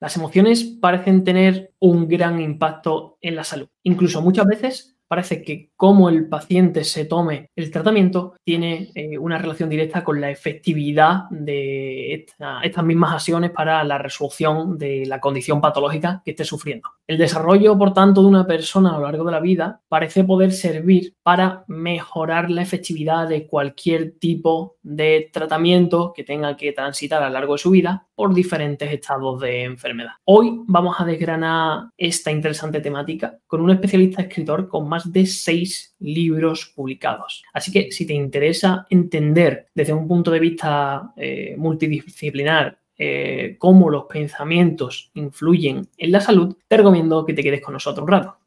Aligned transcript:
Las 0.00 0.16
emociones 0.16 0.64
parecen 0.64 1.24
tener 1.24 1.72
un 1.80 2.06
gran 2.06 2.40
impacto 2.40 3.18
en 3.20 3.36
la 3.36 3.44
salud. 3.44 3.68
Incluso 3.82 4.22
muchas 4.22 4.46
veces 4.46 4.98
parece 5.08 5.42
que 5.42 5.70
cómo 5.74 6.08
el 6.10 6.28
paciente 6.28 6.84
se 6.84 7.06
tome 7.06 7.50
el 7.56 7.70
tratamiento 7.70 8.34
tiene 8.44 8.90
eh, 8.94 9.18
una 9.18 9.38
relación 9.38 9.68
directa 9.70 10.04
con 10.04 10.20
la 10.20 10.30
efectividad 10.30 11.28
de 11.30 12.26
estas 12.62 12.84
mismas 12.84 13.14
acciones 13.14 13.50
para 13.50 13.82
la 13.84 13.98
resolución 13.98 14.78
de 14.78 15.06
la 15.06 15.18
condición 15.18 15.60
patológica 15.60 16.22
que 16.24 16.32
esté 16.32 16.44
sufriendo. 16.44 16.90
El 17.06 17.16
desarrollo, 17.16 17.76
por 17.78 17.94
tanto, 17.94 18.20
de 18.20 18.28
una 18.28 18.46
persona 18.46 18.90
a 18.90 18.98
lo 18.98 19.04
largo 19.04 19.24
de 19.24 19.32
la 19.32 19.40
vida 19.40 19.80
parece 19.88 20.24
poder 20.24 20.52
servir 20.52 21.14
para 21.28 21.62
mejorar 21.68 22.50
la 22.50 22.62
efectividad 22.62 23.28
de 23.28 23.46
cualquier 23.46 24.12
tipo 24.12 24.78
de 24.82 25.28
tratamiento 25.30 26.14
que 26.16 26.24
tenga 26.24 26.56
que 26.56 26.72
transitar 26.72 27.22
a 27.22 27.26
lo 27.26 27.34
largo 27.34 27.52
de 27.52 27.58
su 27.58 27.70
vida 27.70 28.06
por 28.14 28.32
diferentes 28.32 28.90
estados 28.90 29.38
de 29.38 29.64
enfermedad. 29.64 30.12
Hoy 30.24 30.62
vamos 30.66 30.96
a 30.98 31.04
desgranar 31.04 31.90
esta 31.98 32.30
interesante 32.30 32.80
temática 32.80 33.40
con 33.46 33.60
un 33.60 33.70
especialista 33.70 34.22
escritor 34.22 34.70
con 34.70 34.88
más 34.88 35.12
de 35.12 35.26
seis 35.26 35.94
libros 35.98 36.72
publicados. 36.74 37.42
Así 37.52 37.72
que 37.72 37.92
si 37.92 38.06
te 38.06 38.14
interesa 38.14 38.86
entender 38.88 39.66
desde 39.74 39.92
un 39.92 40.08
punto 40.08 40.30
de 40.30 40.40
vista 40.40 41.12
eh, 41.14 41.56
multidisciplinar 41.58 42.78
eh, 42.96 43.56
cómo 43.58 43.90
los 43.90 44.04
pensamientos 44.04 45.10
influyen 45.12 45.88
en 45.98 46.10
la 46.10 46.22
salud, 46.22 46.56
te 46.66 46.78
recomiendo 46.78 47.26
que 47.26 47.34
te 47.34 47.42
quedes 47.42 47.60
con 47.60 47.74
nosotros 47.74 48.04
un 48.04 48.12
rato. 48.12 48.38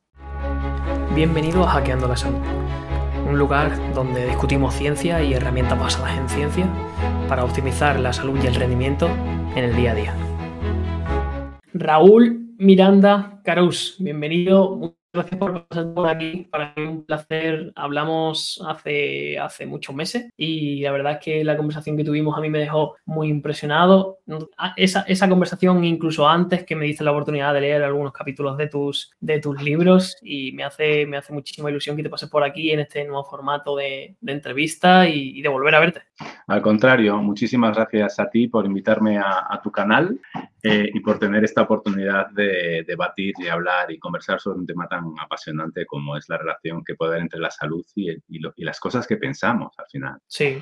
Bienvenido 1.13 1.63
a 1.63 1.67
Hackeando 1.67 2.07
la 2.07 2.15
Salud, 2.15 2.39
un 3.31 3.39
lugar 3.39 3.93
donde 3.93 4.25
discutimos 4.25 4.75
ciencia 4.75 5.23
y 5.23 5.33
herramientas 5.33 5.79
basadas 5.79 6.17
en 6.17 6.27
ciencia 6.27 6.67
para 7.29 7.45
optimizar 7.45 7.97
la 7.99 8.11
salud 8.11 8.37
y 8.43 8.47
el 8.47 8.55
rendimiento 8.55 9.07
en 9.55 9.63
el 9.63 9.75
día 9.75 9.91
a 9.91 9.95
día. 9.95 10.15
Raúl 11.73 12.55
Miranda 12.57 13.41
Carus, 13.43 13.95
bienvenido 13.99 14.97
gracias 15.13 15.39
por 15.39 15.67
pasar 15.67 15.93
por 15.93 16.07
aquí. 16.07 16.47
Para 16.49 16.73
mí 16.75 16.83
un 16.83 17.05
placer. 17.05 17.71
Hablamos 17.75 18.61
hace, 18.67 19.37
hace 19.37 19.65
muchos 19.65 19.95
meses 19.95 20.29
y 20.37 20.81
la 20.81 20.91
verdad 20.91 21.13
es 21.13 21.19
que 21.19 21.43
la 21.43 21.57
conversación 21.57 21.97
que 21.97 22.03
tuvimos 22.03 22.37
a 22.37 22.41
mí 22.41 22.49
me 22.49 22.59
dejó 22.59 22.95
muy 23.05 23.29
impresionado. 23.29 24.19
Ah, 24.57 24.73
esa, 24.77 25.01
esa 25.01 25.27
conversación, 25.27 25.83
incluso 25.83 26.27
antes 26.27 26.63
que 26.63 26.75
me 26.75 26.85
diste 26.85 27.03
la 27.03 27.11
oportunidad 27.11 27.53
de 27.53 27.61
leer 27.61 27.83
algunos 27.83 28.13
capítulos 28.13 28.57
de 28.57 28.67
tus, 28.67 29.11
de 29.19 29.39
tus 29.39 29.61
libros 29.61 30.17
y 30.21 30.51
me 30.53 30.63
hace, 30.63 31.05
me 31.05 31.17
hace 31.17 31.33
muchísima 31.33 31.69
ilusión 31.69 31.97
que 31.97 32.03
te 32.03 32.09
pases 32.09 32.29
por 32.29 32.43
aquí 32.43 32.71
en 32.71 32.79
este 32.79 33.03
nuevo 33.05 33.23
formato 33.23 33.75
de, 33.75 34.15
de 34.19 34.31
entrevista 34.31 35.07
y, 35.07 35.41
de 35.41 35.49
volver 35.49 35.75
a 35.75 35.79
verte. 35.79 36.01
Al 36.47 36.61
contrario, 36.61 37.17
muchísimas 37.17 37.75
gracias 37.75 38.19
a 38.19 38.29
ti 38.29 38.47
por 38.47 38.65
invitarme 38.65 39.17
a, 39.17 39.47
a 39.49 39.61
tu 39.61 39.71
canal 39.71 40.19
eh, 40.63 40.91
y 40.93 40.99
por 40.99 41.17
tener 41.17 41.43
esta 41.43 41.63
oportunidad 41.63 42.29
de 42.29 42.83
debatir 42.85 43.33
y 43.39 43.47
hablar 43.47 43.91
y 43.91 43.97
conversar 43.97 44.39
sobre 44.39 44.59
un 44.59 44.67
tema 44.67 44.87
tan 44.87 45.00
apasionante 45.21 45.85
como 45.85 46.17
es 46.17 46.27
la 46.29 46.37
relación 46.37 46.83
que 46.83 46.95
puede 46.95 47.11
haber 47.11 47.21
entre 47.21 47.39
la 47.39 47.51
salud 47.51 47.85
y, 47.95 48.11
y, 48.11 48.63
las 48.63 48.79
cosas 48.79 49.07
que 49.07 49.17
pensamos 49.17 49.73
al 49.77 49.85
final. 49.91 50.17
Sí, 50.27 50.57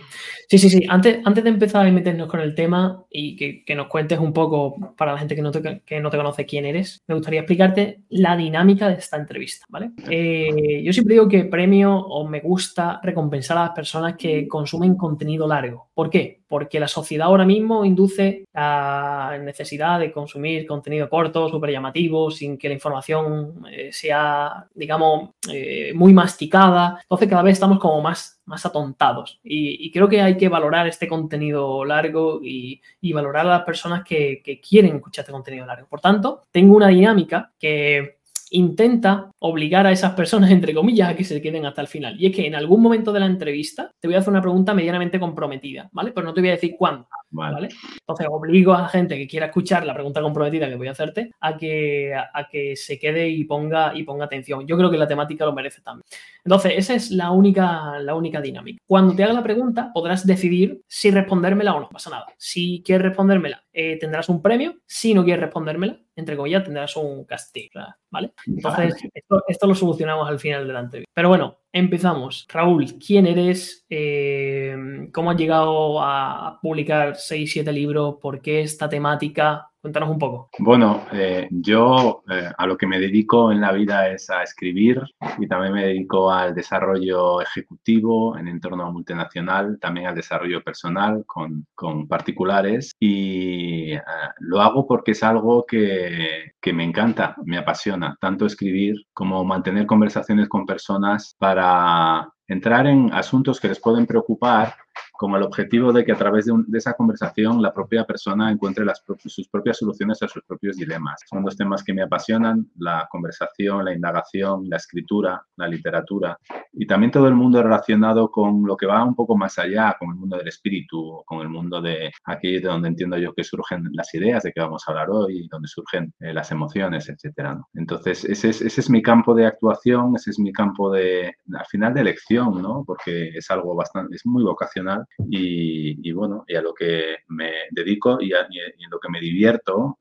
sí, 0.48 0.58
sí, 0.58 0.70
sí. 0.70 0.86
Antes, 0.90 1.20
antes 1.26 1.44
de 1.44 1.50
empezar 1.50 1.86
a 1.86 1.92
meternos 1.92 2.28
con 2.28 2.40
el 2.40 2.56
tema 2.56 3.04
y 3.10 3.36
que, 3.36 3.64
que 3.66 3.76
nos 3.76 3.88
cuentes 3.88 4.20
un 4.20 4.34
poco 4.34 4.94
para 4.98 5.14
la 5.14 5.20
gente 5.20 5.36
que 5.36 5.42
no, 5.42 5.52
te, 5.52 5.82
que 5.86 6.00
no 6.00 6.10
te 6.10 6.18
conoce 6.18 6.46
quién 6.46 6.66
eres, 6.66 7.04
me 7.08 7.16
gustaría 7.16 7.42
explicarte 7.42 8.02
la 8.10 8.36
dinámica 8.36 8.88
de 8.88 8.96
esta 8.96 9.18
entrevista, 9.18 9.66
¿vale? 9.70 9.92
Eh, 10.10 10.82
yo 10.84 10.94
siempre 10.94 11.14
digo 11.14 11.28
que 11.28 11.46
premio 11.46 11.96
o 11.96 12.28
me 12.28 12.40
gusta 12.40 13.00
recompensar 13.04 13.58
a 13.58 13.66
las 13.66 13.72
personas 13.72 14.16
que 14.18 14.48
consumen 14.48 14.96
contenido 14.96 15.48
largo. 15.48 15.90
¿Por 15.94 16.10
qué? 16.10 16.39
Porque 16.50 16.80
la 16.80 16.90
sociedad 16.90 17.28
ahora 17.28 17.46
mismo 17.46 17.86
induce 17.86 18.44
la 18.54 19.40
necesidad 19.42 20.00
de 20.00 20.12
consumir 20.12 20.68
contenido 20.68 21.10
corto, 21.10 21.48
súper 21.48 21.72
llamativo, 21.72 22.32
sin 22.32 22.58
que 22.58 22.68
la 22.68 22.74
información 22.74 23.64
eh, 23.72 23.90
sea 23.94 24.68
digamos, 24.74 25.32
eh, 25.52 25.92
muy 25.94 26.14
masticada. 26.14 27.00
Entonces 27.02 27.30
cada 27.30 27.44
vez 27.44 27.54
estamos 27.54 27.80
como 27.80 28.02
más, 28.02 28.42
más 28.46 28.66
atontados. 28.66 29.40
Y, 29.44 29.92
creo 29.92 30.08
que 30.08 30.22
hay 30.22 30.38
que 30.38 30.50
valorar 30.50 30.88
este 30.88 31.08
contenido 31.08 31.86
largo 31.86 32.40
y, 32.44 32.82
valorar 33.14 33.46
a 33.46 33.50
las 33.50 33.64
personas 33.64 34.04
que, 34.04 34.42
que 34.44 34.62
quieren 34.62 34.96
escuchar 34.96 35.24
este 35.24 35.32
contenido 35.32 35.66
largo. 35.66 35.88
Por 35.88 36.00
tanto, 36.00 36.44
tengo 36.52 36.76
una 36.76 36.88
dinámica 36.88 37.52
que 37.60 38.19
intenta 38.52 39.32
obligar 39.40 39.86
a 39.86 39.92
esas 39.92 40.14
personas, 40.14 40.52
entre 40.52 40.74
comillas, 40.74 41.10
a 41.10 41.16
que 41.16 41.24
se 41.24 41.42
queden 41.42 41.66
hasta 41.66 41.82
el 41.82 41.88
final. 41.88 42.16
Y 42.20 42.28
es 42.28 42.36
que 42.36 42.48
en 42.48 42.56
algún 42.56 42.82
momento 42.82 43.12
de 43.12 43.20
la 43.20 43.26
entrevista 43.26 43.94
te 44.00 44.08
voy 44.08 44.16
a 44.16 44.20
hacer 44.20 44.32
una 44.32 44.42
pregunta 44.42 44.74
medianamente 44.74 45.20
comprometida, 45.20 45.90
¿vale? 45.92 46.12
Pero 46.12 46.28
no 46.28 46.34
te 46.34 46.42
voy 46.42 46.50
a 46.50 46.54
decir 46.54 46.76
cuándo, 46.78 47.08
¿vale? 47.32 47.70
Entonces 48.00 48.28
obligo 48.30 48.74
a 48.74 48.82
la 48.84 48.88
gente 48.90 49.18
que 49.18 49.28
quiera 49.28 49.48
escuchar 49.48 49.86
la 49.86 49.94
pregunta 49.94 50.22
comprometida 50.22 50.68
que 50.68 50.76
voy 50.76 50.88
a 50.88 50.92
hacerte 50.92 51.32
a 51.40 51.58
que, 51.58 52.14
a, 52.14 52.48
que 52.50 52.76
se 52.76 53.00
quede 53.00 53.30
y 53.30 53.44
ponga, 53.44 53.94
y 53.96 54.04
ponga 54.04 54.26
atención. 54.26 54.66
Yo 54.66 54.78
creo 54.78 54.90
que 54.90 54.98
la 54.98 55.08
temática 55.08 55.46
lo 55.46 55.54
merece 55.54 55.82
también. 55.82 56.06
Entonces, 56.44 56.74
esa 56.76 56.96
es 56.96 57.12
la 57.12 57.32
única, 57.32 58.00
la 58.00 58.16
única 58.16 58.42
dinámica. 58.42 58.82
Cuando 58.86 59.16
te 59.16 59.24
haga 59.24 59.34
la 59.34 59.44
pregunta, 59.44 59.92
podrás 59.94 60.26
decidir 60.26 60.82
si 60.88 61.12
respondérmela 61.12 61.76
o 61.76 61.80
no, 61.80 61.90
pasa 61.90 62.10
nada. 62.10 62.26
Si 62.38 62.82
quieres 62.86 63.08
respondérmela, 63.08 63.64
eh, 63.74 63.98
tendrás 64.00 64.30
un 64.30 64.42
premio. 64.42 64.76
Si 64.86 65.14
no 65.14 65.24
quieres 65.24 65.42
respondérmela, 65.42 66.00
entre 66.16 66.36
comillas, 66.36 66.64
tendrás 66.64 66.96
un 66.98 67.26
castigo, 67.26 67.82
¿vale? 68.10 68.34
Entonces, 68.46 68.96
esto, 69.14 69.68
lo 69.68 69.76
solucionamos 69.76 70.28
al 70.28 70.40
final 70.40 70.68
de 70.68 70.74
la 70.74 70.80
entrevista. 70.82 71.12
Pero 71.14 71.30
bueno, 71.30 71.59
empezamos. 71.72 72.46
Raúl, 72.50 72.98
¿quién 73.00 73.28
eres? 73.28 73.86
Eh, 73.90 74.76
¿Cómo 75.14 75.32
has 75.32 75.38
llegado 75.38 76.02
a 76.02 76.60
publicar 76.62 77.16
6, 77.16 77.52
7 77.52 77.72
libros? 77.72 78.16
¿Por 78.22 78.42
qué 78.42 78.62
esta 78.62 78.90
temática? 78.90 79.69
Cuéntanos 79.82 80.10
un 80.10 80.20
poco. 80.20 80.50
Bueno, 80.60 81.06
eh, 81.14 81.48
yo 81.52 82.22
eh, 82.30 82.52
a 82.58 82.68
lo 82.68 82.76
que 82.76 82.86
me 82.86 83.00
dedico 83.00 83.50
en 83.50 83.62
la 83.62 83.72
vida 83.72 84.10
es 84.10 84.30
a 84.30 84.44
escribir 84.44 85.02
y 85.38 85.48
también 85.48 85.74
me 85.74 85.86
dedico 85.86 86.30
al 86.30 86.54
desarrollo 86.54 87.40
ejecutivo 87.42 88.38
en 88.38 88.50
entorno 88.50 88.92
multinacional, 88.92 89.80
también 89.80 90.08
al 90.08 90.16
desarrollo 90.16 90.62
personal 90.62 91.24
con, 91.26 91.66
con 91.76 92.10
particulares 92.10 92.92
y 93.00 93.94
eh, 93.94 94.02
lo 94.40 94.60
hago 94.60 94.86
porque 94.86 95.12
es 95.12 95.24
algo 95.24 95.66
que, 95.66 96.52
que 96.60 96.74
me 96.74 96.84
encanta, 96.84 97.36
me 97.46 97.58
apasiona, 97.58 98.18
tanto 98.20 98.46
escribir 98.46 98.96
como 99.14 99.46
mantener 99.46 99.86
conversaciones 99.86 100.50
con 100.50 100.66
personas 100.66 101.38
para 101.40 102.30
entrar 102.50 102.86
en 102.86 103.14
asuntos 103.14 103.62
que 103.62 103.70
les 103.70 103.80
pueden 103.80 104.06
preocupar 104.06 104.76
con 105.20 105.36
el 105.36 105.44
objetivo 105.44 105.92
de 105.92 106.06
que 106.06 106.14
a 106.14 106.18
través 106.18 106.46
de, 106.46 106.78
esa 106.78 106.94
conversación 106.94 107.62
la 107.62 107.74
propia 107.74 108.06
persona 108.06 108.50
encuentre 108.50 108.86
las, 108.86 109.04
sus 109.26 109.50
propias 109.50 109.78
soluciones 109.78 110.24
a 110.24 110.30
sus 110.30 110.42
propios 110.46 110.78
dilemas. 110.78 111.20
Son 111.30 111.44
dos 111.44 111.58
temas 111.58 111.84
que 111.84 111.94
me 111.94 112.04
apasionan, 112.04 112.66
la 112.78 113.06
conversación, 113.12 113.84
la 113.84 113.94
indagación, 113.94 114.70
la 114.70 114.78
escritura, 114.78 115.46
la 115.58 115.68
literatura 115.68 116.38
y 116.72 116.88
también 116.88 117.12
todo 117.12 117.28
el 117.28 117.36
mundo 117.36 117.62
relacionado 117.62 118.32
con 118.32 118.66
lo 118.66 118.78
que 118.78 118.86
va 118.86 119.04
un 119.04 119.14
poco 119.14 119.36
más 119.36 119.60
allá, 119.60 119.94
con 120.00 120.12
el 120.12 120.16
mundo 120.16 120.38
del 120.38 120.48
espíritu, 120.48 121.22
con 121.26 121.42
el 121.42 121.50
mundo 121.50 121.82
de 121.82 122.14
aquí 122.24 122.54
de 122.54 122.70
donde 122.70 122.88
entiendo 122.88 123.18
yo 123.18 123.34
que 123.34 123.44
surgen 123.44 123.90
las 123.92 124.14
ideas 124.14 124.44
de 124.44 124.54
que 124.54 124.62
vamos 124.62 124.86
a 124.88 124.92
hablar 124.92 125.10
hoy, 125.10 125.50
donde 125.52 125.68
surgen 125.68 126.14
eh, 126.22 126.32
las 126.32 126.50
emociones, 126.52 127.10
etc. 127.10 127.58
Entonces, 127.74 128.24
ese 128.24 128.52
es, 128.52 128.62
ese 128.62 128.80
es 128.80 128.90
mi 128.90 129.02
campo 129.02 129.36
de 129.36 129.48
actuación, 129.48 130.14
ese 130.16 130.30
es 130.30 130.40
mi 130.40 130.54
campo 130.54 130.90
de, 130.90 131.36
al 131.54 131.66
final, 131.66 131.94
de 131.94 132.00
elección, 132.00 132.62
¿no? 132.62 132.86
porque 132.88 133.32
es 133.36 133.52
algo 133.52 133.76
bastante, 133.76 134.16
es 134.16 134.26
muy 134.26 134.44
vocacional 134.46 135.06
y, 135.18 136.12
bueno, 136.12 136.46
y 136.48 136.56
a 136.56 136.62
lo 136.62 136.74
que 136.74 137.18
me 137.28 137.52
dedico 137.72 138.20
y, 138.22 138.32
en 138.32 138.90
lo 138.90 139.00
que 139.00 139.10
me 139.10 139.20
divierto 139.20 140.00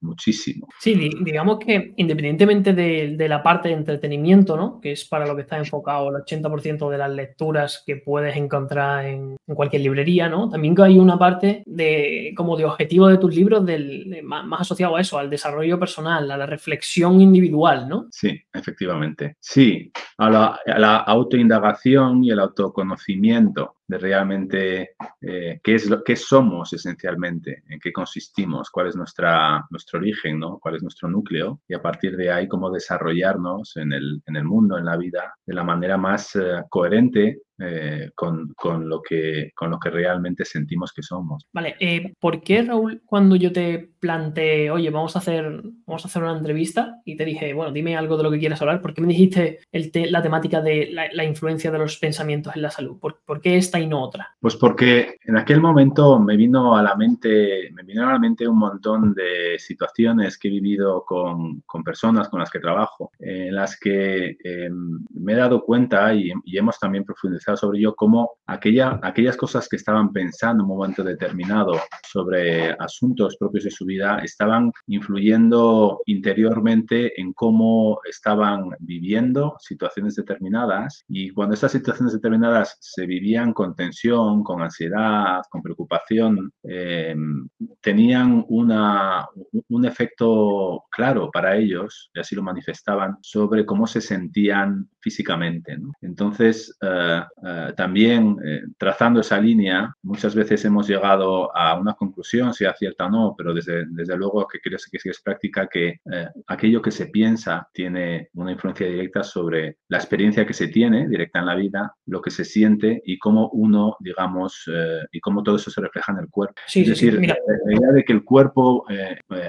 muchísimo. 0.00 0.68
Sí, 0.80 0.94
digamos 1.20 1.58
que 1.58 1.92
independientemente 1.96 2.72
de, 2.72 3.28
la 3.28 3.42
parte 3.42 3.68
de 3.68 3.74
entretenimiento, 3.74 4.56
¿no? 4.56 4.80
que 4.80 4.92
es 4.92 5.04
para 5.04 5.26
lo 5.26 5.36
que 5.36 5.42
está 5.42 5.58
enfocado 5.58 6.08
el 6.08 6.22
80% 6.24 6.90
de 6.90 6.98
las 6.98 7.10
lecturas 7.10 7.82
que 7.86 7.96
puedes 7.96 8.36
encontrar 8.36 9.04
en, 9.06 9.36
cualquier 9.46 9.82
librería, 9.82 10.28
¿no? 10.28 10.48
también 10.48 10.74
hay 10.80 10.98
una 10.98 11.18
parte 11.18 11.62
de 11.66 12.32
como 12.36 12.56
de 12.56 12.64
objetivo 12.64 13.08
de 13.08 13.18
tus 13.18 13.34
libros 13.34 13.64
del, 13.64 14.22
más, 14.22 14.60
asociado 14.60 14.96
a 14.96 15.00
eso, 15.00 15.18
al 15.18 15.30
desarrollo 15.30 15.78
personal, 15.78 16.30
a 16.30 16.36
la 16.36 16.46
reflexión 16.46 17.20
individual, 17.20 17.88
¿no? 17.88 18.06
Sí, 18.10 18.38
efectivamente. 18.52 19.36
Sí, 19.40 19.90
a 20.18 20.30
la, 20.30 20.60
a 20.66 20.78
la 20.78 20.96
autoindagación 20.98 22.24
y 22.24 22.30
el 22.30 22.40
autoconocimiento 22.40 23.78
de 23.88 23.98
realmente 23.98 24.90
eh, 25.20 25.60
qué, 25.64 25.74
es 25.74 25.88
lo, 25.88 26.04
qué 26.04 26.14
somos 26.14 26.72
esencialmente, 26.74 27.64
en 27.68 27.80
qué 27.80 27.90
consistimos, 27.90 28.70
cuál 28.70 28.88
es 28.88 28.96
nuestra, 28.96 29.47
nuestro 29.70 29.98
origen, 29.98 30.38
¿no? 30.38 30.58
cuál 30.58 30.76
es 30.76 30.82
nuestro 30.82 31.08
núcleo 31.08 31.60
y 31.68 31.74
a 31.74 31.82
partir 31.82 32.16
de 32.16 32.30
ahí 32.30 32.48
cómo 32.48 32.70
desarrollarnos 32.70 33.76
en 33.76 33.92
el, 33.92 34.22
en 34.26 34.36
el 34.36 34.44
mundo, 34.44 34.78
en 34.78 34.84
la 34.84 34.96
vida, 34.96 35.34
de 35.46 35.54
la 35.54 35.64
manera 35.64 35.96
más 35.96 36.34
eh, 36.36 36.62
coherente 36.68 37.42
eh, 37.58 38.10
con, 38.14 38.54
con, 38.54 38.88
lo 38.88 39.02
que, 39.02 39.52
con 39.54 39.70
lo 39.70 39.78
que 39.78 39.90
realmente 39.90 40.44
sentimos 40.44 40.92
que 40.92 41.02
somos. 41.02 41.46
Vale, 41.52 41.76
eh, 41.80 42.14
¿por 42.20 42.42
qué 42.42 42.62
Raúl 42.62 43.02
cuando 43.04 43.36
yo 43.36 43.52
te 43.52 43.90
planteé, 43.98 44.70
oye, 44.70 44.90
vamos 44.90 45.16
a, 45.16 45.18
hacer, 45.18 45.62
vamos 45.86 46.04
a 46.04 46.08
hacer 46.08 46.22
una 46.22 46.36
entrevista 46.36 47.00
y 47.04 47.16
te 47.16 47.24
dije, 47.24 47.52
bueno, 47.54 47.72
dime 47.72 47.96
algo 47.96 48.16
de 48.16 48.22
lo 48.22 48.30
que 48.30 48.38
quieras 48.38 48.60
hablar, 48.62 48.80
¿por 48.80 48.94
qué 48.94 49.00
me 49.00 49.08
dijiste 49.08 49.60
el 49.72 49.90
la 50.10 50.22
temática 50.22 50.60
de 50.60 50.90
la, 50.92 51.24
influencia 51.24 51.70
de 51.70 51.78
los 51.78 51.98
pensamientos 51.98 52.54
en 52.54 52.62
la 52.62 52.70
salud? 52.70 52.98
¿Por, 53.00 53.20
¿Por, 53.24 53.40
qué 53.40 53.56
esta 53.56 53.80
y 53.80 53.86
no 53.86 54.02
otra? 54.02 54.36
Pues 54.40 54.56
porque 54.56 55.16
en 55.24 55.36
aquel 55.36 55.60
momento 55.60 56.18
me 56.20 56.36
vino 56.36 56.76
a 56.76 56.82
la 56.82 56.94
mente, 56.94 57.70
me 57.72 57.82
vino 57.82 58.08
a 58.08 58.12
la 58.12 58.18
mente 58.18 58.46
un 58.46 58.58
montón 58.58 59.14
de 59.14 59.58
situaciones 59.58 60.38
que 60.38 60.48
he 60.48 60.50
vivido 60.50 61.04
con, 61.04 61.60
con 61.62 61.82
personas 61.82 62.28
con 62.28 62.40
las 62.40 62.50
que 62.50 62.60
trabajo, 62.60 63.10
en 63.18 63.54
las 63.54 63.78
que 63.78 64.36
em, 64.44 65.04
me 65.10 65.32
he 65.32 65.36
dado 65.36 65.64
cuenta 65.64 66.14
y, 66.14 66.32
hemos 66.58 66.78
también 66.78 67.04
profundizado 67.04 67.47
sobre 67.56 67.78
ello, 67.78 67.94
cómo 67.94 68.38
aquella, 68.46 68.98
aquellas 69.02 69.36
cosas 69.36 69.68
que 69.68 69.76
estaban 69.76 70.12
pensando 70.12 70.64
en 70.64 70.70
un 70.70 70.76
momento 70.76 71.04
determinado 71.04 71.72
sobre 72.06 72.72
asuntos 72.72 73.36
propios 73.36 73.64
de 73.64 73.70
su 73.70 73.84
vida 73.84 74.18
estaban 74.18 74.72
influyendo 74.86 76.00
interiormente 76.06 77.20
en 77.20 77.32
cómo 77.32 78.00
estaban 78.08 78.70
viviendo 78.80 79.56
situaciones 79.58 80.14
determinadas. 80.14 81.04
Y 81.08 81.30
cuando 81.30 81.54
estas 81.54 81.72
situaciones 81.72 82.12
determinadas 82.12 82.76
se 82.80 83.06
vivían 83.06 83.52
con 83.52 83.74
tensión, 83.74 84.42
con 84.42 84.62
ansiedad, 84.62 85.42
con 85.50 85.62
preocupación, 85.62 86.52
em, 86.62 87.48
tenían 87.80 88.44
una, 88.48 89.28
un 89.68 89.84
efecto 89.84 90.84
claro 90.90 91.30
para 91.30 91.56
ellos, 91.56 92.10
y 92.14 92.20
así 92.20 92.34
lo 92.34 92.42
manifestaban, 92.42 93.16
sobre 93.22 93.64
cómo 93.64 93.86
se 93.86 94.00
sentían 94.00 94.88
físicamente. 95.08 95.78
Entonces, 96.02 96.76
eh, 96.82 97.22
eh, 97.42 97.72
también 97.74 98.36
eh, 98.44 98.60
trazando 98.76 99.20
esa 99.20 99.40
línea, 99.40 99.94
muchas 100.02 100.34
veces 100.34 100.62
hemos 100.66 100.86
llegado 100.86 101.56
a 101.56 101.78
una 101.80 101.94
conclusión, 101.94 102.52
sea 102.52 102.74
cierta 102.74 103.06
o 103.06 103.10
no, 103.10 103.34
pero 103.36 103.54
desde, 103.54 103.86
desde 103.88 104.18
luego 104.18 104.46
que 104.46 104.60
creo 104.60 104.78
que 104.90 105.08
es 105.08 105.22
práctica 105.22 105.66
que 105.66 106.00
aquello 106.46 106.82
que 106.82 106.90
se 106.90 107.06
piensa 107.06 107.68
tiene 107.72 108.28
una 108.34 108.52
influencia 108.52 108.86
directa 108.86 109.22
sobre 109.22 109.78
la 109.88 109.96
experiencia 109.96 110.46
que 110.46 110.52
se 110.52 110.68
tiene 110.68 111.08
directa 111.08 111.38
en 111.38 111.46
la 111.46 111.54
vida, 111.54 111.94
lo 112.06 112.20
que 112.20 112.30
se 112.30 112.44
siente 112.44 113.00
y 113.04 113.18
cómo 113.18 113.48
uno, 113.52 113.96
digamos, 114.00 114.70
y 115.10 115.20
cómo 115.20 115.42
todo 115.42 115.56
eso 115.56 115.70
se 115.70 115.80
refleja 115.80 116.12
en 116.12 116.18
el 116.18 116.28
cuerpo. 116.28 116.54
es 116.74 116.88
decir, 116.88 117.14
la 117.14 117.74
idea 117.74 117.92
de 117.92 118.04
que 118.04 118.12
el 118.12 118.24
cuerpo 118.24 118.84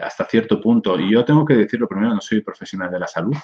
hasta 0.01 0.25
cierto 0.25 0.61
punto, 0.61 0.97
y 0.99 1.11
yo 1.11 1.25
tengo 1.25 1.43
que 1.45 1.55
decirlo 1.55 1.87
primero, 1.87 2.13
no 2.13 2.21
soy 2.21 2.41
profesional 2.41 2.89
de 2.91 2.99
la 2.99 3.07
salud, 3.07 3.35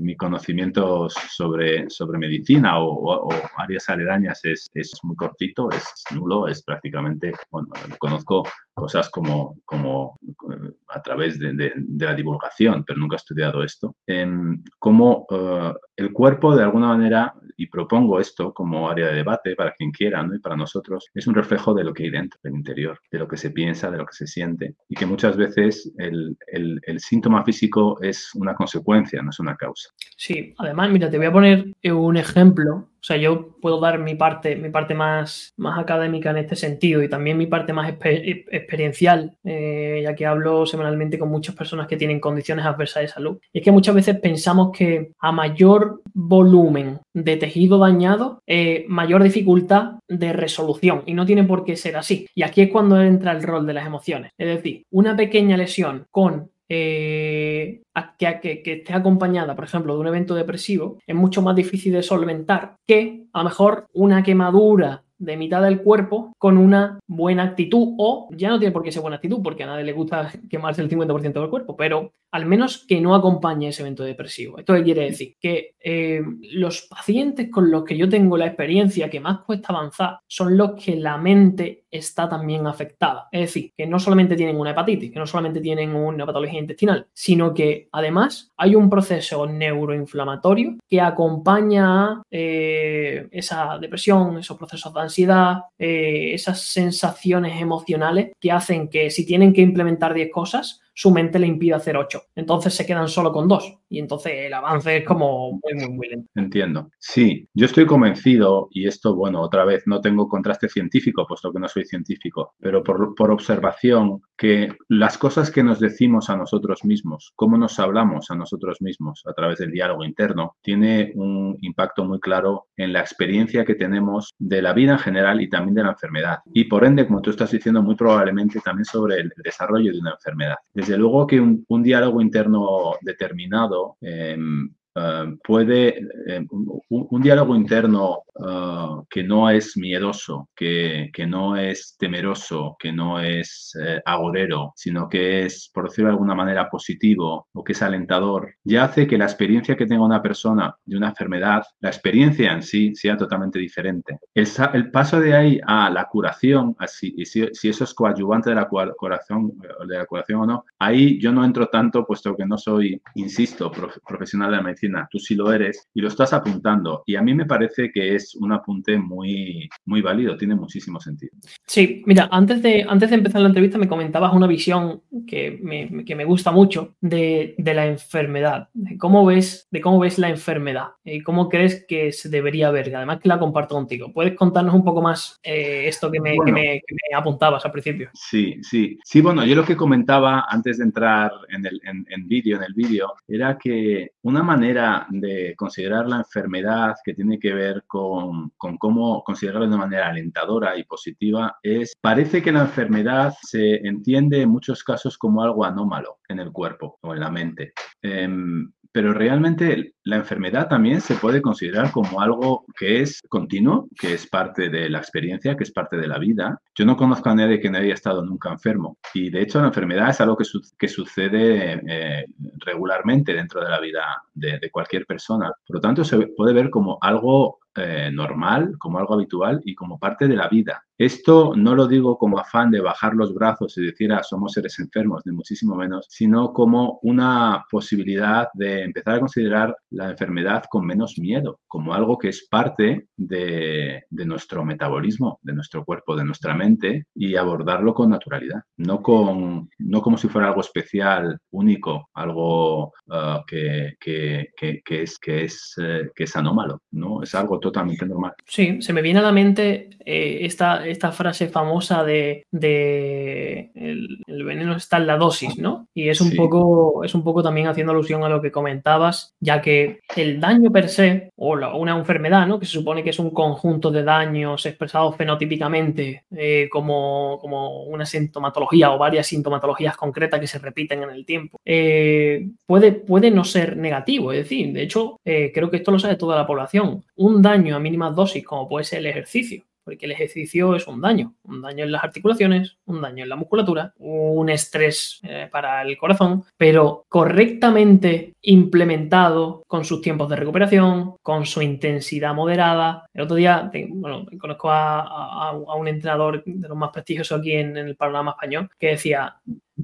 mi 0.00 0.16
conocimiento 0.16 1.08
sobre, 1.36 1.88
sobre 1.90 2.18
medicina 2.18 2.78
o, 2.80 3.28
áreas 3.56 3.88
aledañas 3.88 4.44
es, 4.44 4.70
es, 4.74 4.92
muy 5.02 5.16
cortito, 5.16 5.70
es 5.70 5.84
nulo, 6.14 6.48
es 6.48 6.62
prácticamente, 6.62 7.32
bueno, 7.50 7.68
conozco 7.98 8.44
cosas 8.74 9.08
como, 9.10 9.58
como 9.64 10.18
eh, 10.50 10.72
a 10.88 11.02
través 11.02 11.38
de, 11.38 11.72
la 11.98 12.14
divulgación, 12.14 12.84
pero 12.84 12.98
nunca 12.98 13.16
he 13.16 13.18
estudiado 13.18 13.62
esto, 13.62 13.96
en 14.06 14.62
cómo 14.78 15.26
uh, 15.30 15.72
el 15.96 16.12
cuerpo 16.12 16.56
de 16.56 16.64
alguna 16.64 16.88
manera, 16.88 17.34
y 17.56 17.66
propongo 17.66 18.20
esto 18.20 18.52
como 18.52 18.88
área 18.88 19.08
de 19.08 19.16
debate 19.16 19.54
para 19.54 19.72
quien 19.72 19.90
quiera 19.90 20.22
¿no? 20.22 20.34
y 20.34 20.38
para 20.38 20.56
nosotros, 20.56 21.06
es 21.14 21.26
un 21.26 21.34
reflejo 21.34 21.74
de 21.74 21.84
lo 21.84 21.92
que 21.92 22.04
hay 22.04 22.10
dentro, 22.10 22.38
del 22.42 22.54
interior, 22.54 22.98
de 23.10 23.18
lo 23.18 23.28
que 23.28 23.36
se 23.36 23.50
piensa, 23.50 23.90
de 23.90 23.98
lo 23.98 24.06
que 24.06 24.14
se 24.14 24.26
siente, 24.26 24.76
y 24.88 24.94
que 24.94 25.06
muchas 25.06 25.36
veces 25.36 25.92
el, 25.98 26.36
el, 26.46 26.80
el 26.82 27.00
síntoma 27.00 27.44
físico 27.44 27.98
es 28.00 28.30
una 28.34 28.54
consecuencia, 28.54 29.22
no 29.22 29.30
es 29.30 29.40
una 29.40 29.56
causa. 29.56 29.90
Sí, 30.16 30.54
además, 30.58 30.90
mira, 30.90 31.10
te 31.10 31.18
voy 31.18 31.26
a 31.26 31.32
poner 31.32 31.72
un 31.84 32.16
ejemplo 32.16 32.88
o 33.04 33.06
sea, 33.06 33.18
yo 33.18 33.50
puedo 33.60 33.80
dar 33.80 33.98
mi 33.98 34.14
parte, 34.14 34.56
mi 34.56 34.70
parte 34.70 34.94
más, 34.94 35.52
más 35.58 35.78
académica 35.78 36.30
en 36.30 36.38
este 36.38 36.56
sentido 36.56 37.02
y 37.02 37.08
también 37.10 37.36
mi 37.36 37.46
parte 37.46 37.74
más 37.74 37.92
experiencial, 38.00 39.36
eh, 39.44 40.00
ya 40.02 40.14
que 40.14 40.24
hablo 40.24 40.64
semanalmente 40.64 41.18
con 41.18 41.28
muchas 41.28 41.54
personas 41.54 41.86
que 41.86 41.98
tienen 41.98 42.18
condiciones 42.18 42.64
adversas 42.64 43.02
de 43.02 43.08
salud. 43.08 43.38
Y 43.52 43.58
es 43.58 43.64
que 43.64 43.72
muchas 43.72 43.94
veces 43.94 44.18
pensamos 44.20 44.74
que 44.74 45.10
a 45.18 45.32
mayor 45.32 46.00
volumen 46.14 47.00
de 47.12 47.36
tejido 47.36 47.76
dañado, 47.76 48.40
eh, 48.46 48.86
mayor 48.88 49.22
dificultad 49.22 49.96
de 50.08 50.32
resolución. 50.32 51.02
Y 51.04 51.12
no 51.12 51.26
tiene 51.26 51.44
por 51.44 51.66
qué 51.66 51.76
ser 51.76 51.98
así. 51.98 52.26
Y 52.34 52.42
aquí 52.42 52.62
es 52.62 52.70
cuando 52.70 53.02
entra 53.02 53.32
el 53.32 53.42
rol 53.42 53.66
de 53.66 53.74
las 53.74 53.86
emociones. 53.86 54.32
Es 54.38 54.46
decir, 54.48 54.84
una 54.90 55.14
pequeña 55.14 55.58
lesión 55.58 56.06
con 56.10 56.48
eh, 56.68 57.82
que, 58.18 58.62
que, 58.62 58.72
esté 58.72 58.92
acompañada, 58.92 59.54
por 59.54 59.64
ejemplo, 59.64 59.94
de 59.94 60.00
un 60.00 60.06
evento 60.08 60.34
depresivo, 60.34 60.98
es 61.06 61.14
mucho 61.14 61.42
más 61.42 61.56
difícil 61.56 61.92
de 61.92 62.02
solventar 62.02 62.76
que 62.86 63.26
a 63.32 63.38
lo 63.38 63.44
mejor 63.44 63.86
una 63.92 64.22
quemadura 64.22 65.04
de 65.18 65.36
mitad 65.36 65.62
del 65.62 65.80
cuerpo 65.80 66.32
con 66.38 66.58
una 66.58 66.98
buena 67.06 67.44
actitud 67.44 67.94
o 67.98 68.28
ya 68.32 68.48
no 68.48 68.58
tiene 68.58 68.72
por 68.72 68.82
qué 68.82 68.92
ser 68.92 69.02
buena 69.02 69.16
actitud 69.16 69.40
porque 69.42 69.62
a 69.62 69.66
nadie 69.66 69.84
le 69.84 69.92
gusta 69.92 70.30
quemarse 70.50 70.82
el 70.82 70.90
50% 70.90 71.32
del 71.32 71.50
cuerpo, 71.50 71.76
pero 71.76 72.12
al 72.32 72.46
menos 72.46 72.84
que 72.86 73.00
no 73.00 73.14
acompañe 73.14 73.68
ese 73.68 73.82
evento 73.82 74.02
depresivo. 74.02 74.58
¿Esto 74.58 74.74
quiere 74.82 75.04
decir? 75.04 75.36
Que 75.40 75.74
eh, 75.80 76.20
los 76.52 76.82
pacientes 76.82 77.50
con 77.50 77.70
los 77.70 77.84
que 77.84 77.96
yo 77.96 78.08
tengo 78.08 78.36
la 78.36 78.46
experiencia 78.46 79.08
que 79.08 79.20
más 79.20 79.40
cuesta 79.40 79.68
avanzar 79.72 80.18
son 80.26 80.56
los 80.56 80.72
que 80.72 80.96
la 80.96 81.16
mente 81.16 81.83
está 81.98 82.28
también 82.28 82.66
afectada. 82.66 83.28
Es 83.30 83.40
decir, 83.42 83.72
que 83.76 83.86
no 83.86 83.98
solamente 83.98 84.36
tienen 84.36 84.56
una 84.56 84.70
hepatitis, 84.70 85.12
que 85.12 85.18
no 85.18 85.26
solamente 85.26 85.60
tienen 85.60 85.94
una 85.94 86.26
patología 86.26 86.58
intestinal, 86.58 87.06
sino 87.12 87.54
que 87.54 87.88
además 87.92 88.52
hay 88.56 88.74
un 88.74 88.90
proceso 88.90 89.46
neuroinflamatorio 89.46 90.76
que 90.88 91.00
acompaña 91.00 92.22
eh, 92.30 93.28
esa 93.30 93.78
depresión, 93.78 94.38
esos 94.38 94.58
procesos 94.58 94.92
de 94.92 95.00
ansiedad, 95.00 95.58
eh, 95.78 96.34
esas 96.34 96.60
sensaciones 96.60 97.60
emocionales 97.60 98.32
que 98.40 98.52
hacen 98.52 98.88
que 98.88 99.10
si 99.10 99.24
tienen 99.24 99.52
que 99.52 99.62
implementar 99.62 100.14
10 100.14 100.30
cosas, 100.32 100.80
su 100.94 101.10
mente 101.10 101.38
le 101.38 101.46
impide 101.46 101.74
hacer 101.74 101.96
8. 101.96 102.22
Entonces 102.36 102.74
se 102.74 102.86
quedan 102.86 103.08
solo 103.08 103.32
con 103.32 103.48
2 103.48 103.80
y 103.88 103.98
entonces 103.98 104.32
el 104.34 104.54
avance 104.54 104.98
es 104.98 105.04
como 105.04 105.52
muy, 105.52 105.74
muy, 105.74 105.90
muy 105.90 106.08
lento. 106.08 106.30
Entiendo. 106.34 106.90
Sí, 106.98 107.48
yo 107.54 107.66
estoy 107.66 107.86
convencido, 107.86 108.68
y 108.70 108.86
esto, 108.86 109.14
bueno, 109.14 109.40
otra 109.40 109.64
vez 109.64 109.84
no 109.86 110.00
tengo 110.00 110.28
contraste 110.28 110.68
científico, 110.68 111.26
puesto 111.26 111.52
que 111.52 111.60
no 111.60 111.68
soy 111.68 111.84
científico, 111.84 112.54
pero 112.58 112.82
por, 112.82 113.14
por 113.14 113.30
observación, 113.30 114.22
que 114.36 114.68
las 114.88 115.16
cosas 115.18 115.50
que 115.50 115.62
nos 115.62 115.80
decimos 115.80 116.30
a 116.30 116.36
nosotros 116.36 116.84
mismos, 116.84 117.32
cómo 117.36 117.56
nos 117.56 117.78
hablamos 117.78 118.30
a 118.30 118.34
nosotros 118.34 118.80
mismos 118.80 119.22
a 119.26 119.32
través 119.32 119.58
del 119.58 119.70
diálogo 119.70 120.04
interno, 120.04 120.56
tiene 120.62 121.12
un 121.14 121.56
impacto 121.60 122.04
muy 122.04 122.20
claro 122.20 122.66
en 122.76 122.92
la 122.92 123.00
experiencia 123.00 123.64
que 123.64 123.74
tenemos 123.74 124.32
de 124.38 124.62
la 124.62 124.72
vida 124.72 124.92
en 124.92 124.98
general 124.98 125.40
y 125.40 125.48
también 125.48 125.74
de 125.74 125.84
la 125.84 125.90
enfermedad. 125.90 126.38
Y 126.52 126.64
por 126.64 126.84
ende, 126.84 127.06
como 127.06 127.22
tú 127.22 127.30
estás 127.30 127.50
diciendo, 127.50 127.82
muy 127.82 127.94
probablemente 127.94 128.60
también 128.60 128.84
sobre 128.84 129.20
el 129.20 129.32
desarrollo 129.42 129.92
de 129.92 129.98
una 129.98 130.12
enfermedad. 130.12 130.56
Desde 130.84 130.98
luego 130.98 131.26
que 131.26 131.40
un, 131.40 131.82
diálogo 131.82 132.20
interno 132.20 132.92
determinado 133.00 133.96
em, 134.02 134.68
eh, 134.96 135.36
puede, 135.42 135.98
eh, 136.28 136.46
un, 136.88 137.22
diálogo 137.22 137.56
interno 137.56 138.22
eh, 138.46 139.02
que 139.10 139.24
no 139.24 139.50
es 139.50 139.76
miedoso, 139.76 140.50
que, 140.54 141.10
que, 141.12 141.26
no 141.26 141.56
es 141.56 141.96
temeroso, 141.98 142.76
que 142.78 142.92
no 142.92 143.18
es 143.20 143.76
agorero, 144.04 144.72
sino 144.76 145.08
que 145.08 145.46
es, 145.46 145.70
por 145.72 145.88
decirlo 145.88 146.08
de 146.08 146.14
alguna 146.14 146.34
manera, 146.34 146.70
positivo 146.70 147.48
o 147.52 147.64
que 147.64 147.72
es 147.72 147.82
alentador, 147.82 148.54
ya 148.62 148.84
hace 148.84 149.06
que 149.06 149.18
la 149.18 149.24
experiencia 149.24 149.76
que 149.76 149.86
tenga 149.86 150.04
una 150.04 150.22
persona 150.22 150.76
de 150.84 150.96
una 150.96 151.08
enfermedad, 151.08 151.64
la 151.80 151.88
experiencia 151.88 152.52
en 152.52 152.62
sí, 152.62 152.94
sea 152.94 153.16
totalmente 153.16 153.58
diferente. 153.58 154.18
El, 154.32 154.46
el 154.74 154.90
paso 154.90 155.20
de 155.20 155.34
ahí 155.34 155.60
a 155.66 155.90
la 155.90 156.06
curación, 156.06 156.76
así, 156.78 157.14
y 157.16 157.26
si, 157.26 157.48
si, 157.52 157.68
eso 157.68 157.84
es 157.84 157.94
coadyuvante 157.94 158.50
de 158.50 158.56
la 158.56 158.68
curación, 158.68 159.52
de 159.88 159.98
la 159.98 160.06
curación 160.06 160.40
o 160.42 160.46
no, 160.46 160.64
ahí 160.78 161.18
yo 161.20 161.32
no 161.32 161.44
entro 161.44 161.68
tanto, 161.68 162.06
puesto 162.06 162.36
que 162.36 162.46
no 162.46 162.58
soy, 162.58 163.00
insisto, 163.14 163.70
profesional 164.06 164.50
de 164.50 164.56
la 164.56 164.62
medicina 164.62 164.83
tú 165.10 165.18
sí 165.18 165.34
lo 165.34 165.52
eres 165.52 165.88
y 165.94 166.00
lo 166.00 166.08
estás 166.08 166.32
apuntando. 166.32 167.02
Y 167.06 167.16
a 167.16 167.22
mí 167.22 167.34
me 167.34 167.46
parece 167.46 167.90
que 167.92 168.14
es 168.14 168.34
un 168.34 168.52
apunte 168.52 168.98
muy, 168.98 169.68
muy 169.84 170.02
válido, 170.02 170.36
tiene 170.36 170.54
muchísimo 170.54 171.00
sentido. 171.00 171.32
Sí, 171.66 172.02
mira, 172.06 172.28
antes 172.30 172.62
de, 172.62 172.84
antes 172.88 173.10
de 173.10 173.16
empezar 173.16 173.40
la 173.40 173.48
entrevista 173.48 173.78
me 173.78 173.88
comentabas 173.88 174.32
una 174.32 174.46
visión 174.46 175.02
que 175.26 175.58
me, 175.62 176.04
que 176.04 176.14
me 176.14 176.24
gusta 176.24 176.50
mucho 176.50 176.96
de, 177.00 177.54
de, 177.58 177.74
la 177.74 177.86
enfermedad, 177.86 178.68
de 178.72 178.96
cómo, 178.98 179.24
ves, 179.24 179.68
de 179.70 179.80
cómo 179.80 179.98
ves 179.98 180.18
la 180.18 180.28
enfermedad 180.28 180.88
y 181.04 181.20
cómo 181.20 181.48
crees 181.48 181.84
que 181.86 182.12
se 182.12 182.28
debería 182.28 182.70
ver. 182.70 182.94
Además 182.94 183.20
que 183.20 183.28
la 183.28 183.38
comparto 183.38 183.74
contigo. 183.74 184.12
¿Puedes 184.12 184.34
contarnos 184.34 184.74
un 184.74 184.84
poco 184.84 185.02
más 185.02 185.38
eh, 185.42 185.84
esto 185.86 186.10
que 186.10 186.20
me, 186.20 186.36
que 186.44 186.52
me, 186.52 186.62
que 186.86 186.94
me, 186.94 187.16
apuntabas 187.16 187.64
al 187.64 187.72
principio? 187.72 188.10
Sí, 188.14 188.56
sí. 188.62 188.98
Sí, 189.04 189.20
bueno, 189.20 189.44
yo 189.44 189.54
lo 189.54 189.64
que 189.64 189.76
comentaba 189.76 190.46
antes 190.48 190.78
de 190.78 190.84
entrar 190.84 191.32
en 191.48 191.66
el 191.66 191.80
en, 191.84 192.06
en 192.08 192.28
vídeo, 192.28 192.56
en 192.56 192.64
el 192.64 192.74
vídeo, 192.74 193.14
era 193.26 193.58
que 193.58 194.12
una 194.22 194.42
manera 194.42 194.73
de 195.10 195.54
considerar 195.56 196.06
la 196.06 196.18
enfermedad 196.18 196.94
que 197.04 197.14
tiene 197.14 197.38
que 197.38 197.52
ver 197.52 197.84
con, 197.86 198.50
con 198.56 198.76
cómo 198.78 199.22
considerarla 199.24 199.68
de 199.68 199.76
manera 199.76 200.08
alentadora 200.08 200.76
y 200.76 200.84
positiva 200.84 201.58
es, 201.62 201.94
parece 202.00 202.42
que 202.42 202.52
la 202.52 202.62
enfermedad 202.62 203.34
se 203.42 203.76
entiende 203.86 204.42
en 204.42 204.50
muchos 204.50 204.84
casos 204.84 205.16
como 205.18 205.42
algo 205.42 205.64
anómalo 205.64 206.18
en 206.28 206.40
el 206.40 206.52
cuerpo 206.52 206.98
o 207.00 207.14
en 207.14 207.20
la 207.20 207.30
mente. 207.30 207.72
Em, 208.02 208.70
pero 208.94 209.12
realmente 209.12 209.94
la 210.04 210.14
enfermedad 210.14 210.68
también 210.68 211.00
se 211.00 211.16
puede 211.16 211.42
considerar 211.42 211.90
como 211.90 212.20
algo 212.20 212.64
que 212.78 213.00
es 213.00 213.20
continuo, 213.28 213.88
que 213.98 214.14
es 214.14 214.28
parte 214.28 214.68
de 214.68 214.88
la 214.88 214.98
experiencia, 214.98 215.56
que 215.56 215.64
es 215.64 215.72
parte 215.72 215.96
de 215.96 216.06
la 216.06 216.16
vida. 216.18 216.60
Yo 216.76 216.84
no 216.84 216.96
conozco 216.96 217.28
a 217.28 217.34
nadie 217.34 217.58
que 217.58 217.68
no 217.70 217.78
haya 217.78 217.92
estado 217.92 218.24
nunca 218.24 218.52
enfermo 218.52 218.98
y 219.12 219.30
de 219.30 219.42
hecho 219.42 219.60
la 219.60 219.66
enfermedad 219.66 220.10
es 220.10 220.20
algo 220.20 220.36
que, 220.36 220.88
sucede 220.88 221.82
eh, 221.88 222.26
regularmente 222.64 223.32
dentro 223.32 223.64
de 223.64 223.68
la 223.68 223.80
vida 223.80 224.22
de, 224.32 224.60
de 224.60 224.70
cualquier 224.70 225.06
persona. 225.06 225.50
Por 225.66 225.78
lo 225.78 225.80
tanto, 225.80 226.04
se 226.04 226.28
puede 226.28 226.52
ver 226.52 226.70
como 226.70 226.96
algo 227.00 227.58
eh, 227.76 228.08
normal, 228.12 228.76
como 228.78 229.00
algo 229.00 229.14
habitual 229.14 229.60
y 229.64 229.74
como 229.74 229.98
parte 229.98 230.28
de 230.28 230.36
la 230.36 230.48
vida. 230.48 230.84
Esto 230.96 231.54
no 231.56 231.74
lo 231.74 231.88
digo 231.88 232.16
como 232.18 232.38
afán 232.38 232.70
de 232.70 232.80
bajar 232.80 233.14
los 233.14 233.34
brazos 233.34 233.76
y 233.78 233.84
decir, 233.84 234.12
ah, 234.12 234.22
somos 234.22 234.52
seres 234.52 234.78
enfermos, 234.78 235.22
ni 235.26 235.32
muchísimo 235.32 235.74
menos, 235.74 236.06
sino 236.08 236.52
como 236.52 237.00
una 237.02 237.64
posibilidad 237.70 238.48
de 238.54 238.82
empezar 238.82 239.16
a 239.16 239.20
considerar 239.20 239.76
la 239.90 240.10
enfermedad 240.10 240.64
con 240.70 240.86
menos 240.86 241.18
miedo, 241.18 241.60
como 241.66 241.94
algo 241.94 242.16
que 242.16 242.28
es 242.28 242.46
parte 242.48 243.08
de, 243.16 244.04
nuestro 244.10 244.64
metabolismo, 244.64 245.38
de 245.42 245.52
nuestro 245.52 245.84
cuerpo, 245.84 246.16
de 246.16 246.24
nuestra 246.24 246.54
mente 246.54 247.06
y 247.14 247.36
abordarlo 247.36 247.92
con 247.92 248.10
naturalidad, 248.10 248.62
no, 248.76 249.02
con, 249.02 249.68
no 249.78 250.00
como 250.00 250.16
si 250.16 250.28
fuera 250.28 250.48
algo 250.48 250.60
especial, 250.60 251.38
único, 251.50 252.08
algo 252.14 252.92
ah, 253.10 253.42
que, 253.46 253.96
es, 254.00 255.18
que, 255.18 255.44
es, 255.44 255.74
eh, 255.82 256.10
que 256.14 256.24
es 256.24 256.36
anómalo, 256.36 256.82
¿no? 256.92 257.22
Es 257.22 257.34
algo 257.34 257.58
totalmente 257.58 258.06
normal. 258.06 258.32
Sí, 258.46 258.80
se 258.80 258.92
me 258.92 259.02
viene 259.02 259.18
a 259.18 259.22
la 259.22 259.32
mente 259.32 259.90
eh, 260.04 260.38
esta, 260.42 260.83
esta 260.86 261.12
frase 261.12 261.48
famosa 261.48 262.04
de, 262.04 262.44
el, 262.52 264.44
veneno 264.44 264.76
está 264.76 264.98
en 264.98 265.06
la 265.06 265.16
dosis, 265.16 265.58
¿no? 265.58 265.88
Y 265.94 266.08
es 266.08 266.20
un, 266.20 266.34
poco, 266.36 267.02
es 267.02 267.14
un 267.14 267.24
poco 267.24 267.42
también 267.42 267.66
haciendo 267.66 267.92
alusión 267.92 268.22
a 268.22 268.28
lo 268.28 268.42
que 268.42 268.52
comentabas, 268.52 269.34
ya 269.40 269.62
que 269.62 270.00
el 270.16 270.40
daño 270.40 270.70
per 270.70 270.88
se, 270.88 271.30
o 271.36 271.54
una 271.78 271.96
enfermedad, 271.96 272.46
¿no? 272.46 272.58
Que 272.58 272.66
se 272.66 272.72
supone 272.72 273.02
que 273.02 273.10
es 273.10 273.18
un 273.18 273.30
conjunto 273.30 273.90
de 273.90 274.02
daños 274.02 274.66
expresados 274.66 275.16
fenotípicamente 275.16 276.24
eh, 276.36 276.68
como, 276.70 277.38
como 277.40 277.84
una 277.84 278.04
sintomatología 278.04 278.92
o 278.92 278.98
varias 278.98 279.26
sintomatologías 279.26 279.96
concretas 279.96 280.40
que 280.40 280.46
se 280.46 280.58
repiten 280.58 281.02
en 281.02 281.10
el 281.10 281.24
tiempo, 281.24 281.58
eh, 281.64 282.46
puede, 282.66 282.92
puede 282.92 283.30
no 283.30 283.44
ser 283.44 283.76
negativo. 283.76 284.32
Es 284.32 284.44
decir, 284.44 284.72
de 284.72 284.82
hecho, 284.82 285.16
creo 285.24 285.70
que 285.70 285.78
esto 285.78 285.90
lo 285.90 285.98
sabe 285.98 286.16
toda 286.16 286.36
la 286.36 286.46
población. 286.46 287.04
Un 287.16 287.40
daño 287.40 287.54
daño 287.54 287.76
a 287.76 287.80
mínimas 287.80 288.14
dosis, 288.14 288.44
como 288.44 288.68
puede 288.68 288.84
ser 288.84 289.00
el 289.00 289.06
ejercicio, 289.06 289.64
porque 289.84 290.06
el 290.06 290.12
ejercicio 290.12 290.74
es 290.74 290.86
un 290.86 291.00
daño, 291.00 291.34
un 291.44 291.62
daño 291.62 291.84
en 291.84 291.92
las 291.92 292.04
articulaciones, 292.04 292.78
un 292.86 293.00
daño 293.00 293.22
en 293.22 293.28
la 293.28 293.36
musculatura, 293.36 293.92
un 293.98 294.48
estrés 294.48 295.20
eh, 295.22 295.48
para 295.50 295.82
el 295.82 295.96
corazón, 295.96 296.44
pero 296.56 297.04
correctamente 297.08 298.34
implementado 298.42 299.62
con 299.66 299.84
sus 299.84 300.00
tiempos 300.00 300.28
de 300.28 300.36
recuperación, 300.36 301.16
con 301.22 301.46
su 301.46 301.62
intensidad 301.62 302.34
moderada. 302.34 303.06
El 303.12 303.22
otro 303.22 303.36
día, 303.36 303.70
bueno, 303.88 304.26
conozco 304.38 304.70
a, 304.70 305.52
un 305.76 305.88
entrenador 305.88 306.42
de 306.44 306.68
los 306.68 306.76
más 306.76 306.90
prestigiosos 306.90 307.40
aquí 307.40 307.52
en, 307.52 307.76
en 307.76 307.88
el 307.88 307.96
panorama 307.96 308.32
español 308.32 308.68
que 308.78 308.88
decía, 308.88 309.36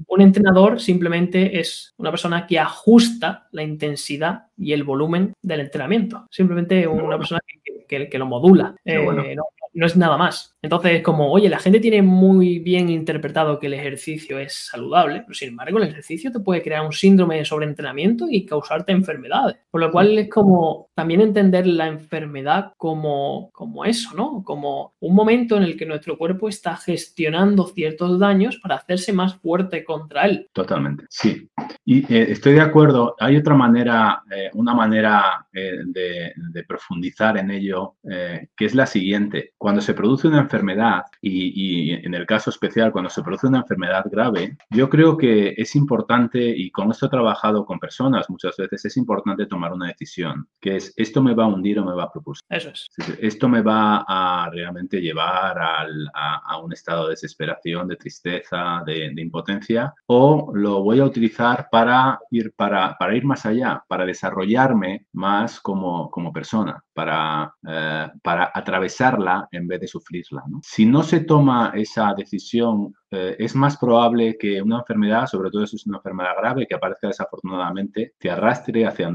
un 0.07 0.21
entrenador 0.21 0.79
simplemente 0.79 1.59
es 1.59 1.93
una 1.97 2.11
persona 2.11 2.47
que 2.47 2.59
ajusta 2.59 3.47
la 3.51 3.63
intensidad 3.63 4.43
y 4.57 4.73
el 4.73 4.83
volumen 4.83 5.33
del 5.41 5.61
entrenamiento. 5.61 6.27
Simplemente 6.31 6.87
una 6.87 7.17
persona 7.17 7.41
que, 7.87 8.17
lo 8.17 8.25
modula. 8.25 8.75
Eh, 8.85 9.03
no, 9.35 9.43
es 9.73 9.95
nada 9.95 10.17
más. 10.17 10.55
Entonces, 10.61 11.01
como, 11.01 11.31
oye, 11.31 11.49
la 11.49 11.59
gente 11.59 11.79
tiene 11.79 12.01
muy 12.01 12.59
bien 12.59 12.89
interpretado 12.89 13.59
que 13.59 13.67
el 13.67 13.73
ejercicio 13.73 14.37
es 14.37 14.53
saludable, 14.53 15.21
pero 15.21 15.33
sin 15.33 15.49
embargo, 15.49 15.79
el 15.79 15.89
ejercicio 15.89 16.31
te 16.31 16.39
puede 16.39 16.61
crear 16.61 16.85
un 16.85 16.91
síndrome 16.91 17.37
de 17.37 17.45
sobreentrenamiento 17.45 18.27
y 18.29 18.45
causarte 18.45 18.91
enfermedades. 18.91 19.57
Por 19.71 19.81
lo 19.81 19.91
cual 19.91 20.17
es 20.17 20.29
como 20.29 20.89
también 20.93 21.21
entender 21.21 21.65
la 21.65 21.87
enfermedad 21.87 22.73
como, 22.77 23.49
como 23.53 23.85
eso, 23.85 24.15
¿no? 24.15 24.43
Como 24.43 24.93
un 24.99 25.15
momento 25.15 25.57
en 25.57 25.63
el 25.63 25.77
que 25.77 25.85
nuestro 25.85 26.17
cuerpo 26.17 26.47
está 26.47 26.75
gestionando 26.75 27.67
ciertos 27.67 28.19
daños 28.19 28.57
para 28.57 28.75
hacerse 28.75 29.13
más 29.13 29.35
fuerte 29.35 29.83
contra 29.83 30.25
él. 30.25 30.49
Totalmente, 30.53 31.05
sí. 31.09 31.49
Y 31.85 32.01
eh, 32.13 32.31
estoy 32.31 32.53
de 32.53 32.61
acuerdo. 32.61 33.15
Hay 33.19 33.37
otra 33.37 33.55
manera, 33.55 34.21
eh, 34.31 34.49
una 34.53 34.73
manera 34.73 35.47
eh, 35.53 35.79
de, 35.85 36.63
profundizar 36.67 37.37
en 37.37 37.49
ello, 37.49 37.95
que 38.03 38.65
es 38.65 38.75
la 38.75 38.85
siguiente. 38.85 39.53
Cuando 39.61 39.79
se 39.79 39.93
produce 39.93 40.27
una 40.27 40.39
enfermedad, 40.39 41.03
y, 41.21 41.91
en 41.91 42.15
el 42.15 42.25
caso 42.25 42.49
especial, 42.49 42.91
cuando 42.91 43.11
se 43.11 43.21
produce 43.21 43.45
una 43.45 43.59
enfermedad 43.59 44.03
grave, 44.09 44.57
yo 44.71 44.89
creo 44.89 45.15
que 45.15 45.53
es 45.55 45.75
importante, 45.75 46.39
y 46.43 46.71
con 46.71 46.89
esto 46.89 47.05
he 47.05 47.09
trabajado 47.09 47.63
con 47.63 47.77
personas 47.77 48.27
muchas 48.27 48.57
veces, 48.57 48.85
es 48.85 48.97
importante 48.97 49.45
tomar 49.45 49.71
una 49.71 49.89
decisión, 49.89 50.47
que 50.59 50.77
es, 50.77 50.91
¿esto 50.97 51.21
me 51.21 51.35
va 51.35 51.43
a 51.43 51.47
hundir 51.47 51.77
o 51.77 51.85
me 51.85 51.93
va 51.93 52.05
a 52.05 52.11
propulsar? 52.11 52.43
Eso 52.49 52.71
es. 52.71 52.89
Esto 53.19 53.47
me 53.47 53.61
va 53.61 54.03
a 54.07 54.49
realmente 54.51 54.99
llevar 54.99 55.59
a, 55.59 56.57
un 56.57 56.73
estado 56.73 57.03
de 57.03 57.11
desesperación, 57.11 57.87
de 57.87 57.97
tristeza, 57.97 58.81
de, 58.83 59.11
de 59.13 59.21
impotencia, 59.21 59.93
o 60.07 60.51
lo 60.55 60.81
voy 60.81 61.01
a 61.01 61.05
utilizar 61.05 61.67
para 61.71 62.19
ir, 62.31 62.51
para, 62.55 62.97
para 62.97 63.15
ir 63.15 63.25
más 63.25 63.45
allá, 63.45 63.83
para 63.87 64.07
desarrollarme 64.07 65.05
más 65.13 65.59
como, 65.59 66.09
como 66.09 66.33
persona, 66.33 66.83
para, 66.93 67.53
eh, 67.67 68.09
para 68.23 68.51
atravesarla 68.55 69.49
en 69.51 69.67
vez 69.67 69.81
de 69.81 69.87
sufrirla. 69.87 70.43
Si 70.63 70.85
no 70.85 71.03
se 71.03 71.21
toma 71.21 71.73
esa 71.75 72.13
decisión 72.15 72.93
eh, 73.11 73.35
es 73.39 73.55
más 73.55 73.77
probable 73.77 74.37
que 74.37 74.61
una 74.61 74.79
enfermedad, 74.79 75.27
sobre 75.27 75.51
todo 75.51 75.67
si 75.67 75.75
es 75.75 75.85
una 75.85 75.97
enfermedad 75.97 76.31
grave 76.37 76.65
que 76.65 76.75
aparezca 76.75 77.07
desafortunadamente, 77.07 78.13
te 78.17 78.29
arrastre 78.29 78.85
hacia, 78.85 79.11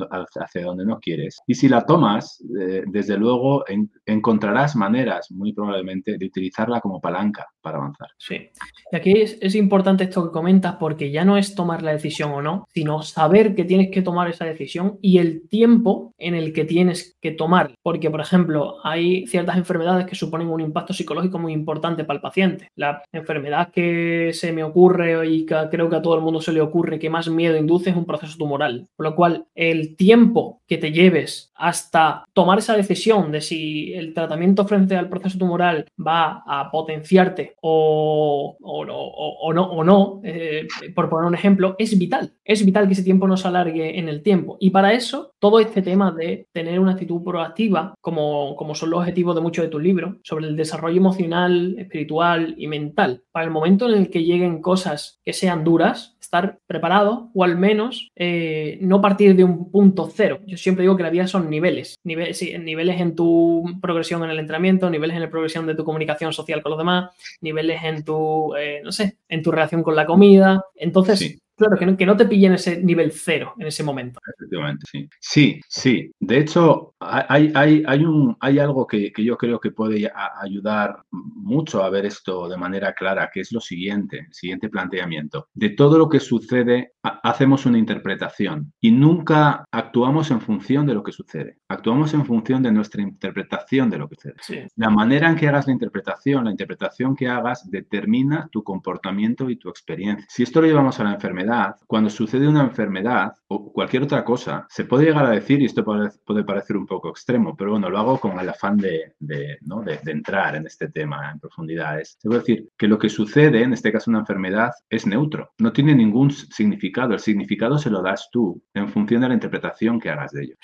donde 0.63 0.85
no 0.85 1.01
quieres. 1.01 1.39
Y 1.47 1.55
si 1.55 1.69
la 1.69 1.85
tomas, 1.85 2.45
eh, 2.61 2.85
desde 2.87 3.17
luego 3.17 3.65
encontrarás 4.05 4.77
maneras, 4.77 5.31
muy 5.31 5.53
probablemente, 5.53 6.19
de 6.19 6.27
utilizarla 6.27 6.81
como 6.81 7.01
palanca 7.01 7.47
para 7.61 7.79
avanzar. 7.79 8.09
Sí. 8.19 8.51
Y 8.93 8.97
aquí 8.97 9.13
es, 9.13 9.39
es, 9.41 9.55
importante 9.55 10.05
esto 10.05 10.25
que 10.25 10.33
comentas 10.33 10.77
porque 10.77 11.11
ya 11.11 11.25
no 11.25 11.39
es 11.39 11.55
tomar 11.55 11.83
la 11.83 11.93
decisión 11.93 12.31
o 12.33 12.43
no, 12.43 12.67
sino 12.73 13.03
saber 13.03 13.55
que 13.55 13.65
tienes 13.65 13.91
que 13.91 14.03
tomar 14.03 14.29
esa 14.29 14.45
decisión 14.45 14.99
y 15.01 15.19
el 15.19 15.49
tiempo 15.49 16.15
en 16.19 16.35
el 16.35 16.53
que 16.53 16.65
tienes 16.65 17.17
que 17.21 17.33
tomar. 17.33 17.75
Porque, 17.83 18.11
por 18.11 18.21
ejemplo, 18.21 18.77
hay 18.85 19.27
ciertas 19.27 19.57
enfermedades 19.57 20.07
que 20.07 20.15
suponen 20.15 20.49
un 20.49 20.61
impacto 20.61 20.93
psicológico 20.93 21.39
muy 21.39 21.53
importante 21.53 22.05
para 22.05 22.19
el 22.19 22.23
paciente. 22.23 22.69
La 22.75 23.03
enfermedad 23.13 23.71
que 23.73 23.86
se 24.33 24.53
me 24.53 24.65
ocurre 24.65 25.27
y 25.29 25.47
que 25.47 25.57
creo 25.71 25.89
que 25.89 25.97
a 25.97 26.03
todo 26.03 26.17
el 26.17 26.23
mundo 26.23 26.41
se 26.41 26.53
le 26.53 26.61
ocurre 26.61 26.99
que 26.99 27.11
más 27.11 27.29
miedo 27.29 27.57
induce 27.57 27.91
es 27.91 27.97
un 27.97 28.07
proceso 28.07 28.37
tumoral. 28.37 28.89
Por 28.97 29.07
lo 29.07 29.15
cual, 29.15 29.47
el 29.55 29.97
tiempo 29.97 30.61
que 30.67 30.79
te 30.79 30.93
lleves 30.93 31.53
hasta 31.55 32.25
tomar 32.33 32.59
esa 32.59 32.77
decisión 32.77 33.33
de 33.33 33.41
si 33.41 33.95
el 33.95 34.13
tratamiento 34.13 34.67
frente 34.67 34.97
al 34.97 35.09
proceso 35.09 35.39
tumoral 35.39 35.87
va 35.99 36.43
a 36.47 36.71
potenciarte 36.71 37.55
o, 37.63 38.57
o, 38.61 38.85
no, 38.85 39.63
o 39.63 39.85
no 39.85 40.21
eh, 40.23 40.67
por 40.95 41.09
poner 41.09 41.27
un 41.27 41.35
ejemplo, 41.35 41.77
es 41.79 41.99
vital. 41.99 42.33
Es 42.45 42.65
vital 42.65 42.87
que 42.87 42.93
ese 42.93 43.03
tiempo 43.03 43.27
no 43.27 43.37
se 43.37 43.49
alargue 43.49 43.99
en 43.99 44.09
el 44.09 44.23
tiempo. 44.23 44.57
Y 44.61 44.71
para 44.71 44.93
eso, 44.93 45.33
todo 45.39 45.61
este 45.61 45.83
tema 45.83 46.13
de 46.13 46.47
tener 46.53 46.81
una 46.81 46.93
actitud 46.93 47.23
proactiva, 47.23 47.95
como, 48.01 48.57
como 48.57 48.75
son 48.75 48.91
los 48.91 49.01
objetivos 49.01 49.35
de 49.35 49.41
muchos 49.41 49.65
de 49.65 49.71
tus 49.71 49.83
libros, 49.83 50.17
sobre 50.23 50.47
el 50.47 50.57
desarrollo 50.57 50.97
emocional, 50.99 51.77
espiritual 51.79 52.55
y 52.57 52.67
mental, 52.67 53.23
para 53.33 53.45
el 53.45 53.51
momento 53.51 53.76
en 53.85 54.01
el 54.01 54.11
que 54.11 54.25
lleguen 54.25 54.63
cosas 54.63 55.21
que 55.25 55.35
sean 55.35 55.63
duras, 55.63 56.17
estar 56.21 56.59
preparado 56.67 57.31
o 57.35 57.45
al 57.45 57.57
menos 57.57 58.11
eh, 58.17 58.79
no 58.81 59.01
partir 59.01 59.37
de 59.37 59.45
un 59.45 59.71
punto 59.71 60.11
cero. 60.13 60.41
Yo 60.47 60.57
siempre 60.57 60.83
digo 60.83 60.97
que 60.97 61.03
la 61.03 61.11
vida 61.11 61.27
son 61.27 61.49
niveles, 61.49 61.97
niveles, 62.03 62.43
en 62.43 63.15
tu 63.15 63.65
progresión 63.81 64.25
en 64.25 64.31
el 64.31 64.39
entrenamiento, 64.39 64.91
niveles 64.91 65.17
en 65.17 65.23
la 65.23 65.31
progresión 65.31 65.67
de 65.67 65.75
tu 65.75 65.85
comunicación 65.85 66.33
social 66.33 66.63
con 66.63 66.71
los 66.71 66.79
demás, 66.79 67.11
niveles 67.41 67.83
en 67.85 68.05
tu, 68.05 68.55
eh, 68.57 68.81
no 68.83 68.93
sé, 68.93 69.19
en 69.29 69.43
tu 69.43 69.53
relación 69.53 69.83
con 69.83 69.95
la 69.95 70.07
comida. 70.07 70.65
Entonces, 70.75 71.39
Claro, 71.57 71.77
que 71.79 71.87
no, 71.87 71.97
que 71.97 72.07
no 72.07 72.17
te 72.17 72.27
pillen 72.27 72.53
ese 72.53 72.83
nivel 72.83 73.13
cero 73.13 73.55
en 73.59 73.67
ese 73.67 73.83
momento. 73.83 74.21
Efectivamente, 74.37 74.87
sí. 74.91 75.09
Sí, 75.19 75.61
sí. 75.69 76.13
De 76.21 76.39
hecho, 76.39 76.95
hay, 77.01 77.51
hay, 77.55 77.83
hay, 77.87 78.05
un, 78.05 78.37
hay 78.41 78.59
algo 78.59 78.87
que, 78.87 79.11
que, 79.11 79.25
yo 79.25 79.39
creo 79.39 79.59
que 79.59 79.71
puede 79.71 80.11
ayudar 80.43 81.03
mucho 81.11 81.83
a 81.83 81.91
ver 81.91 82.05
esto 82.07 82.49
de 82.49 82.57
manera 82.57 82.93
clara, 82.93 83.31
que 83.33 83.41
es 83.41 83.53
lo 83.53 83.61
siguiente, 83.61 84.27
el 84.27 84.35
siguiente 84.35 84.69
planteamiento. 84.69 85.49
De 85.55 85.71
todo 85.71 85.97
lo 85.99 86.09
que 86.09 86.21
sucede, 86.21 86.93
hacemos 87.03 87.67
una 87.67 87.79
interpretación 87.79 88.73
y 88.81 88.91
nunca 88.91 89.65
actuamos 89.71 90.31
en 90.31 90.41
función 90.41 90.87
de 90.87 90.95
lo 90.95 91.03
que 91.03 91.13
sucede. 91.13 91.59
Actuamos 91.69 92.13
en 92.15 92.25
función 92.27 92.63
de 92.63 92.73
nuestra 92.73 93.03
interpretación 93.03 93.91
de 93.91 93.99
lo 93.99 94.09
que 94.09 94.17
sucede. 94.17 94.69
La 94.77 94.91
manera 94.91 95.29
en 95.29 95.37
que 95.37 95.49
hagas 95.49 95.67
la 95.67 95.73
interpretación, 95.73 96.45
la 96.45 96.51
interpretación 96.51 97.17
que 97.17 97.29
hagas 97.29 97.71
determina 97.71 98.49
tu 98.53 98.63
comportamiento 98.63 99.49
y 99.49 99.57
tu 99.57 99.69
experiencia. 99.69 100.27
Si 100.29 100.43
esto 100.43 100.61
lo 100.61 100.67
llevamos 100.67 101.01
a 101.01 101.05
la 101.05 101.15
enfermedad, 101.15 101.46
cuando 101.87 102.11
sucede 102.11 102.49
una 102.49 102.63
enfermedad 102.63 103.33
o 103.49 103.73
cualquier 103.73 104.03
otra 104.03 104.25
cosa, 104.25 104.67
se 104.69 104.85
puede 104.85 105.05
llegar 105.05 105.27
a 105.27 105.31
decir, 105.31 105.63
y 105.63 105.67
esto 105.67 105.85
puede, 105.85 106.45
parecer 106.45 106.77
un 106.77 106.87
poco 106.87 107.11
extremo, 107.11 107.57
pero 107.57 107.73
bueno, 107.73 107.89
lo 107.89 107.99
hago 107.99 108.19
con 108.19 108.39
el 108.39 108.49
afán 108.49 108.77
de, 108.77 109.15
de, 109.19 109.59
entrar 110.07 110.57
en 110.57 110.67
este 110.67 110.89
tema 110.89 111.31
en 111.31 111.39
profundidad. 111.39 112.01
Es, 112.01 112.17
se 112.19 112.29
puede 112.29 112.41
decir 112.41 112.69
que 112.77 112.89
lo 112.89 112.99
que 112.99 113.09
sucede, 113.09 113.63
en 113.63 113.73
este 113.73 113.93
caso 113.93 114.11
una 114.11 114.21
enfermedad, 114.21 114.73
es 114.91 115.07
neutro, 115.07 115.53
no 115.59 115.73
tiene 115.73 115.95
ningún 115.95 116.31
significado. 116.31 117.15
El 117.15 117.21
significado 117.21 117.79
se 117.79 117.91
lo 117.91 118.03
das 118.03 118.29
tú 118.33 118.63
en 118.75 118.89
función 118.89 119.21
de 119.21 119.29
la 119.29 119.35
interpretación 119.35 120.01
que 120.01 120.11
hagas 120.11 120.33
de 120.33 120.43
ello. 120.45 120.55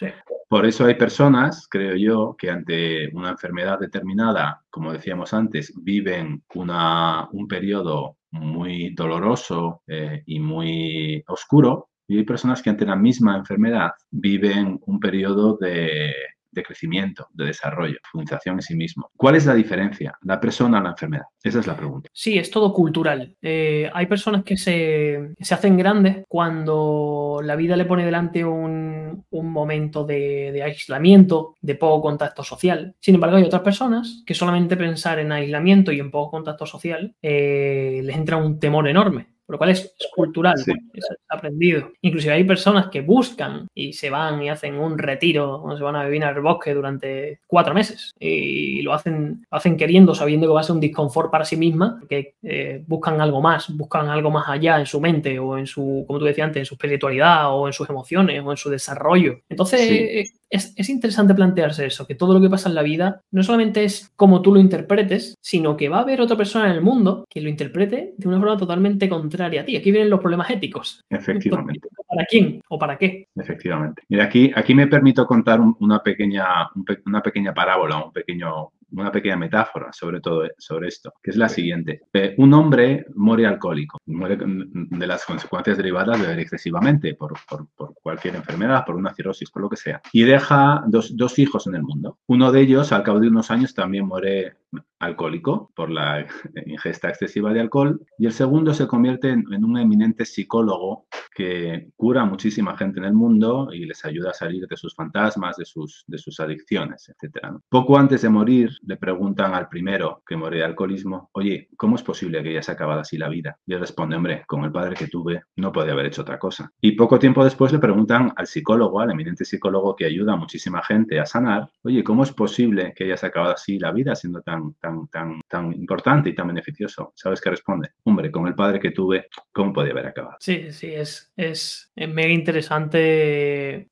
Por 0.49 0.67
eso 0.67 0.85
hay 0.85 0.97
personas, 0.97 1.67
creo 1.71 1.97
yo, 1.97 2.37
que 2.37 2.51
ante 2.51 3.09
una 3.15 3.31
enfermedad 3.31 3.79
determinada, 3.79 4.63
como 4.69 4.93
decíamos 4.93 5.33
antes, 5.33 5.73
viven 5.83 6.43
una, 6.55 7.29
un 7.33 7.49
periodo 7.49 8.19
muy 8.33 8.95
doloroso 8.95 9.83
eh, 9.87 10.23
y 10.27 10.41
muy 10.41 11.23
oscuro, 11.27 11.91
y 12.13 12.19
hay 12.19 12.25
personas 12.25 12.61
que 12.61 12.69
ante 12.69 12.85
la 12.85 12.95
misma 12.95 13.39
enfermedad 13.39 13.93
viven 14.11 14.79
un 14.85 15.01
periodo 15.01 15.57
de 15.59 16.63
crecimiento, 16.63 17.29
de 17.33 17.47
desarrollo, 17.47 17.97
fundación 18.11 18.57
en 18.57 18.63
sí 18.63 18.77
mismo. 18.77 19.11
¿Cuál 19.17 19.37
es 19.37 19.47
la 19.47 19.55
diferencia? 19.55 20.19
La 20.21 20.39
persona 20.39 20.79
o 20.79 20.83
la 20.83 20.91
enfermedad. 20.91 21.25
Esa 21.43 21.61
es 21.61 21.67
la 21.67 21.75
pregunta. 21.75 22.11
Sí, 22.13 22.37
es 22.37 22.51
todo 22.51 22.75
cultural. 22.75 23.35
Eh, 23.41 23.91
hay 23.95 24.05
personas 24.05 24.45
que 24.45 24.59
se, 24.59 25.35
hacen 25.51 25.79
grandes 25.79 26.25
cuando 26.29 27.41
la 27.43 27.57
vida 27.57 27.77
le 27.77 27.87
pone 27.87 28.05
delante 28.05 28.45
un, 28.45 29.25
momento 29.31 30.05
de, 30.05 30.53
de, 30.53 30.63
aislamiento, 30.63 31.57
de 31.63 31.77
poco 31.77 32.03
contacto 32.03 32.45
social. 32.45 32.95
Sin 33.01 33.15
embargo, 33.15 33.37
hay 33.37 33.45
otras 33.45 33.63
personas 33.63 34.23
que 34.27 34.35
solamente 34.35 34.77
pensar 34.77 35.19
en 35.19 35.33
aislamiento 35.33 35.93
y 35.93 36.01
en 36.01 36.11
poco 36.11 36.33
contacto 36.33 36.67
social 36.67 37.15
eh, 37.23 38.03
les 38.05 38.17
entra 38.17 38.37
un 38.37 38.59
temor 38.59 38.87
enorme 38.87 39.32
lo 39.53 39.59
cual 39.59 39.71
es, 39.71 39.95
cultural, 40.15 40.55
es 40.57 41.09
aprendido. 41.29 41.93
Inclusive 42.01 42.33
hay 42.33 42.45
personas 42.45 42.89
que 42.89 43.03
buscan 43.03 43.69
y 43.75 43.93
se 43.93 44.09
van 44.09 44.43
y 44.43 44.49
hacen 44.49 44.77
un 44.77 44.97
retiro, 44.97 45.63
o 45.63 45.77
se 45.77 45.83
van 45.83 45.97
a 45.97 46.05
vivir 46.07 46.25
al 46.25 46.41
bosque 46.41 46.73
durante 46.73 47.41
cuatro 47.47 47.75
meses 47.75 48.13
y 48.19 48.81
lo 48.81 48.95
hacen, 48.95 49.47
hacen 49.51 49.77
queriendo, 49.77 50.15
sabiendo 50.15 50.47
que 50.47 50.55
va 50.55 50.61
a 50.61 50.65
ser 50.65 50.75
un 50.75 50.81
disconfort 50.81 51.31
para 51.31 51.45
sí 51.45 51.57
misma, 51.57 52.01
que 52.09 52.37
eh, 52.43 52.83
buscan 52.87 53.21
algo 53.21 53.43
más, 53.43 53.69
buscan 53.77 54.09
algo 54.09 54.31
más 54.31 54.49
allá 54.49 54.81
en 54.81 54.87
su 54.87 55.01
mente 55.01 55.39
o 55.39 55.59
en 55.59 55.67
su, 55.67 56.05
como 56.07 56.19
tú 56.19 56.25
decías 56.25 56.47
antes, 56.47 56.61
en 56.61 56.67
su 56.67 56.75
espiritualidad 56.75 57.55
o 57.55 57.67
en 57.67 57.75
sus 57.75 57.89
emociones 57.91 58.43
o 58.43 58.51
en 58.51 58.57
su 58.57 58.71
desarrollo. 58.71 59.41
Entonces, 59.51 59.81
eh, 59.83 60.25
es, 60.53 60.89
interesante 60.91 61.35
plantearse 61.35 61.87
eso, 61.87 62.07
que 62.07 62.15
todo 62.15 62.35
lo 62.35 62.41
que 62.41 62.51
pasa 62.51 62.69
en 62.69 62.75
la 62.75 62.83
vida 62.83 63.23
no 63.31 63.43
solamente 63.43 63.85
es 63.85 64.13
como 64.17 64.43
tú 64.43 64.53
lo 64.53 64.61
interpretes, 64.61 65.35
sino 65.41 65.77
que 65.77 65.89
va 65.89 65.99
a 65.99 66.03
haber 66.03 66.21
otra 66.21 66.37
persona 66.37 66.67
en 66.67 66.73
el 66.73 66.83
mundo 66.83 67.25
que 67.29 67.41
lo 67.41 67.49
interprete 67.49 68.15
de 68.17 68.29
una 68.29 68.39
forma 68.39 68.59
totalmente 68.59 69.09
contraria 69.09 69.63
a 69.63 69.65
ti. 69.65 69.77
Aquí 69.77 69.91
vienen 69.91 70.11
los 70.11 70.21
problemas 70.21 70.51
éticos. 70.51 71.01
Efectivamente. 71.09 71.89
¿Para 72.09 72.27
quién 72.27 72.61
o 72.69 72.79
para 72.79 72.99
qué? 72.99 73.29
Efectivamente. 73.35 74.03
Mira, 74.09 74.25
aquí, 74.25 74.53
aquí 74.55 74.75
me 74.75 74.87
permito 74.87 75.27
contar 75.27 75.61
una, 75.61 76.03
pequeña, 76.03 76.69
una 77.07 77.23
pequeña 77.23 77.55
parábola, 77.55 78.05
un 78.05 78.13
pequeño 78.13 78.73
una 78.93 79.13
pequeña 79.13 79.37
metáfora 79.37 79.93
sobre 79.93 80.21
todo 80.21 80.43
sobre 80.59 80.89
esto, 80.89 81.13
que 81.23 81.31
es 81.31 81.37
la 81.37 81.49
siguiente. 81.49 82.03
Eh, 82.13 82.35
un 82.39 82.55
hombre 82.55 83.07
muere 83.15 83.47
alcohólico, 83.47 83.99
muere 84.07 84.39
de 84.39 85.07
las 85.07 85.25
consecuencias 85.25 85.77
derivadas 85.77 86.19
de 86.19 86.27
beber 86.27 86.41
excesivamente 86.41 87.15
por, 87.15 87.35
por, 87.49 87.95
cualquier 87.95 88.37
enfermedad, 88.37 88.85
por 88.85 88.97
una 88.97 89.15
cirrosis, 89.15 89.51
por 89.51 89.63
lo 89.63 89.69
que 89.69 89.77
sea, 89.77 90.01
y 90.13 90.25
deja 90.25 90.83
dos, 90.87 91.17
dos 91.17 91.39
hijos 91.39 91.67
en 91.67 91.75
el 91.75 91.83
mundo. 91.83 92.19
Uno 92.27 92.53
de 92.53 92.61
ellos, 92.61 92.93
al 92.93 93.03
cabo 93.03 93.21
de 93.21 93.29
unos 93.29 93.51
años, 93.51 93.75
también 93.75 94.07
muere 94.07 94.57
alcohólico 95.03 95.71
por 95.75 95.91
la 95.91 96.27
ingesta 96.67 97.09
excesiva 97.09 97.53
de 97.53 97.61
alcohol 97.61 98.01
y 98.19 98.27
el 98.27 98.33
segundo 98.33 98.73
se 98.73 98.87
convierte 98.87 99.31
en, 99.31 99.65
un 99.65 99.79
eminente 99.79 100.25
psicólogo 100.25 101.07
que 101.35 101.89
cura 101.97 102.23
a 102.23 102.27
muchísima 102.27 102.77
gente 102.77 103.01
en 103.01 103.07
el 103.07 103.15
mundo 103.15 103.69
y 103.73 103.85
les 103.87 104.05
ayuda 104.05 104.31
a 104.31 104.35
salir 104.35 104.67
de 104.67 104.77
sus 104.77 104.95
fantasmas, 104.95 105.57
de 105.57 105.65
sus, 105.65 106.05
de 106.07 106.19
sus 106.19 106.39
adicciones, 106.41 107.11
etc. 107.11 107.47
Poco 107.69 107.99
antes 107.99 108.23
de 108.23 108.29
morir 108.29 108.71
le 108.83 108.97
preguntan 108.97 109.55
al 109.55 109.69
primero 109.69 110.23
que 110.27 110.37
muere 110.37 110.59
de 110.59 110.65
alcoholismo, 110.65 111.31
oye, 111.33 111.69
¿cómo 111.77 111.97
es 111.97 112.03
posible 112.03 112.43
que 112.43 112.51
hayas 112.51 112.69
acabado 112.69 113.01
así 113.01 113.17
la 113.19 113.29
vida? 113.29 113.59
Y 113.67 113.75
él 113.75 113.81
responde, 113.81 114.17
hombre, 114.17 114.45
con 114.47 114.65
el 114.65 114.73
padre 114.73 114.95
que 114.95 115.09
tuve 115.09 115.43
no 115.57 115.73
podía 115.73 115.93
haber 115.93 116.07
hecho 116.07 116.23
otra 116.23 116.39
cosa. 116.39 116.71
Y 116.81 116.93
poco 116.93 117.19
tiempo 117.19 117.43
después 117.45 117.73
le 117.73 117.79
preguntan 117.79 118.33
al 118.37 118.47
psicólogo, 118.47 119.01
al 119.01 119.11
eminente 119.11 119.45
psicólogo 119.45 119.97
que 119.97 120.05
ayuda 120.05 120.35
a 120.35 120.37
muchísima 120.37 120.83
gente 120.83 121.19
a 121.19 121.27
sanar, 121.27 121.71
oye, 121.83 122.05
¿cómo 122.05 122.23
es 122.23 122.33
posible 122.33 122.93
que 122.95 123.05
hayas 123.05 123.25
acabado 123.25 123.55
así 123.55 123.79
la 123.79 123.93
vida 123.93 124.15
siendo 124.15 124.43
tan, 124.43 124.75
tan, 124.75 124.92
tan, 125.11 125.41
tan 125.49 125.73
importante 125.73 126.31
y 126.31 126.35
tan 126.35 126.49
beneficioso? 126.49 127.13
¿Sabes 127.15 127.41
qué 127.41 127.51
responde? 127.51 127.91
Hombre, 128.05 128.31
con 128.31 128.47
el 128.47 128.55
padre 128.55 128.81
que 128.81 128.91
tuve, 128.91 129.27
¿cómo 129.53 129.73
podía 129.73 129.93
haber 129.93 130.07
acabado? 130.07 130.37
Sí, 130.41 130.73
sí, 130.73 130.93
es, 130.93 131.33
es, 131.37 131.93
mega 131.97 132.33
interesante 132.33 133.91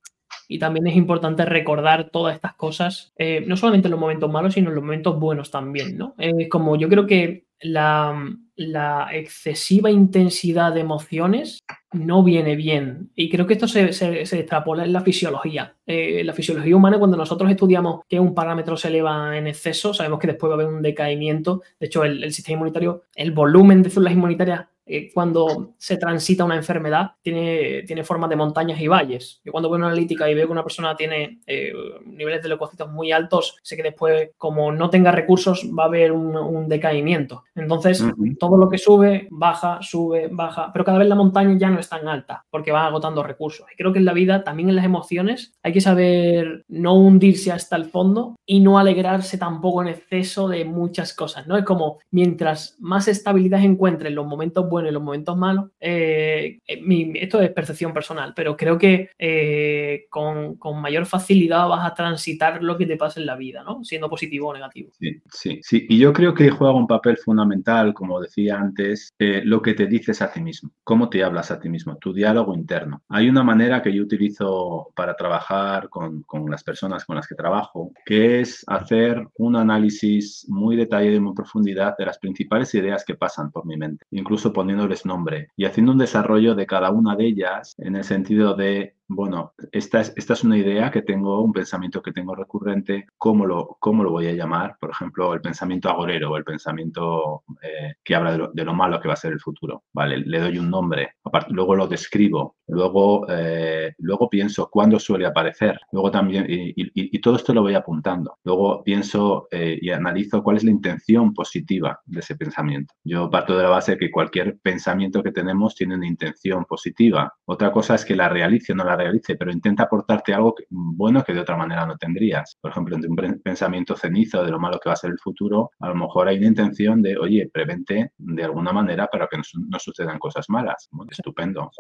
y 0.49 0.59
también 0.59 0.87
es 0.87 0.97
importante 0.97 1.45
recordar 1.45 2.11
todas 2.11 2.35
estas 2.35 2.54
cosas, 2.54 3.12
eh, 3.16 3.45
no 3.47 3.57
solamente 3.57 3.88
en 3.88 3.92
los 3.92 4.00
momentos 4.00 4.30
malos, 4.30 4.54
sino 4.54 4.69
en 4.69 4.76
los 4.76 4.85
momentos 4.85 5.19
buenos 5.19 5.50
también, 5.50 5.97
¿no? 5.97 6.14
Como 6.50 6.76
yo 6.76 6.88
creo 6.88 7.07
que 7.07 7.47
la, 7.61 9.09
excesiva 9.12 9.90
intensidad 9.90 10.73
de 10.73 10.81
emociones 10.81 11.61
no 11.93 12.23
viene 12.23 12.57
bien. 12.57 13.11
Y 13.14 13.31
creo 13.31 13.47
que 13.47 13.55
esto 13.55 13.69
se, 13.69 13.93
se, 13.93 14.23
extrapola 14.23 14.85
en 14.85 14.93
la 14.93 15.00
fisiología. 15.02 15.75
Eh, 15.87 16.23
la 16.25 16.33
fisiología 16.33 16.76
humana, 16.76 16.99
cuando 16.99 17.16
nosotros 17.16 17.51
estudiamos 17.51 18.03
que 18.09 18.20
un 18.20 18.35
parámetro 18.35 18.77
se 18.77 18.88
eleva 18.88 19.37
en 19.37 19.46
exceso, 19.46 19.94
sabemos 19.94 20.18
que 20.18 20.29
después 20.29 20.51
va 20.51 20.55
a 20.55 20.59
haber 20.59 20.68
un 20.68 20.83
decaimiento. 20.83 21.62
De 21.79 21.87
hecho, 21.87 22.05
el, 22.05 22.23
el 22.25 22.33
sistema 22.33 22.55
inmunitario, 22.55 23.05
el 23.14 23.33
volumen 23.33 23.83
de 23.83 23.90
células 23.90 24.14
inmunitarias 24.14 24.66
eh, 24.87 25.11
cuando 25.12 25.75
se 25.79 25.97
transita 25.97 26.45
una 26.45 26.57
enfermedad, 26.57 27.12
tiene, 27.23 27.83
tiene 27.87 28.05
formas 28.05 28.31
de 28.31 28.37
montañas 28.37 28.81
y 28.81 28.88
valles. 28.88 29.40
Yo 29.45 29.53
cuando 29.53 29.71
veo 29.71 29.79
una 29.79 29.87
analítica 29.87 30.29
y 30.29 30.35
veo 30.35 30.47
que 30.47 30.53
una 30.53 30.62
persona 30.62 30.97
tiene 30.97 31.40
eh, 31.47 31.73
niveles 32.07 32.43
de 32.43 32.49
leucocitos 32.49 32.90
muy 32.90 33.12
altos, 33.12 33.57
sé 33.62 33.77
que 33.77 33.83
después, 33.83 34.31
como 34.37 34.73
no 34.73 34.90
tenga 34.90 35.12
recursos, 35.12 35.71
va 35.79 35.85
a 35.85 35.87
haber 35.87 36.12
un, 36.12 36.31
decaimiento. 36.69 37.45
Entonces, 37.55 38.05
todo 38.38 38.57
lo 38.57 38.69
que 38.69 38.79
sube, 38.79 39.27
baja, 39.31 39.79
sube, 39.81 40.29
baja, 40.31 40.71
pero 40.73 40.85
cada 40.85 40.99
vez 40.99 41.09
la 41.09 41.14
montaña 41.14 41.57
ya 41.59 41.69
no 41.69 41.81
es 41.81 41.88
tan 41.88 42.07
alta 42.07 42.45
porque 42.51 42.71
va 42.71 42.87
agotando 42.87 43.23
recursos. 43.23 43.66
Y 43.73 43.77
creo 43.77 43.93
que 43.93 43.99
en 43.99 44.05
la 44.05 44.12
vida, 44.12 44.45
también 44.45 44.69
en 44.69 44.77
las 44.77 44.85
emociones, 44.85 45.53
hay 45.62 45.73
que 45.73 45.81
saber 45.81 46.64
no 46.69 46.95
hundirse 46.95 47.51
hasta 47.51 47.77
el 47.77 47.87
fondo 47.87 48.37
y 48.47 48.61
no 48.61 48.79
alegrarse 48.79 49.38
tampoco 49.38 49.83
en 49.83 49.88
exceso 49.88 50.49
de 50.49 50.64
muchas 50.64 51.14
cosas, 51.14 51.47
¿no? 51.47 51.57
Es 51.57 51.64
como 51.64 51.99
mientras 52.11 52.77
más 52.79 53.09
estabilidad 53.09 53.62
encuentre 53.62 54.09
en 54.09 54.14
los 54.14 54.27
momentos 54.27 54.69
buenos, 54.70 54.88
en 54.88 54.94
los 54.94 55.02
momentos 55.02 55.37
malos. 55.37 55.66
Eh, 55.78 56.61
eh, 56.66 57.12
esto 57.16 57.42
es 57.42 57.50
percepción 57.50 57.92
personal, 57.92 58.33
pero 58.35 58.56
creo 58.56 58.78
que 58.78 59.11
eh, 59.18 60.06
con, 60.09 60.59
mayor 60.80 61.04
facilidad 61.04 61.68
vas 61.68 61.85
a 61.85 61.94
transitar 61.94 62.62
lo 62.62 62.78
que 62.78 62.87
te 62.87 62.96
pasa 62.96 63.20
en 63.20 63.26
la 63.26 63.37
vida, 63.37 63.62
¿no? 63.62 63.85
Siendo 63.85 64.09
positivo 64.09 64.48
o 64.48 64.54
negativo. 64.54 64.92
Sí, 64.98 65.20
sí, 65.30 65.61
sí. 65.62 65.87
Y 65.88 65.98
yo 65.98 66.12
creo 66.12 66.33
que 66.33 66.48
juega 66.50 66.72
un 66.72 66.87
papel 66.87 67.18
fundamental, 67.18 67.92
como 67.92 68.20
decía 68.20 68.59
antes, 68.59 69.12
lo 69.18 69.61
que 69.61 69.74
te 69.74 69.87
dices 69.87 70.22
a 70.22 70.33
ti 70.33 70.40
mismo, 70.40 70.70
cómo 70.85 71.11
te 71.11 71.22
hablas 71.22 71.50
a 71.50 71.61
ti 71.61 71.68
mismo, 71.68 71.98
tu 71.98 72.14
diálogo 72.14 72.54
interno. 72.54 73.02
Hay 73.09 73.28
una 73.28 73.42
manera 73.42 73.83
que 73.83 73.92
yo 73.92 74.02
utilizo 74.02 74.92
para 74.94 75.16
trabajar 75.16 75.88
con, 75.88 76.22
con 76.22 76.48
las 76.50 76.62
personas 76.62 77.04
con 77.04 77.16
las 77.16 77.26
que 77.26 77.35
trabajo, 77.35 77.92
que 78.06 78.40
es 78.40 78.64
hacer 78.68 79.26
un 79.37 79.56
análisis 79.56 80.46
muy 80.48 80.76
detallado 80.76 81.16
y 81.16 81.20
muy 81.20 81.35
profundidad 81.35 81.96
de 81.98 82.06
las 82.06 82.18
principales 82.18 82.74
ideas 82.74 83.04
que 83.04 83.14
pasan 83.14 83.50
por 83.50 83.66
mi 83.66 83.76
mente, 83.76 84.04
incluso 84.11 84.52
poner 84.52 84.60
poniéndoles 84.61 85.07
nombre 85.07 85.49
y 85.57 85.64
haciendo 85.64 85.92
un 85.92 85.96
desarrollo 85.96 86.55
de 86.55 86.66
cada 86.66 86.90
una 86.90 87.16
de 87.16 87.25
ellas 87.29 87.75
en 87.79 87.96
el 87.96 88.05
sentido 88.05 88.55
de 88.55 88.94
bueno, 89.12 89.55
esta 89.73 90.01
es, 90.01 90.12
esta 90.16 90.35
es 90.35 90.44
una 90.44 90.57
idea 90.57 90.88
que 90.92 91.03
tengo, 91.03 91.42
un 91.42 91.53
pensamiento 91.53 92.01
que 92.01 92.12
tengo 92.12 92.33
recurrente, 92.37 93.07
¿cómo 93.18 93.44
lo, 93.44 93.77
cómo 93.81 94.05
lo 94.05 94.12
voy 94.12 94.29
a 94.29 94.33
llamar? 94.33 94.77
Por 94.81 94.90
ejemplo, 94.90 95.35
el 95.35 95.40
pensamiento 95.40 95.90
agorero 95.90 96.31
o 96.31 96.37
el 96.37 96.44
pensamiento 96.44 97.42
eh, 97.61 97.94
que 98.05 98.14
habla 98.14 98.51
de 98.53 98.64
lo, 98.64 98.73
malo 98.73 99.01
que 99.01 99.09
va 99.09 99.14
a 99.14 99.16
ser 99.16 99.33
el 99.33 99.40
futuro. 99.40 99.83
Vale, 99.92 100.18
le 100.18 100.38
doy 100.38 100.59
un 100.59 100.70
nombre, 100.70 101.14
luego 101.49 101.75
lo 101.75 101.88
describo, 101.88 102.57
luego, 102.68 103.27
eh, 103.29 103.92
luego 103.99 104.31
pienso 104.31 104.70
cuándo 104.70 105.01
suele 105.01 105.27
aparecer, 105.27 105.81
luego 105.90 106.12
también, 106.12 106.46
y, 106.49 107.18
todo 107.20 107.35
esto 107.35 107.53
lo 107.53 107.62
voy 107.62 107.75
apuntando. 107.75 108.38
Luego 108.44 108.83
pienso 108.85 109.49
eh, 109.51 109.77
y 109.83 109.90
analizo 109.90 110.42
cuál 110.42 110.57
es 110.57 110.64
la 110.64 110.70
intención 110.70 111.35
positiva 111.35 112.01
de 112.07 112.20
ese 112.20 112.37
pensamiento. 112.37 112.94
Yo 113.05 113.29
parto 113.29 113.57
de 113.57 113.64
la 113.64 113.70
base 113.70 113.92
de 113.92 113.99
que 113.99 114.11
cualquier 114.11 114.59
pensamiento 114.61 115.23
que 115.23 115.33
tenemos 115.33 115.75
tiene 115.75 115.96
una 115.96 116.07
intención 116.07 116.64
positiva. 116.64 117.35
Otra 117.44 117.73
cosa 117.73 117.96
es 117.96 118.05
que 118.05 118.16
la 118.16 118.29
realice 118.29 118.73
o 118.73 118.77
no 118.77 118.85
la 118.85 119.00
realice, 119.01 119.37
pero 119.37 119.53
intenta 119.53 119.85
aportarte 119.85 120.35
algo 120.35 120.55
bueno 120.69 121.23
que 121.25 121.33
de 121.33 121.41
otra 121.41 121.57
manera 121.57 121.87
no 121.87 121.97
tendrías. 121.97 122.57
Por 122.61 122.71
ejemplo, 122.71 122.97
entre 122.97 123.11
un 123.11 123.41
pensamiento 123.43 123.97
cenizo 123.97 124.45
de 124.45 124.51
lo 124.51 124.59
malo 124.59 124.79
que 124.83 124.89
va 124.89 124.95
a 124.95 124.97
ser 124.97 125.11
el 125.11 125.19
futuro, 125.19 125.71
a 125.81 125.89
lo 125.89 125.95
mejor 125.95 126.29
hay 126.29 126.39
una 126.39 126.49
intención 126.49 127.03
de, 127.03 127.17
oye, 127.17 127.51
prevente 127.53 128.13
de 128.19 128.45
alguna 128.45 128.73
manera 128.73 129.07
para 129.07 129.27
que 129.27 129.39
no, 129.39 129.79
sucedan 129.79 130.19
cosas 130.19 130.47
malas. 130.49 130.89
estupendo. 131.11 131.71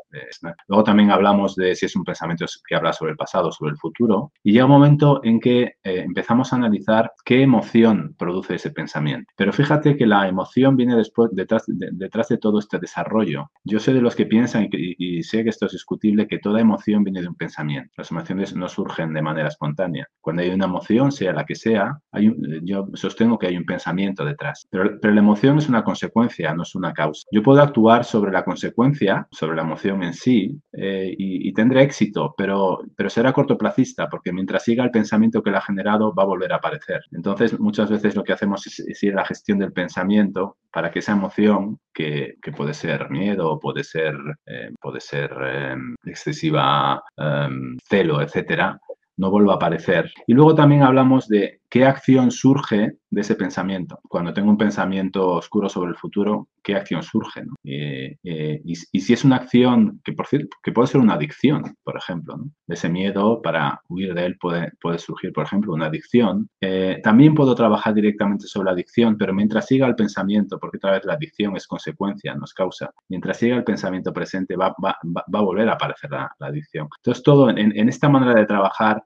Luego 0.68 0.84
también 0.84 1.10
hablamos 1.10 1.54
de 1.56 1.74
si 1.74 1.86
es 1.86 1.96
un 1.96 2.04
pensamiento 2.04 2.46
que 2.66 2.74
habla 2.74 2.92
sobre 2.92 3.12
el 3.12 3.16
pasado, 3.16 3.52
sobre 3.52 3.72
el 3.72 3.78
futuro, 3.78 4.32
y 4.42 4.52
llega 4.52 4.64
un 4.64 4.70
momento 4.72 5.20
en 5.22 5.40
que 5.40 5.62
eh, 5.62 5.74
empezamos 5.84 6.52
a 6.52 6.56
analizar 6.56 7.12
qué 7.24 7.42
emoción 7.42 8.14
produce 8.18 8.54
ese 8.54 8.70
pensamiento. 8.70 9.32
Pero 9.36 9.52
fíjate 9.52 9.96
que 9.96 10.06
la 10.06 10.28
emoción 10.28 10.76
viene 10.76 10.96
después, 10.96 11.30
detrás 11.32 11.64
de, 11.66 11.90
detrás 11.92 12.28
de 12.28 12.38
todo 12.38 12.58
este 12.58 12.78
desarrollo. 12.78 13.50
Yo 13.64 13.78
soy 13.80 13.94
de 13.94 14.00
los 14.00 14.16
que 14.16 14.26
piensan, 14.26 14.68
y, 14.72 15.22
sé 15.22 15.42
que 15.42 15.50
esto 15.50 15.66
es 15.66 15.72
discutible, 15.72 16.26
que 16.26 16.38
toda 16.38 16.60
emoción 16.60 17.04
viene 17.10 17.22
de 17.22 17.28
un 17.28 17.34
pensamiento. 17.34 17.90
Las 17.96 18.10
emociones 18.10 18.54
no 18.54 18.68
surgen 18.68 19.12
de 19.12 19.22
manera 19.22 19.48
espontánea. 19.48 20.06
Cuando 20.20 20.42
hay 20.42 20.50
una 20.50 20.66
emoción, 20.66 21.12
sea 21.12 21.32
la 21.32 21.44
que 21.44 21.54
sea, 21.54 21.98
hay 22.12 22.30
yo 22.62 22.86
sostengo 22.94 23.38
que 23.38 23.48
hay 23.48 23.56
un 23.56 23.64
pensamiento 23.64 24.24
detrás. 24.24 24.66
Pero, 24.70 24.98
pero 25.00 25.14
la 25.14 25.20
emoción 25.20 25.58
es 25.58 25.68
una 25.68 25.84
consecuencia, 25.84 26.54
no 26.54 26.62
es 26.62 26.74
una 26.74 26.92
causa. 26.92 27.26
Yo 27.32 27.42
puedo 27.42 27.60
actuar 27.60 28.04
sobre 28.04 28.32
la 28.32 28.44
consecuencia, 28.44 29.26
sobre 29.30 29.56
la 29.56 29.62
emoción 29.62 30.02
en 30.02 30.14
sí, 30.14 30.60
eh, 30.72 31.14
y, 31.16 31.52
tendré 31.52 31.82
éxito, 31.82 32.34
pero, 32.36 32.78
pero 32.96 33.10
será 33.10 33.32
cortoplacista, 33.32 34.08
porque 34.08 34.32
mientras 34.32 34.62
siga 34.62 34.84
el 34.84 34.90
pensamiento 34.90 35.42
que 35.42 35.50
la 35.50 35.58
ha 35.58 35.62
generado, 35.62 36.14
va 36.14 36.22
a 36.22 36.26
volver 36.26 36.52
a 36.52 36.56
aparecer. 36.56 37.00
Entonces, 37.10 37.58
muchas 37.58 37.90
veces 37.90 38.14
lo 38.14 38.22
que 38.22 38.32
hacemos 38.32 38.66
es, 38.66 39.02
ir 39.02 39.12
a 39.14 39.16
la 39.16 39.24
gestión 39.24 39.58
del 39.58 39.72
pensamiento 39.72 40.56
para 40.72 40.90
que 40.90 41.00
esa 41.00 41.12
emoción, 41.12 41.78
que, 41.92 42.36
que 42.40 42.52
puede 42.52 42.72
ser 42.72 43.10
miedo, 43.10 43.58
puede 43.58 43.82
ser, 43.82 44.14
eh, 44.46 44.70
puede 44.80 45.00
ser 45.00 45.32
em, 45.42 45.96
excesiva 46.04 46.89
em, 47.16 47.76
celo, 47.88 48.20
etcétera, 48.20 48.78
no 49.16 49.30
vuelva 49.30 49.52
a 49.52 49.56
aparecer. 49.56 50.10
Y 50.26 50.32
luego 50.32 50.54
también 50.54 50.82
hablamos 50.82 51.28
de 51.28 51.59
qué 51.70 51.84
acción 51.84 52.30
surge 52.30 52.96
de 53.10 53.20
ese 53.20 53.34
pensamiento. 53.34 53.98
Cuando 54.08 54.32
tengo 54.32 54.50
un 54.50 54.58
pensamiento 54.58 55.28
oscuro 55.30 55.68
sobre 55.68 55.90
el 55.90 55.96
futuro, 55.96 56.48
¿qué 56.62 56.74
acción 56.76 57.02
surge? 57.02 57.42
Eh, 57.64 58.16
eh, 58.22 58.60
y, 58.64 58.74
si 58.74 59.12
es 59.12 59.24
una 59.24 59.36
acción 59.36 60.00
que, 60.04 60.12
por 60.12 60.26
cierto, 60.26 60.56
que 60.62 60.72
puede 60.72 60.88
ser 60.88 61.00
una 61.00 61.14
adicción, 61.14 61.76
por 61.82 61.96
ejemplo, 61.96 62.36
de 62.66 62.74
ese 62.74 62.88
miedo 62.88 63.40
para 63.42 63.80
huir 63.88 64.14
de 64.14 64.26
él 64.26 64.36
puede, 64.38 64.72
puede 64.80 64.98
surgir, 64.98 65.32
por 65.32 65.44
ejemplo, 65.44 65.72
una 65.72 65.86
adicción. 65.86 66.48
Eh, 66.60 67.00
también 67.02 67.34
puedo 67.34 67.54
trabajar 67.54 67.94
directamente 67.94 68.46
sobre 68.46 68.66
la 68.66 68.72
adicción, 68.72 69.16
pero 69.16 69.32
mientras 69.32 69.66
siga 69.66 69.86
el 69.86 69.96
pensamiento, 69.96 70.58
porque 70.58 70.76
otra 70.76 70.92
vez 70.92 71.04
la 71.04 71.14
adicción 71.14 71.56
es 71.56 71.66
consecuencia, 71.66 72.34
no 72.34 72.44
es 72.44 72.54
causa, 72.54 72.90
mientras 73.08 73.38
siga 73.38 73.56
el 73.56 73.64
pensamiento 73.64 74.12
presente 74.12 74.56
va, 74.56 74.74
va, 74.84 74.96
va, 75.04 75.38
a 75.38 75.42
volver 75.42 75.68
a 75.68 75.72
aparecer 75.72 76.10
la, 76.10 76.30
adicción. 76.40 76.88
Entonces, 76.98 77.22
todo 77.22 77.50
en, 77.50 77.58
en, 77.58 77.88
esta 77.88 78.08
manera 78.08 78.34
de 78.34 78.46
trabajar, 78.46 79.04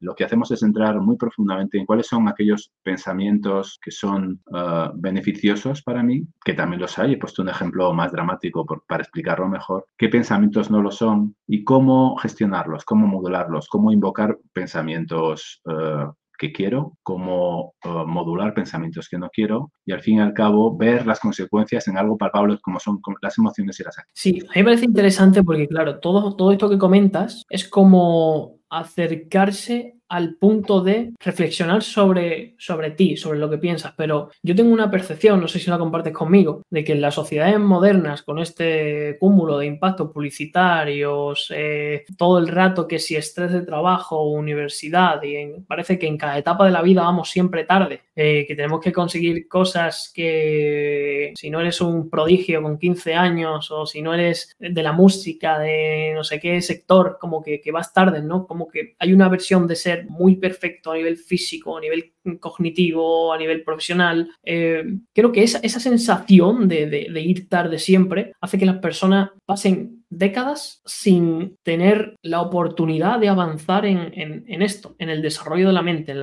lo 0.00 0.14
que 0.14 0.24
hacemos 0.24 0.50
es 0.50 0.62
entrar 0.62 1.00
muy 1.00 1.16
profundamente 1.16 1.79
en 1.80 1.86
cuáles 1.86 2.06
son 2.06 2.28
aquellos 2.28 2.72
pensamientos 2.82 3.78
que 3.82 3.90
son 3.90 4.40
uh, 4.46 4.90
beneficiosos 4.94 5.82
para 5.82 6.02
mí, 6.02 6.26
que 6.44 6.54
también 6.54 6.80
los 6.80 6.98
hay, 6.98 7.14
he 7.14 7.18
puesto 7.18 7.42
un 7.42 7.48
ejemplo 7.48 7.92
más 7.92 8.12
dramático 8.12 8.64
para 8.86 9.02
explicarlo 9.02 9.48
mejor, 9.48 9.86
qué 9.98 10.08
pensamientos 10.08 10.70
no 10.70 10.82
lo 10.82 10.90
son 10.90 11.34
y 11.46 11.64
cómo 11.64 12.16
gestionarlos, 12.16 12.84
cómo 12.84 13.06
modularlos, 13.06 13.68
cómo 13.68 13.92
invocar 13.92 14.38
pensamientos 14.52 15.60
uh, 15.64 16.12
que 16.40 16.52
quiero, 16.52 16.96
cómo 17.02 17.74
uh, 17.84 18.06
modular 18.06 18.54
pensamientos 18.54 19.08
que 19.08 19.18
no 19.18 19.28
quiero 19.28 19.72
y 19.84 19.92
al 19.92 20.00
fin 20.00 20.16
y 20.16 20.20
al 20.20 20.32
cabo 20.32 20.74
ver 20.74 21.06
las 21.06 21.20
consecuencias 21.20 21.86
en 21.86 21.98
algo 21.98 22.16
palpable 22.16 22.58
como 22.62 22.80
son 22.80 23.00
las 23.20 23.36
emociones 23.36 23.78
y 23.78 23.84
las 23.84 23.98
acciones. 23.98 24.12
Sí, 24.14 24.38
a 24.48 24.52
mí 24.54 24.60
me 24.60 24.64
parece 24.64 24.86
interesante 24.86 25.44
porque 25.44 25.68
claro, 25.68 26.00
todo, 26.00 26.34
todo 26.34 26.50
esto 26.50 26.70
que 26.70 26.78
comentas 26.78 27.44
es 27.50 27.68
como 27.68 28.58
acercarse 28.70 29.99
al 30.10 30.34
punto 30.34 30.80
de 30.80 31.12
reflexionar 31.20 31.84
sobre, 31.84 32.54
sobre 32.58 32.90
ti, 32.90 33.16
sobre 33.16 33.38
lo 33.38 33.48
que 33.48 33.58
piensas, 33.58 33.94
pero 33.96 34.30
yo 34.42 34.56
tengo 34.56 34.72
una 34.72 34.90
percepción, 34.90 35.40
no 35.40 35.46
sé 35.46 35.60
si 35.60 35.70
la 35.70 35.78
compartes 35.78 36.12
conmigo, 36.12 36.62
de 36.68 36.82
que 36.82 36.92
en 36.92 37.00
las 37.00 37.14
sociedades 37.14 37.60
modernas, 37.60 38.22
con 38.22 38.40
este 38.40 39.16
cúmulo 39.20 39.58
de 39.58 39.66
impactos 39.66 40.10
publicitarios, 40.10 41.46
eh, 41.54 42.04
todo 42.18 42.38
el 42.40 42.48
rato 42.48 42.88
que 42.88 42.98
si 42.98 43.14
estrés 43.14 43.52
de 43.52 43.62
trabajo, 43.62 44.28
universidad, 44.30 45.22
y 45.22 45.60
parece 45.68 45.96
que 45.96 46.08
en 46.08 46.18
cada 46.18 46.38
etapa 46.38 46.64
de 46.64 46.72
la 46.72 46.82
vida 46.82 47.02
vamos 47.02 47.30
siempre 47.30 47.62
tarde, 47.62 48.00
eh, 48.16 48.44
que 48.48 48.56
tenemos 48.56 48.80
que 48.80 48.92
conseguir 48.92 49.46
cosas 49.46 50.10
que 50.12 51.32
si 51.36 51.50
no 51.50 51.60
eres 51.60 51.80
un 51.80 52.10
prodigio 52.10 52.60
con 52.62 52.78
15 52.78 53.14
años 53.14 53.70
o 53.70 53.86
si 53.86 54.02
no 54.02 54.12
eres 54.12 54.56
de 54.58 54.82
la 54.82 54.92
música, 54.92 55.56
de 55.60 56.12
no 56.16 56.24
sé 56.24 56.40
qué 56.40 56.60
sector, 56.62 57.18
como 57.20 57.44
que, 57.44 57.60
que 57.60 57.70
vas 57.70 57.92
tarde, 57.92 58.22
¿no? 58.22 58.48
Como 58.48 58.68
que 58.68 58.96
hay 58.98 59.12
una 59.12 59.28
versión 59.28 59.68
de 59.68 59.76
ser 59.76 59.99
muy 60.08 60.36
perfecto 60.36 60.92
a 60.92 60.96
nivel 60.96 61.16
físico, 61.16 61.76
a 61.76 61.80
nivel 61.80 62.12
cognitivo, 62.38 63.32
a 63.32 63.38
nivel 63.38 63.62
profesional. 63.62 64.30
Eh, 64.42 64.84
creo 65.12 65.32
que 65.32 65.42
esa, 65.42 65.58
esa 65.62 65.80
sensación 65.80 66.68
de, 66.68 66.86
de, 66.86 67.20
ir 67.20 67.48
tarde 67.48 67.78
siempre 67.78 68.32
hace 68.40 68.58
que 68.58 68.66
las 68.66 68.78
personas 68.78 69.30
pasen 69.46 70.04
décadas 70.10 70.82
sin 70.84 71.56
tener 71.62 72.16
la 72.22 72.42
oportunidad 72.42 73.20
de 73.20 73.28
avanzar 73.28 73.86
en, 73.86 74.12
en, 74.14 74.62
esto, 74.62 74.96
en 74.98 75.08
el 75.08 75.22
desarrollo 75.22 75.68
de 75.68 75.72
la 75.72 75.82
mente, 75.82 76.12
en, 76.12 76.18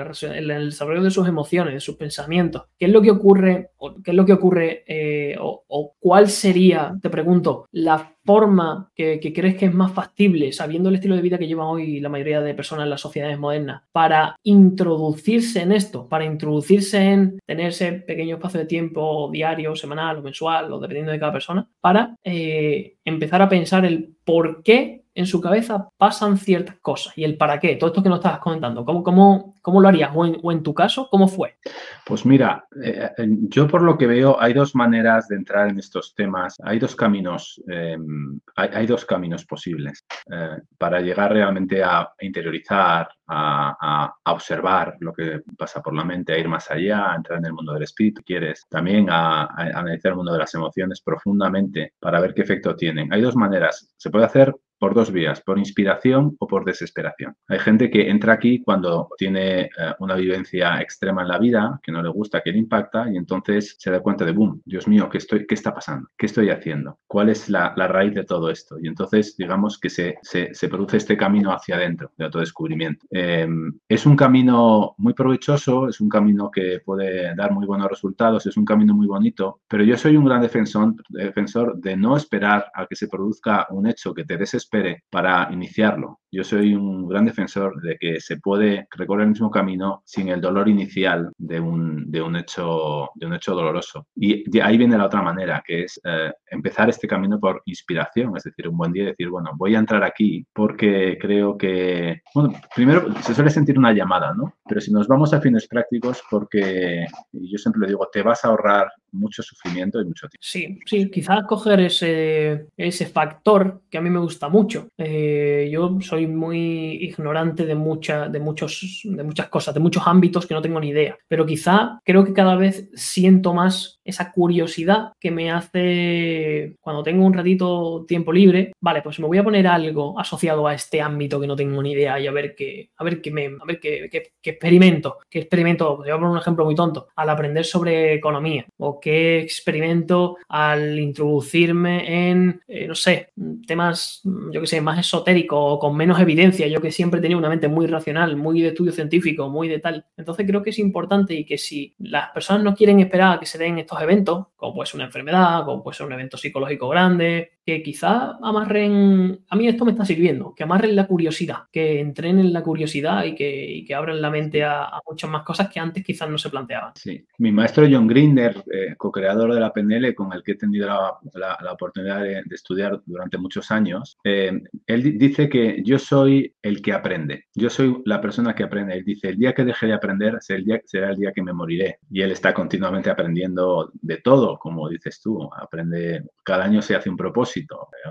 el 0.51 0.69
desarrollo 0.69 1.01
de 1.01 1.11
sus 1.11 1.27
emociones, 1.27 1.73
de 1.73 1.79
sus 1.79 1.95
pensamientos. 1.95 2.63
¿Qué 2.77 2.85
es 2.85 2.91
lo 2.91 3.01
que 3.01 3.11
ocurre, 3.11 3.71
qué 4.03 4.11
es 4.11 4.17
lo 4.17 4.25
que 4.25 4.33
ocurre, 4.33 4.83
eh, 4.87 5.37
o, 5.39 5.63
o, 5.67 5.93
cuál 5.99 6.27
sería, 6.27 6.97
te 7.01 7.09
pregunto, 7.09 7.65
la 7.71 8.16
forma 8.27 8.91
que, 8.93 9.19
crees 9.33 9.55
que 9.55 9.67
es 9.67 9.73
más 9.73 9.93
factible, 9.93 10.51
sabiendo 10.51 10.89
el 10.89 10.95
estilo 10.95 11.15
de 11.15 11.21
vida 11.21 11.37
que 11.37 11.47
llevan 11.47 11.67
hoy 11.67 12.01
la 12.01 12.09
mayoría 12.09 12.41
de 12.41 12.53
personas 12.53 12.83
en 12.83 12.89
las 12.89 13.01
sociedades 13.01 13.39
modernas, 13.39 13.83
para 13.93 14.35
introducirse 14.43 15.61
en 15.61 15.71
esto, 15.71 16.07
para 16.09 16.25
introducirse 16.25 17.01
en 17.01 17.39
tener 17.45 17.69
ese 17.69 17.93
pequeño 17.93 18.35
espacio 18.35 18.59
de 18.59 18.65
tiempo 18.65 19.29
diario, 19.31 19.75
semanal 19.77 20.17
o 20.17 20.21
mensual, 20.21 20.73
o 20.73 20.79
dependiendo 20.79 21.13
de 21.13 21.19
cada 21.19 21.31
persona, 21.31 21.69
para 21.79 22.15
eh, 22.23 22.97
empezar 23.05 23.41
a 23.41 23.49
pensar 23.49 23.85
el 23.85 24.13
por 24.25 24.61
qué 24.61 25.05
en 25.17 25.25
su 25.25 25.41
cabeza 25.41 25.89
pasan 25.97 26.37
ciertas 26.37 26.75
cosas 26.79 27.17
y 27.17 27.23
el 27.23 27.37
para 27.37 27.59
qué, 27.59 27.75
todo 27.75 27.89
esto 27.89 28.03
que 28.03 28.09
nos 28.09 28.19
estabas 28.19 28.39
comentando, 28.39 28.85
¿cómo, 28.85 29.01
cómo, 29.03 29.55
cómo 29.67 29.81
lo 29.81 29.89
harías? 29.89 30.11
O 30.15 30.51
en, 30.53 30.63
tu 30.63 30.73
caso, 30.73 31.09
¿cómo 31.11 31.27
fue? 31.27 31.57
Pues 32.05 32.25
mira, 32.25 32.65
eh, 32.81 33.09
yo 33.49 33.67
por 33.67 33.81
lo 33.81 33.97
que 33.97 34.07
veo 34.07 34.41
hay 34.41 34.53
dos 34.53 34.73
maneras 34.75 35.27
de 35.27 35.35
entrar 35.35 35.67
en 35.67 35.77
estos 35.77 36.15
temas, 36.15 36.55
hay 36.63 36.79
dos 36.79 36.95
caminos, 36.95 37.61
em, 37.67 38.39
hay, 38.55 38.87
dos 38.87 39.03
caminos 39.03 39.43
posibles 39.43 40.05
eh, 40.31 40.61
para 40.77 41.01
llegar 41.01 41.33
realmente 41.33 41.83
a 41.83 42.09
interiorizar, 42.21 43.09
a, 43.27 44.13
observar 44.27 44.95
lo 45.01 45.11
que 45.11 45.41
pasa 45.57 45.81
por 45.81 45.93
la 45.93 46.05
mente, 46.05 46.31
a 46.31 46.37
ir 46.37 46.47
más 46.47 46.71
allá, 46.71 47.11
a 47.11 47.15
entrar 47.17 47.39
en 47.39 47.47
el 47.47 47.53
mundo 47.53 47.73
del 47.73 47.83
espíritu, 47.83 48.21
quieres, 48.25 48.65
también 48.69 49.09
a, 49.09 49.41
a 49.47 49.79
analizar 49.79 50.11
el 50.11 50.15
mundo 50.15 50.31
de 50.31 50.39
las 50.39 50.53
emociones 50.53 51.01
profundamente 51.01 51.91
para 51.99 52.21
ver 52.21 52.33
qué 52.33 52.43
efecto 52.43 52.73
tienen. 52.73 53.11
Hay 53.11 53.21
dos 53.21 53.35
maneras, 53.35 53.93
se 53.97 54.09
puede 54.09 54.23
hacer 54.23 54.55
por 54.79 54.93
dos 54.93 55.11
vías, 55.11 55.41
por 55.41 55.57
inspiración 55.57 56.35
o 56.39 56.47
por 56.47 56.65
desesperación. 56.65 57.35
Hay 57.47 57.59
gente 57.59 57.89
que 57.89 58.09
entra 58.09 58.33
aquí 58.33 58.61
cuando 58.61 59.09
tiene 59.17 59.56
eh, 59.61 59.69
una 59.99 60.15
vivencia 60.15 60.81
extrema 60.81 61.21
en 61.21 61.27
la 61.27 61.39
vida, 61.39 61.79
que 61.83 61.91
no 61.91 62.01
le 62.01 62.09
gusta, 62.09 62.41
que 62.41 62.51
le 62.51 62.59
impacta, 62.59 63.09
y 63.11 63.17
entonces 63.17 63.75
se 63.77 63.91
da 63.91 63.99
cuenta 63.99 64.25
de, 64.25 64.31
boom, 64.31 64.61
Dios 64.65 64.87
mío, 64.87 65.09
¿qué, 65.09 65.17
estoy, 65.17 65.45
qué 65.45 65.55
está 65.55 65.73
pasando? 65.73 66.09
¿Qué 66.17 66.25
estoy 66.25 66.49
haciendo? 66.49 66.99
¿Cuál 67.07 67.29
es 67.29 67.49
la, 67.49 67.73
raíz 67.75 68.13
de 68.13 68.23
todo 68.23 68.49
esto? 68.49 68.77
Y 68.81 68.87
entonces, 68.87 69.35
digamos 69.37 69.79
que 69.79 69.89
se, 69.89 70.17
se, 70.21 70.67
produce 70.67 70.97
este 70.97 71.15
camino 71.15 71.51
hacia 71.53 71.75
adentro 71.75 72.11
de 72.17 72.25
autodescubrimiento. 72.25 73.05
Em, 73.09 73.79
es 73.87 74.05
un 74.05 74.15
camino 74.15 74.95
muy 74.97 75.13
provechoso, 75.13 75.87
es 75.87 76.01
un 76.01 76.09
camino 76.09 76.51
que 76.51 76.81
puede 76.83 77.35
dar 77.35 77.51
muy 77.51 77.65
buenos 77.65 77.89
resultados, 77.89 78.45
es 78.45 78.57
un 78.57 78.65
camino 78.65 78.93
muy 78.93 79.07
bonito, 79.07 79.61
pero 79.67 79.83
yo 79.83 79.97
soy 79.97 80.17
un 80.17 80.25
gran 80.25 80.41
defensor, 80.41 80.95
defensor 81.09 81.77
de 81.77 81.95
no 81.95 82.17
esperar 82.17 82.69
a 82.73 82.85
que 82.85 82.95
se 82.95 83.07
produzca 83.07 83.67
un 83.69 83.87
hecho 83.87 84.13
que 84.13 84.25
te 84.25 84.37
desespere 84.37 85.03
para 85.09 85.49
iniciarlo. 85.51 86.19
Yo 86.31 86.43
soy 86.43 86.75
un 86.75 87.07
gran 87.07 87.25
defensor 87.25 87.81
de 87.81 87.97
que 87.97 88.19
se 88.19 88.37
puede 88.37 88.87
recorrer 88.91 89.27
mismo 89.37 89.51
camino 89.51 90.01
sin 90.03 90.29
el 90.29 90.41
dolor 90.41 90.67
inicial 90.67 91.31
de 91.37 91.59
un, 91.59 92.09
de 92.09 92.21
un, 92.21 92.35
hecho, 92.35 93.09
de 93.15 93.27
un 93.27 93.33
hecho 93.35 93.53
doloroso. 93.53 94.07
Y 94.15 94.59
ahí 94.59 94.77
viene 94.77 94.97
la 94.97 95.05
otra 95.05 95.21
manera, 95.21 95.63
que 95.65 95.83
es 95.83 96.01
eh, 96.03 96.31
empezar 96.49 96.89
este 96.89 97.07
camino 97.07 97.39
por 97.39 97.61
inspiración, 97.65 98.35
es 98.35 98.43
decir, 98.43 98.67
un 98.67 98.77
buen 98.77 98.91
día 98.91 99.05
decir, 99.05 99.29
bueno, 99.29 99.51
voy 99.55 99.75
a 99.75 99.79
entrar 99.79 100.03
aquí 100.03 100.45
porque 100.53 101.17
creo 101.21 101.57
que, 101.57 102.21
bueno, 102.33 102.53
primero 102.75 103.13
se 103.21 103.35
suele 103.35 103.51
sentir 103.51 103.77
una 103.77 103.93
llamada, 103.93 104.33
¿no? 104.33 104.55
Pero 104.67 104.81
si 104.81 104.91
nos 104.91 105.07
vamos 105.07 105.33
a 105.33 105.41
fines 105.41 105.67
prácticos, 105.67 106.23
porque 106.29 107.05
yo 107.31 107.57
siempre 107.57 107.81
le 107.81 107.87
digo, 107.87 108.07
te 108.11 108.23
vas 108.23 108.43
a 108.43 108.49
ahorrar 108.49 108.87
mucho 109.11 109.43
sufrimiento 109.43 110.01
y 110.01 110.05
mucho 110.05 110.27
tiempo. 110.27 110.39
Sí, 110.41 110.79
sí, 110.85 111.09
quizás 111.09 111.43
coger 111.47 111.79
ese, 111.81 112.67
ese 112.75 113.05
factor 113.05 113.81
que 113.89 113.97
a 113.97 114.01
mí 114.01 114.09
me 114.09 114.19
gusta 114.19 114.49
mucho. 114.49 114.89
Eh, 114.97 115.69
yo 115.71 115.97
soy 116.01 116.27
muy 116.27 116.97
ignorante 117.03 117.65
de, 117.65 117.75
mucha, 117.75 118.29
de, 118.29 118.39
muchos, 118.39 119.01
de 119.03 119.23
muchas 119.23 119.49
cosas, 119.49 119.73
de 119.73 119.79
muchos 119.79 120.05
ámbitos 120.05 120.45
que 120.45 120.53
no 120.53 120.61
tengo 120.61 120.79
ni 120.79 120.89
idea, 120.89 121.17
pero 121.27 121.45
quizá 121.45 121.99
creo 122.03 122.23
que 122.23 122.33
cada 122.33 122.55
vez 122.55 122.89
siento 122.93 123.53
más 123.53 123.96
esa 124.07 124.31
curiosidad 124.31 125.11
que 125.19 125.31
me 125.31 125.51
hace 125.51 126.75
cuando 126.79 127.03
tengo 127.03 127.25
un 127.25 127.33
ratito 127.33 128.05
tiempo 128.07 128.31
libre, 128.31 128.71
vale, 128.79 129.01
pues 129.01 129.19
me 129.19 129.27
voy 129.27 129.37
a 129.37 129.43
poner 129.43 129.67
algo 129.67 130.19
asociado 130.19 130.67
a 130.67 130.73
este 130.73 131.01
ámbito 131.01 131.39
que 131.39 131.47
no 131.47 131.55
tengo 131.55 131.81
ni 131.81 131.91
idea 131.91 132.19
y 132.19 132.27
a 132.27 132.31
ver 132.31 132.55
qué, 132.55 132.91
a 132.97 133.03
ver 133.03 133.21
qué 133.21 133.31
me, 133.31 133.45
a 133.45 133.65
ver 133.65 133.79
qué, 133.79 134.09
experimento, 134.43 135.17
qué 135.29 135.39
experimento, 135.39 135.97
voy 135.97 136.09
a 136.09 136.15
poner 136.15 136.29
un 136.29 136.37
ejemplo 136.37 136.65
muy 136.65 136.75
tonto, 136.75 137.07
al 137.15 137.29
aprender 137.29 137.65
sobre 137.65 138.13
economía 138.13 138.65
o 138.77 138.99
qué 138.99 139.39
experimento 139.39 140.37
al 140.47 140.97
introducirme 140.99 142.29
en, 142.29 142.61
eh, 142.67 142.87
no 142.87 142.95
sé, 142.95 143.31
temas, 143.67 144.21
yo 144.51 144.61
que 144.61 144.67
sé, 144.67 144.81
más 144.81 144.99
esotéricos 144.99 145.59
o 145.59 145.79
con 145.79 145.95
menos 145.95 146.19
evidencia, 146.19 146.67
yo 146.67 146.81
que 146.81 146.91
siempre 146.91 147.19
he 147.19 147.21
tenido 147.21 147.39
una 147.39 147.49
mente 147.49 147.67
muy 147.67 147.87
racional, 147.87 148.35
muy 148.37 148.61
de 148.61 148.69
estudio 148.69 148.91
científico, 148.91 149.49
muy 149.49 149.67
de 149.67 149.79
tal. 149.79 150.05
Entonces 150.15 150.45
creo 150.47 150.63
que 150.63 150.69
es 150.69 150.79
importante 150.79 151.33
y 151.33 151.45
que 151.45 151.57
si 151.57 151.93
las 151.99 152.29
personas 152.31 152.63
no 152.63 152.75
quieren 152.75 152.99
esperar 152.99 153.35
a 153.35 153.39
que 153.39 153.45
se 153.45 153.57
den 153.57 153.77
estos 153.77 153.96
eventos, 154.01 154.47
como 154.55 154.75
puede 154.75 154.87
ser 154.87 154.95
una 154.97 155.05
enfermedad, 155.05 155.65
como 155.65 155.83
puede 155.83 155.97
ser 155.97 156.05
un 156.07 156.13
evento 156.13 156.37
psicológico 156.37 156.89
grande, 156.89 157.56
que 157.67 157.83
quizá 157.83 158.37
amarren, 158.41 159.41
a 159.49 159.55
mí 159.57 159.67
esto 159.67 159.83
me 159.83 159.91
está 159.91 160.05
sirviendo, 160.05 160.55
que 160.55 160.63
amarren 160.63 160.95
la 160.95 161.05
curiosidad, 161.05 161.63
que 161.69 161.99
entrenen 161.99 162.53
la 162.53 162.63
curiosidad 162.63 163.25
y 163.25 163.35
que, 163.35 163.83
que 163.85 163.93
abran 163.93 164.21
la 164.21 164.29
mente 164.29 164.63
a, 164.63 165.01
muchas 165.05 165.29
más 165.29 165.43
cosas 165.43 165.67
que 165.67 165.77
antes 165.77 166.01
quizás 166.01 166.29
no 166.29 166.37
se 166.37 166.49
planteaban. 166.49 166.93
Sí, 166.95 167.25
mi 167.39 167.51
maestro 167.51 167.85
John 167.91 168.07
Grinder, 168.07 168.63
eh, 168.71 168.95
co-creador 168.95 169.53
de 169.53 169.59
la 169.59 169.73
PNL, 169.73 170.15
con 170.15 170.31
el 170.31 170.43
que 170.43 170.53
he 170.53 170.55
tenido 170.55 170.87
la, 171.33 171.57
la, 171.61 171.73
oportunidad 171.73 172.21
de, 172.21 172.41
estudiar 172.51 173.01
durante 173.05 173.37
muchos 173.37 173.69
años, 173.69 174.17
eh, 174.23 174.61
él 174.85 175.17
dice 175.17 175.49
que 175.49 175.81
yo 175.83 175.99
soy 175.99 176.55
el 176.61 176.81
que 176.81 176.93
aprende, 176.93 177.47
yo 177.53 177.69
soy 177.69 178.01
la 178.05 178.21
persona 178.21 178.55
que 178.55 178.63
aprende. 178.63 178.93
Él 178.93 179.03
dice, 179.03 179.27
el 179.27 179.37
día 179.37 179.53
que 179.53 179.65
deje 179.65 179.87
de 179.87 179.93
aprender 179.93 180.37
será 180.39 180.59
el 180.59 180.63
día, 180.63 180.81
será 180.85 181.09
el 181.09 181.17
día 181.17 181.33
que 181.33 181.43
me 181.43 181.51
moriré. 181.51 181.99
Y 182.09 182.21
él 182.21 182.31
está 182.31 182.53
continuamente 182.53 183.09
aprendiendo 183.09 183.91
de 183.93 184.17
todo, 184.19 184.57
como 184.57 184.87
dices 184.87 185.19
tú, 185.21 185.49
aprende, 185.53 186.23
cada 186.45 186.63
año 186.63 186.81
se 186.81 186.95
hace 186.95 187.09
un 187.09 187.17
propósito 187.17 187.56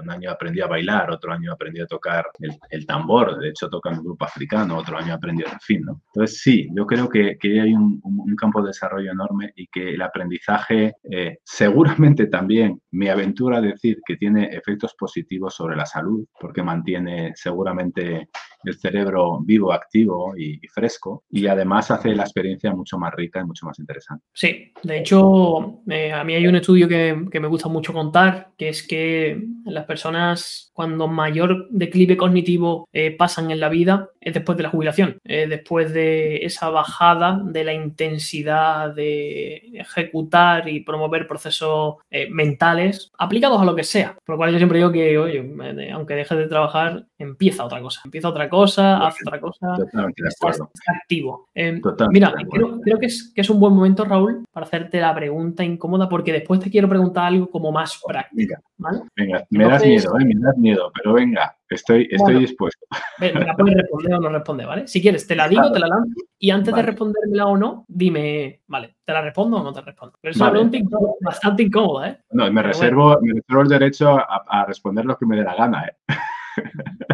un 0.01 0.11
año 0.11 0.31
aprendió 0.31 0.65
a 0.65 0.69
bailar, 0.69 1.11
otro 1.11 1.33
año 1.33 1.53
aprendió 1.53 1.85
a 1.85 1.87
tocar 1.87 2.27
el, 2.71 2.87
tambor, 2.87 3.39
de 3.39 3.51
hecho 3.51 3.69
toca 3.69 3.91
en 3.91 3.99
un 3.99 4.05
grupo 4.05 4.25
africano, 4.25 4.77
otro 4.77 4.99
año 4.99 5.15
aprendió, 5.15 5.47
en 5.47 5.61
fin, 5.61 5.83
¿no? 5.85 6.03
Entonces 6.15 6.41
sí, 6.41 6.69
yo 6.75 6.87
creo 6.87 7.09
que, 7.09 7.37
que 7.39 7.61
hay 7.61 7.73
un, 7.73 8.01
campo 8.37 8.61
de 8.61 8.69
desarrollo 8.69 9.13
enorme 9.13 9.53
y 9.57 9.67
que 9.69 9.95
el 9.95 10.03
aprendizaje 10.03 10.95
eh, 11.11 11.39
seguramente 11.43 12.27
también 12.27 12.83
me 12.91 13.11
aventura 13.11 13.63
decir 13.63 13.99
que 14.07 14.17
tiene 14.17 14.49
efectos 14.55 14.95
positivos 14.95 15.55
sobre 15.55 15.75
la 15.75 15.87
salud, 15.87 16.27
porque 16.39 16.63
mantiene 16.63 17.33
seguramente 17.35 18.29
el 18.67 18.79
cerebro 18.79 19.41
vivo, 19.43 19.73
activo 19.73 20.35
y, 20.37 20.59
fresco, 20.69 21.25
y 21.31 21.47
además 21.47 21.91
hace 21.91 22.15
la 22.15 22.25
experiencia 22.25 22.75
mucho 22.75 22.99
más 22.99 23.15
rica 23.15 23.41
y 23.41 23.45
mucho 23.45 23.67
más 23.67 23.79
interesante. 23.79 24.25
Sí, 24.33 24.73
de 24.83 24.99
hecho, 24.99 25.81
eh, 25.89 26.13
a 26.13 26.25
mí 26.25 26.35
hay 26.35 26.47
un 26.47 26.57
estudio 26.57 26.89
que, 26.89 27.27
que 27.31 27.41
me 27.41 27.49
gusta 27.49 27.69
mucho 27.69 27.93
contar, 27.93 28.51
que 28.57 28.69
es 28.69 28.87
que 28.87 29.43
las 29.65 29.85
personas 29.85 30.71
cuando 30.73 31.09
mayor 31.09 31.69
declive 31.71 32.17
cognitivo 32.17 32.89
eh, 32.93 33.11
pasan 33.11 33.51
en 33.51 33.61
la 33.61 33.69
vida 33.69 34.11
es 34.21 34.35
después 34.35 34.57
de 34.57 34.65
la 34.65 34.71
jubilación, 34.71 35.19
después 35.25 35.93
de 35.93 36.39
esa 36.45 36.69
bajada 36.69 37.41
de 37.45 37.63
la 37.63 37.73
intensidad 37.73 38.93
de 38.93 39.71
ejecutar 39.75 40.69
y 40.69 40.81
promover 40.81 41.27
procesos 41.27 41.97
eh, 42.11 42.29
mentales 42.31 43.13
aplicados 43.19 43.61
a 43.61 43.65
lo 43.65 43.75
que 43.75 43.85
sea. 43.85 44.17
Por 44.25 44.35
lo 44.35 44.37
cual 44.39 44.53
yo 44.53 44.59
siempre 44.59 44.79
digo 44.79 44.93
que, 44.93 45.19
oye, 45.19 45.45
aunque 45.93 46.15
dejes 46.15 46.39
de 46.39 46.49
trabajar, 46.49 47.07
empieza 47.19 47.65
otra 47.65 47.81
cosa, 47.81 48.01
empieza 48.05 48.29
otra 48.29 48.49
cosa, 48.49 48.56
haz 48.63 49.17
otra 49.25 49.41
cosa, 49.41 49.77
estás, 50.17 50.61
activo. 50.87 51.49
Em, 51.55 51.81
mira, 52.11 52.35
creo, 52.51 52.99
que, 52.99 53.07
es, 53.07 53.33
que 53.35 53.41
es 53.41 53.51
un 53.51 53.61
buen 53.61 53.75
momento, 53.75 54.05
Raúl, 54.05 54.45
para 54.53 54.67
hacerte 54.67 55.01
la 55.01 55.15
pregunta 55.15 55.65
incómoda, 55.65 56.09
porque 56.09 56.33
después 56.33 56.61
te 56.61 56.71
quiero 56.71 56.89
preguntar 56.89 57.27
algo 57.27 57.51
como 57.51 57.73
más 57.73 58.01
práctica. 58.07 58.61
¿vale? 58.79 59.01
Venga, 59.17 59.45
me 59.51 59.65
das 59.65 59.85
miedo, 59.85 60.19
¿eh? 60.19 60.25
me 60.25 60.35
das 60.41 60.57
miedo, 60.59 60.93
pero 60.95 61.15
venga, 61.15 61.57
estoy, 61.69 62.09
estoy 62.11 62.41
dispuesto. 62.41 62.87
Me 63.19 63.33
la 63.33 63.55
puedes 63.55 63.77
responder 63.77 64.15
o 64.15 64.21
no 64.21 64.29
responder, 64.29 64.67
¿vale? 64.67 64.87
Si 64.87 65.01
quieres, 65.01 65.27
te 65.27 65.35
la 65.35 65.49
digo, 65.49 65.73
te 65.73 65.79
la 65.79 65.89
lanzo 65.89 66.21
y 66.39 66.51
antes 66.51 66.75
de 66.75 66.83
respondérmela 66.83 67.47
o 67.47 67.57
no, 67.57 67.85
dime, 67.89 68.61
vale, 68.67 68.97
¿te 69.05 69.13
la 69.13 69.23
respondo 69.23 69.57
o 69.57 69.63
no 69.63 69.73
te 69.73 69.81
respondo? 69.81 70.19
Pero 70.21 70.33
es 70.33 70.41
una 70.41 70.51
pregunta 70.51 70.79
bastante 71.21 71.63
incómoda, 71.63 72.11
¿eh? 72.11 72.19
No, 72.31 72.51
me 72.53 72.63
reservo, 72.63 73.19
me 73.23 73.35
reservo 73.35 73.63
el 73.63 73.69
derecho 73.69 74.19
a, 74.19 74.65
responder 74.67 75.07
lo 75.07 75.17
que 75.17 75.27
me 75.27 75.37
dé 75.37 75.45
la 75.45 75.55
gana, 75.55 75.87
¿eh? 75.87 75.97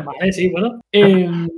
Vale, 0.05 0.33
sí, 0.33 0.51
bueno. 0.51 0.81
Em, 0.91 1.49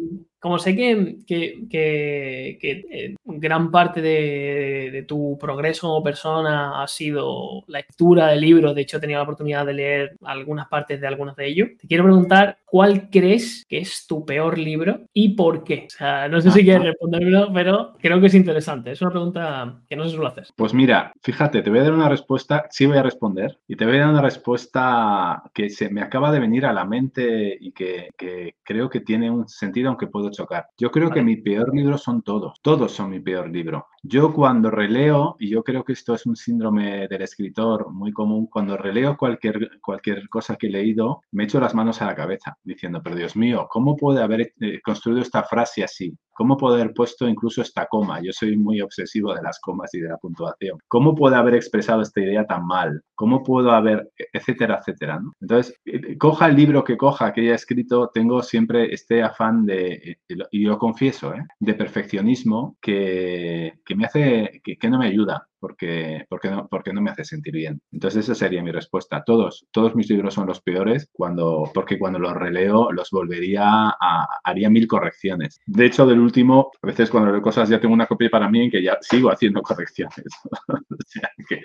como 0.44 0.58
sé 0.58 0.76
que, 0.76 1.16
que, 1.26 2.58
eh, 2.60 3.14
gran 3.24 3.70
parte 3.70 4.02
de, 4.02 5.02
tu 5.08 5.38
progreso 5.40 5.88
como 5.88 6.02
persona 6.02 6.82
ha 6.82 6.86
sido 6.86 7.64
la 7.66 7.78
lectura 7.78 8.26
de 8.26 8.36
libros, 8.36 8.74
de 8.74 8.82
hecho 8.82 8.98
he 8.98 9.00
tenido 9.00 9.20
la 9.20 9.24
oportunidad 9.24 9.64
de 9.64 9.72
leer 9.72 10.16
algunas 10.22 10.68
partes 10.68 11.00
de 11.00 11.06
algunos 11.06 11.34
de 11.36 11.46
ellos, 11.46 11.68
te 11.78 11.88
quiero 11.88 12.04
preguntar 12.04 12.58
cuál 12.74 13.08
crees 13.08 13.64
que 13.68 13.78
es 13.78 14.04
tu 14.08 14.24
peor 14.24 14.58
libro 14.58 15.02
y 15.12 15.36
por 15.36 15.62
qué. 15.62 15.84
O 15.86 15.90
sea, 15.90 16.28
no 16.28 16.40
sé 16.40 16.50
si 16.50 16.64
quieres 16.64 16.82
respondérmelo, 16.82 17.52
pero 17.54 17.94
creo 18.00 18.20
que 18.20 18.26
es 18.26 18.34
interesante. 18.34 18.90
Es 18.90 19.00
una 19.00 19.12
pregunta 19.12 19.80
que 19.88 19.94
no 19.94 20.02
se 20.02 20.10
suele 20.10 20.26
hacer. 20.26 20.48
Pues 20.56 20.74
mira, 20.74 21.12
fíjate, 21.22 21.62
te 21.62 21.70
voy 21.70 21.78
a 21.78 21.84
dar 21.84 21.92
una 21.92 22.08
respuesta, 22.08 22.66
sí 22.70 22.86
voy 22.86 22.96
a 22.96 23.04
responder, 23.04 23.60
y 23.68 23.76
te 23.76 23.84
voy 23.84 23.98
a 23.98 24.00
dar 24.00 24.08
una 24.08 24.22
respuesta 24.22 25.40
que 25.54 25.70
se 25.70 25.88
me 25.88 26.02
acaba 26.02 26.32
de 26.32 26.40
venir 26.40 26.66
a 26.66 26.72
la 26.72 26.84
mente 26.84 27.56
y 27.60 27.70
que, 27.70 28.08
que 28.18 28.56
creo 28.64 28.90
que 28.90 29.02
tiene 29.02 29.30
un 29.30 29.46
sentido, 29.46 29.90
aunque 29.90 30.08
puedo 30.08 30.32
chocar. 30.32 30.66
Yo 30.76 30.90
creo 30.90 31.12
que 31.12 31.22
mi 31.22 31.36
peor 31.36 31.72
libro 31.72 31.96
son 31.96 32.22
todos, 32.22 32.60
todos 32.60 32.90
son 32.90 33.10
mi 33.10 33.20
peor 33.20 33.50
libro. 33.50 33.86
Yo 34.02 34.32
cuando 34.32 34.72
releo, 34.72 35.36
y 35.38 35.48
yo 35.48 35.62
creo 35.62 35.84
que 35.84 35.92
esto 35.92 36.12
es 36.12 36.26
un 36.26 36.34
síndrome 36.34 37.06
del 37.06 37.22
escritor 37.22 37.92
muy 37.92 38.10
común, 38.10 38.48
cuando 38.48 38.76
releo 38.76 39.16
cualquier, 39.16 39.80
cualquier 39.80 40.28
cosa 40.28 40.56
que 40.56 40.66
he 40.66 40.70
leído, 40.70 41.22
me 41.30 41.44
echo 41.44 41.60
las 41.60 41.72
manos 41.72 42.02
a 42.02 42.06
la 42.06 42.16
cabeza 42.16 42.58
diciendo, 42.64 43.00
pero 43.02 43.16
Dios 43.16 43.36
mío, 43.36 43.66
¿cómo 43.70 43.96
puede 43.96 44.22
haber 44.22 44.52
eh, 44.60 44.80
construido 44.82 45.22
esta 45.22 45.42
frase 45.44 45.84
así? 45.84 46.16
¿Cómo 46.32 46.56
puede 46.56 46.80
haber 46.80 46.94
puesto 46.94 47.28
incluso 47.28 47.62
esta 47.62 47.86
coma? 47.86 48.20
Yo 48.20 48.32
soy 48.32 48.56
muy 48.56 48.80
obsesivo 48.80 49.32
de 49.34 49.42
las 49.42 49.60
comas 49.60 49.94
y 49.94 50.00
de 50.00 50.08
la 50.08 50.16
puntuación. 50.16 50.78
¿Cómo 50.88 51.14
puede 51.14 51.36
haber 51.36 51.54
expresado 51.54 52.02
esta 52.02 52.20
idea 52.20 52.44
tan 52.44 52.66
mal? 52.66 53.02
¿Cómo 53.14 53.44
puedo 53.44 53.70
haber, 53.70 54.10
etcétera, 54.32 54.80
etcétera? 54.80 55.20
Entonces, 55.40 55.76
eh, 55.84 56.18
coja 56.18 56.48
el 56.48 56.56
libro 56.56 56.82
que 56.82 56.96
coja 56.96 57.32
que 57.32 57.42
haya 57.42 57.54
escrito, 57.54 58.10
tengo 58.12 58.42
siempre 58.42 58.92
este 58.92 59.22
afán 59.22 59.64
de, 59.64 60.18
y 60.50 60.64
yo 60.64 60.78
confieso, 60.78 61.34
¿eh? 61.34 61.46
de 61.60 61.74
perfeccionismo 61.74 62.76
que, 62.80 63.74
me 63.94 64.06
hace, 64.06 64.60
que 64.64 64.88
no 64.88 64.98
me 64.98 65.06
ayuda 65.06 65.46
porque, 65.64 66.26
porque, 66.28 66.50
no, 66.50 66.68
porque 66.68 66.92
no 66.92 67.00
me 67.00 67.10
hace 67.10 67.24
sentir 67.24 67.54
bien. 67.54 67.80
Entonces 67.90 68.24
esa 68.24 68.34
sería 68.34 68.62
mi 68.62 68.70
respuesta. 68.70 69.24
Todos, 69.24 69.66
todos 69.70 69.94
mis 69.94 70.10
libros 70.10 70.34
son 70.34 70.46
los 70.46 70.60
peores 70.60 71.08
cuando, 71.10 71.70
porque 71.72 71.98
cuando 71.98 72.18
los 72.18 72.34
releo 72.34 72.92
los 72.92 73.08
volvería 73.10 73.64
a, 73.64 74.26
haría 74.44 74.68
mil 74.68 74.86
correcciones. 74.86 75.58
De 75.64 75.86
hecho, 75.86 76.04
del 76.04 76.20
último, 76.20 76.70
a 76.82 76.86
veces 76.86 77.08
cuando 77.08 77.32
leo 77.32 77.40
cosas 77.40 77.70
ya 77.70 77.80
tengo 77.80 77.94
una 77.94 78.04
copia 78.06 78.28
para 78.28 78.50
mí 78.50 78.64
en 78.64 78.70
que 78.70 78.82
ya 78.82 78.98
sigo 79.00 79.30
haciendo 79.30 79.62
correcciones. 79.62 80.26
o 80.68 80.96
sea, 81.06 81.30
que, 81.48 81.62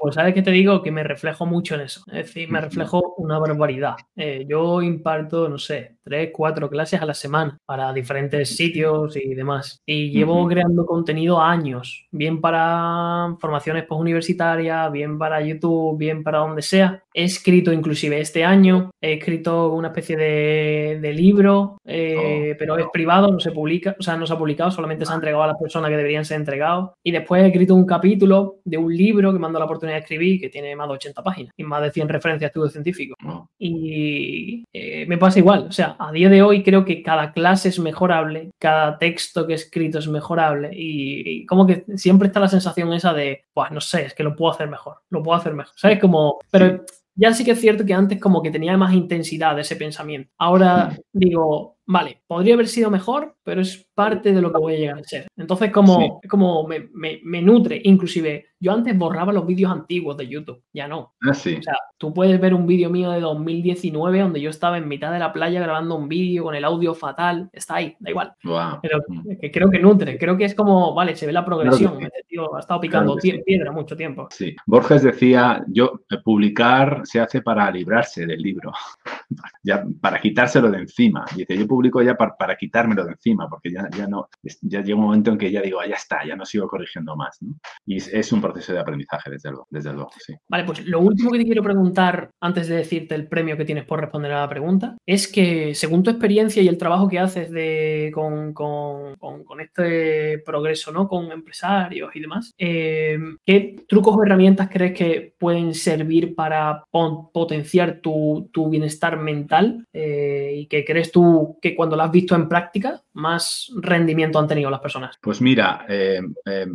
pues 0.00 0.14
sabes 0.14 0.32
que 0.32 0.40
te 0.40 0.50
digo 0.50 0.82
que 0.82 0.90
me 0.90 1.04
reflejo 1.04 1.44
mucho 1.44 1.74
en 1.74 1.82
eso. 1.82 2.02
Es 2.06 2.28
decir, 2.28 2.50
me 2.50 2.62
reflejo 2.62 3.14
una 3.18 3.38
barbaridad. 3.38 3.96
Eh, 4.16 4.46
yo 4.48 4.80
imparto, 4.80 5.50
no 5.50 5.58
sé, 5.58 5.98
tres, 6.02 6.30
cuatro 6.32 6.70
clases 6.70 7.02
a 7.02 7.04
la 7.04 7.12
semana 7.12 7.58
para 7.66 7.92
diferentes 7.92 8.56
sitios 8.56 9.16
y 9.16 9.34
demás. 9.34 9.82
Y 9.84 10.10
llevo 10.10 10.48
creando 10.48 10.86
contenido 10.86 11.42
años, 11.42 12.06
bien 12.10 12.40
para 12.40 13.01
formaciones 13.40 13.84
postuniversitarias, 13.84 14.90
bien 14.92 15.18
para 15.18 15.40
YouTube, 15.40 15.98
bien 15.98 16.22
para 16.22 16.38
donde 16.38 16.62
sea. 16.62 17.02
He 17.14 17.24
escrito 17.24 17.72
inclusive 17.72 18.20
este 18.20 18.44
año, 18.44 18.90
he 19.00 19.14
escrito 19.14 19.72
una 19.72 19.88
especie 19.88 20.16
de, 20.16 21.12
libro, 21.12 21.78
eh, 21.84 22.52
oh, 22.52 22.56
pero 22.58 22.78
es 22.78 22.86
privado, 22.92 23.30
no 23.30 23.38
se 23.38 23.52
publica, 23.52 23.94
o 23.98 24.02
sea, 24.02 24.16
no 24.16 24.26
se 24.26 24.32
ha 24.32 24.38
publicado, 24.38 24.70
solamente 24.70 25.04
se 25.04 25.12
ha 25.12 25.16
entregado 25.16 25.42
a 25.42 25.48
las 25.48 25.58
personas 25.58 25.90
que 25.90 25.96
deberían 25.96 26.24
ser 26.24 26.38
entregados. 26.38 26.92
Y 27.02 27.10
después 27.10 27.42
he 27.42 27.46
escrito 27.46 27.74
un 27.74 27.86
capítulo 27.86 28.56
de 28.64 28.78
un 28.78 28.96
libro 28.96 29.32
que 29.32 29.38
me 29.38 29.46
han 29.46 29.52
dado 29.52 29.60
la 29.60 29.66
oportunidad 29.66 29.96
de 29.96 30.02
escribir, 30.02 30.40
que 30.40 30.48
tiene 30.48 30.74
más 30.74 30.88
de 30.88 30.94
80 30.94 31.22
páginas 31.22 31.52
y 31.56 31.64
más 31.64 31.82
de 31.82 31.90
100 31.90 32.08
referencias 32.08 32.48
a 32.48 32.50
estudios 32.50 32.72
científicos. 32.72 33.16
Oh. 33.26 33.46
Y 33.58 34.64
eh, 34.72 35.06
me 35.06 35.18
pasa 35.18 35.38
igual, 35.38 35.66
o 35.68 35.72
sea, 35.72 35.96
a 35.98 36.12
día 36.12 36.28
de 36.28 36.42
hoy 36.42 36.62
creo 36.62 36.84
que 36.84 37.02
cada 37.02 37.32
clase 37.32 37.68
es 37.68 37.78
mejorable, 37.78 38.50
cada 38.58 38.98
texto 38.98 39.46
que 39.46 39.52
he 39.52 39.56
escrito 39.56 39.98
es 39.98 40.08
mejorable 40.08 40.70
y 40.72 41.46
como 41.46 41.66
que 41.66 41.84
siempre 41.96 42.28
está 42.28 42.40
la 42.40 42.48
sensación 42.48 42.91
esa 42.94 43.12
de, 43.12 43.44
pues 43.52 43.70
no 43.70 43.80
sé, 43.80 44.06
es 44.06 44.14
que 44.14 44.22
lo 44.22 44.36
puedo 44.36 44.52
hacer 44.52 44.68
mejor, 44.68 44.98
lo 45.10 45.22
puedo 45.22 45.38
hacer 45.38 45.54
mejor. 45.54 45.74
¿Sabes? 45.76 45.98
Como, 45.98 46.38
pero 46.50 46.84
ya 47.14 47.32
sí 47.32 47.44
que 47.44 47.52
es 47.52 47.60
cierto 47.60 47.84
que 47.84 47.94
antes 47.94 48.20
como 48.20 48.42
que 48.42 48.50
tenía 48.50 48.76
más 48.76 48.94
intensidad 48.94 49.58
ese 49.58 49.76
pensamiento. 49.76 50.30
Ahora 50.38 50.96
digo, 51.12 51.78
vale, 51.86 52.22
podría 52.26 52.54
haber 52.54 52.68
sido 52.68 52.90
mejor, 52.90 53.36
pero 53.42 53.60
es 53.60 53.86
parte 53.94 54.32
de 54.32 54.40
lo 54.40 54.52
que 54.52 54.58
voy 54.58 54.74
a 54.74 54.78
llegar 54.78 54.98
a 54.98 55.04
ser. 55.04 55.26
Entonces, 55.36 55.70
como, 55.70 56.20
como 56.28 56.66
me, 56.66 56.88
me, 56.92 57.42
nutre, 57.42 57.80
inclusive, 57.84 58.46
yo 58.58 58.72
antes 58.72 58.96
borraba 58.96 59.32
los 59.32 59.46
vídeos 59.46 59.70
antiguos 59.70 60.16
de 60.16 60.28
YouTube, 60.28 60.62
ya 60.72 60.88
no. 60.88 61.14
Ah, 61.22 61.34
sí. 61.34 61.56
O 61.58 61.62
sea, 61.62 61.76
tú 61.98 62.14
puedes 62.14 62.40
ver 62.40 62.54
un 62.54 62.66
vídeo 62.66 62.88
mío 62.90 63.10
de 63.10 63.20
2019 63.20 64.20
donde 64.20 64.40
yo 64.40 64.50
estaba 64.50 64.78
en 64.78 64.88
mitad 64.88 65.12
de 65.12 65.18
la 65.18 65.32
playa 65.32 65.60
grabando 65.60 65.96
un 65.96 66.08
vídeo 66.08 66.44
con 66.44 66.54
el 66.54 66.64
audio 66.64 66.94
fatal, 66.94 67.50
está 67.52 67.76
ahí, 67.76 67.96
da 67.98 68.10
igual. 68.10 68.32
Pero 68.42 69.02
mm. 69.08 69.38
que 69.40 69.50
creo 69.50 69.70
que 69.70 69.78
nutre, 69.78 70.18
creo 70.18 70.36
que 70.36 70.44
es 70.44 70.54
como, 70.54 70.94
vale, 70.94 71.16
se 71.16 71.26
ve 71.26 71.32
la 71.32 71.44
progresión. 71.44 72.02
Este 72.02 72.22
tío 72.28 72.54
ha 72.54 72.60
estado 72.60 72.80
picando 72.80 73.16
piedra 73.16 73.72
mucho 73.72 73.96
tiempo. 73.96 74.28
Sí, 74.30 74.54
Borges 74.66 75.02
decía, 75.02 75.64
yo, 75.68 76.00
eh, 76.10 76.18
publicar 76.24 77.02
se 77.04 77.20
hace 77.20 77.42
para 77.42 77.70
librarse 77.70 78.26
del 78.26 78.40
libro, 78.40 78.72
ya 79.62 79.84
para 80.00 80.20
quitárselo 80.20 80.70
de 80.70 80.78
encima. 80.78 81.24
Dice, 81.36 81.56
yo 81.56 81.66
publico 81.72 82.02
ya 82.02 82.14
para, 82.16 82.36
para 82.36 82.56
quitármelo 82.56 83.04
de 83.04 83.12
encima, 83.12 83.48
porque 83.48 83.72
ya, 83.72 83.88
ya 83.96 84.06
no, 84.06 84.28
ya 84.60 84.82
llega 84.82 84.98
un 84.98 85.04
momento 85.04 85.30
en 85.30 85.38
que 85.38 85.50
ya 85.50 85.62
digo, 85.62 85.80
ah, 85.80 85.86
ya 85.86 85.96
está, 85.96 86.24
ya 86.26 86.36
no 86.36 86.44
sigo 86.44 86.68
corrigiendo 86.68 87.16
más. 87.16 87.38
Y 87.86 87.96
es, 87.96 88.32
un 88.32 88.42
proceso 88.42 88.72
de 88.72 88.80
aprendizaje, 88.80 89.30
desde 89.30 89.50
luego, 89.50 89.66
desde 89.70 89.92
luego 89.92 90.10
sí. 90.18 90.34
Vale, 90.48 90.64
pues 90.64 90.86
lo 90.86 91.00
último 91.00 91.30
que 91.30 91.38
te 91.38 91.44
quiero 91.44 91.62
preguntar, 91.62 92.30
antes 92.40 92.68
de 92.68 92.76
decirte 92.76 93.14
el 93.14 93.26
premio 93.26 93.56
que 93.56 93.64
tienes 93.64 93.84
por 93.84 94.00
responder 94.00 94.32
a 94.32 94.42
la 94.42 94.48
pregunta, 94.48 94.96
es 95.06 95.28
que 95.28 95.74
según 95.74 96.02
tu 96.02 96.10
experiencia 96.10 96.62
y 96.62 96.68
el 96.68 96.78
trabajo 96.78 97.08
que 97.08 97.18
haces 97.18 97.50
de, 97.50 98.10
con, 98.14 98.52
con, 98.52 99.16
con, 99.16 99.60
este 99.60 100.38
progreso, 100.44 100.92
¿no? 100.92 101.08
Con 101.08 101.30
empresarios 101.32 102.14
y 102.14 102.20
demás, 102.20 102.52
eh, 102.58 103.18
¿qué 103.46 103.76
trucos 103.88 104.16
o 104.16 104.22
herramientas 104.22 104.68
crees 104.70 104.92
que 104.92 105.34
pueden 105.38 105.74
servir 105.74 106.34
para 106.34 106.84
potenciar 106.90 108.00
tu, 108.00 108.50
tu 108.52 108.68
bienestar 108.68 109.18
mental 109.18 109.86
eh, 109.92 110.54
y 110.56 110.66
que 110.66 110.84
crees 110.84 111.12
tú 111.12 111.58
que 111.62 111.76
cuando 111.76 111.96
lo 111.96 112.02
has 112.02 112.10
visto 112.10 112.34
en 112.34 112.48
práctica, 112.48 113.00
más 113.14 113.72
rendimiento 113.76 114.38
han 114.38 114.48
tenido 114.48 114.68
las 114.68 114.80
personas? 114.80 115.16
Pues 115.22 115.40
mira, 115.40 115.86
eh, 115.88 116.20
eh, 116.44 116.66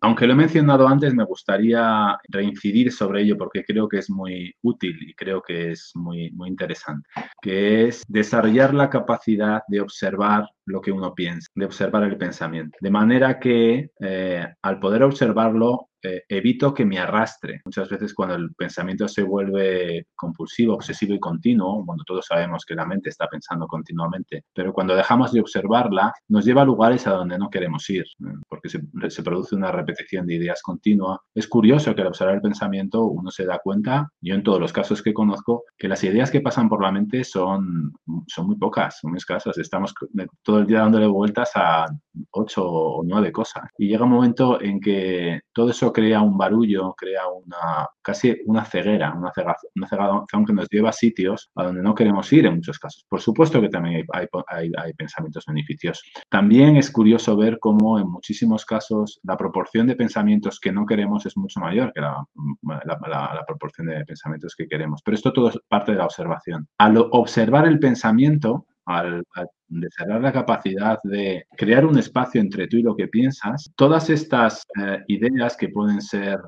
aunque 0.00 0.26
lo 0.26 0.32
he 0.32 0.36
mencionado 0.36 0.88
antes, 0.88 1.14
me 1.14 1.24
gustaría 1.24 2.18
reincidir 2.28 2.90
sobre 2.90 3.22
ello 3.22 3.36
porque 3.36 3.64
creo 3.64 3.86
que 3.86 3.98
es 3.98 4.08
muy 4.08 4.54
útil 4.62 4.96
y 5.02 5.14
creo 5.14 5.42
que 5.42 5.72
es 5.72 5.92
muy, 5.94 6.30
muy 6.30 6.48
interesante, 6.48 7.08
que 7.42 7.86
es 7.86 8.02
desarrollar 8.08 8.72
la 8.72 8.88
capacidad 8.88 9.62
de 9.68 9.82
observar 9.82 10.48
lo 10.66 10.80
que 10.80 10.90
uno 10.90 11.14
piensa, 11.14 11.48
de 11.54 11.66
observar 11.66 12.04
el 12.04 12.16
pensamiento. 12.16 12.78
De 12.80 12.90
manera 12.90 13.38
que 13.38 13.90
eh, 14.00 14.46
al 14.62 14.80
poder 14.80 15.02
observarlo, 15.02 15.90
eh, 16.04 16.22
evito 16.28 16.72
que 16.72 16.84
me 16.84 16.98
arrastre. 16.98 17.62
Muchas 17.64 17.88
veces 17.88 18.14
cuando 18.14 18.36
el 18.36 18.54
pensamiento 18.54 19.08
se 19.08 19.22
vuelve 19.22 20.06
compulsivo, 20.14 20.74
obsesivo 20.74 21.14
y 21.14 21.18
continuo, 21.20 21.84
cuando 21.84 22.04
todos 22.04 22.26
sabemos 22.26 22.64
que 22.64 22.74
la 22.74 22.86
mente 22.86 23.08
está 23.08 23.26
pensando 23.26 23.66
continuamente, 23.66 24.44
pero 24.54 24.72
cuando 24.72 24.94
dejamos 24.94 25.32
de 25.32 25.40
observarla, 25.40 26.12
nos 26.28 26.44
lleva 26.44 26.62
a 26.62 26.66
lugares 26.66 27.06
a 27.06 27.12
donde 27.12 27.38
no 27.38 27.50
queremos 27.50 27.88
ir, 27.90 28.04
porque 28.48 28.68
se, 28.68 28.80
se 29.08 29.22
produce 29.22 29.54
una 29.56 29.72
repetición 29.72 30.26
de 30.26 30.34
ideas 30.34 30.62
continua. 30.62 31.20
Es 31.34 31.48
curioso 31.48 31.94
que 31.94 32.02
al 32.02 32.08
observar 32.08 32.34
el 32.36 32.42
pensamiento 32.42 33.04
uno 33.04 33.30
se 33.30 33.46
da 33.46 33.58
cuenta, 33.58 34.08
yo 34.20 34.34
en 34.34 34.42
todos 34.42 34.60
los 34.60 34.72
casos 34.72 35.02
que 35.02 35.14
conozco, 35.14 35.64
que 35.78 35.88
las 35.88 36.04
ideas 36.04 36.30
que 36.30 36.40
pasan 36.40 36.68
por 36.68 36.82
la 36.82 36.92
mente 36.92 37.24
son, 37.24 37.92
son 38.26 38.46
muy 38.46 38.56
pocas, 38.56 38.98
son 39.00 39.12
muy 39.12 39.18
escasas. 39.18 39.56
Estamos 39.58 39.94
todo 40.42 40.58
el 40.58 40.66
día 40.66 40.80
dándole 40.80 41.06
vueltas 41.06 41.50
a 41.54 41.86
ocho 42.30 42.64
o 42.64 43.02
nueve 43.04 43.32
cosas. 43.32 43.64
Y 43.78 43.88
llega 43.88 44.04
un 44.04 44.10
momento 44.10 44.60
en 44.60 44.80
que 44.80 45.40
todo 45.52 45.70
eso 45.70 45.92
crea 45.94 46.20
un 46.20 46.36
barullo, 46.36 46.94
crea 46.94 47.22
una 47.28 47.88
casi 48.02 48.36
una 48.44 48.64
ceguera, 48.66 49.14
una 49.14 49.32
cegación, 49.32 49.72
una 49.76 49.88
cegación 49.88 50.44
que 50.44 50.52
nos 50.52 50.68
lleva 50.68 50.90
a 50.90 50.92
sitios 50.92 51.50
a 51.54 51.64
donde 51.64 51.82
no 51.82 51.94
queremos 51.94 52.30
ir 52.34 52.44
en 52.44 52.56
muchos 52.56 52.78
casos. 52.78 53.06
Por 53.08 53.22
supuesto 53.22 53.62
que 53.62 53.70
también 53.70 54.04
hay, 54.12 54.28
hay, 54.76 54.92
pensamientos 54.92 55.44
beneficiosos. 55.46 56.04
También 56.28 56.76
es 56.76 56.90
curioso 56.90 57.36
ver 57.36 57.58
cómo 57.58 57.98
en 57.98 58.08
muchísimos 58.08 58.66
casos 58.66 59.20
la 59.22 59.38
proporción 59.38 59.86
de 59.86 59.96
pensamientos 59.96 60.60
que 60.60 60.72
no 60.72 60.84
queremos 60.84 61.24
es 61.24 61.36
mucho 61.36 61.60
mayor 61.60 61.92
que 61.94 62.02
la, 62.02 63.44
proporción 63.46 63.86
de 63.86 64.04
pensamientos 64.04 64.54
que 64.54 64.68
queremos. 64.68 65.00
Pero 65.02 65.14
esto 65.14 65.32
todo 65.32 65.48
es 65.48 65.58
parte 65.68 65.92
de 65.92 65.98
la 65.98 66.04
observación. 66.04 66.68
Al 66.78 66.98
observar 66.98 67.66
el 67.66 67.78
pensamiento, 67.78 68.66
al, 68.84 69.24
desarrollar 69.68 70.22
la 70.22 70.32
capacidad 70.32 70.98
de 71.02 71.46
crear 71.56 71.84
un 71.84 71.98
espacio 71.98 72.40
entre 72.40 72.68
tú 72.68 72.76
y 72.76 72.82
lo 72.82 72.96
que 72.96 73.08
piensas, 73.08 73.70
todas 73.76 74.10
estas 74.10 74.66
eh, 74.80 75.02
ideas 75.08 75.56
que 75.56 75.68
pueden 75.68 76.00
ser 76.00 76.38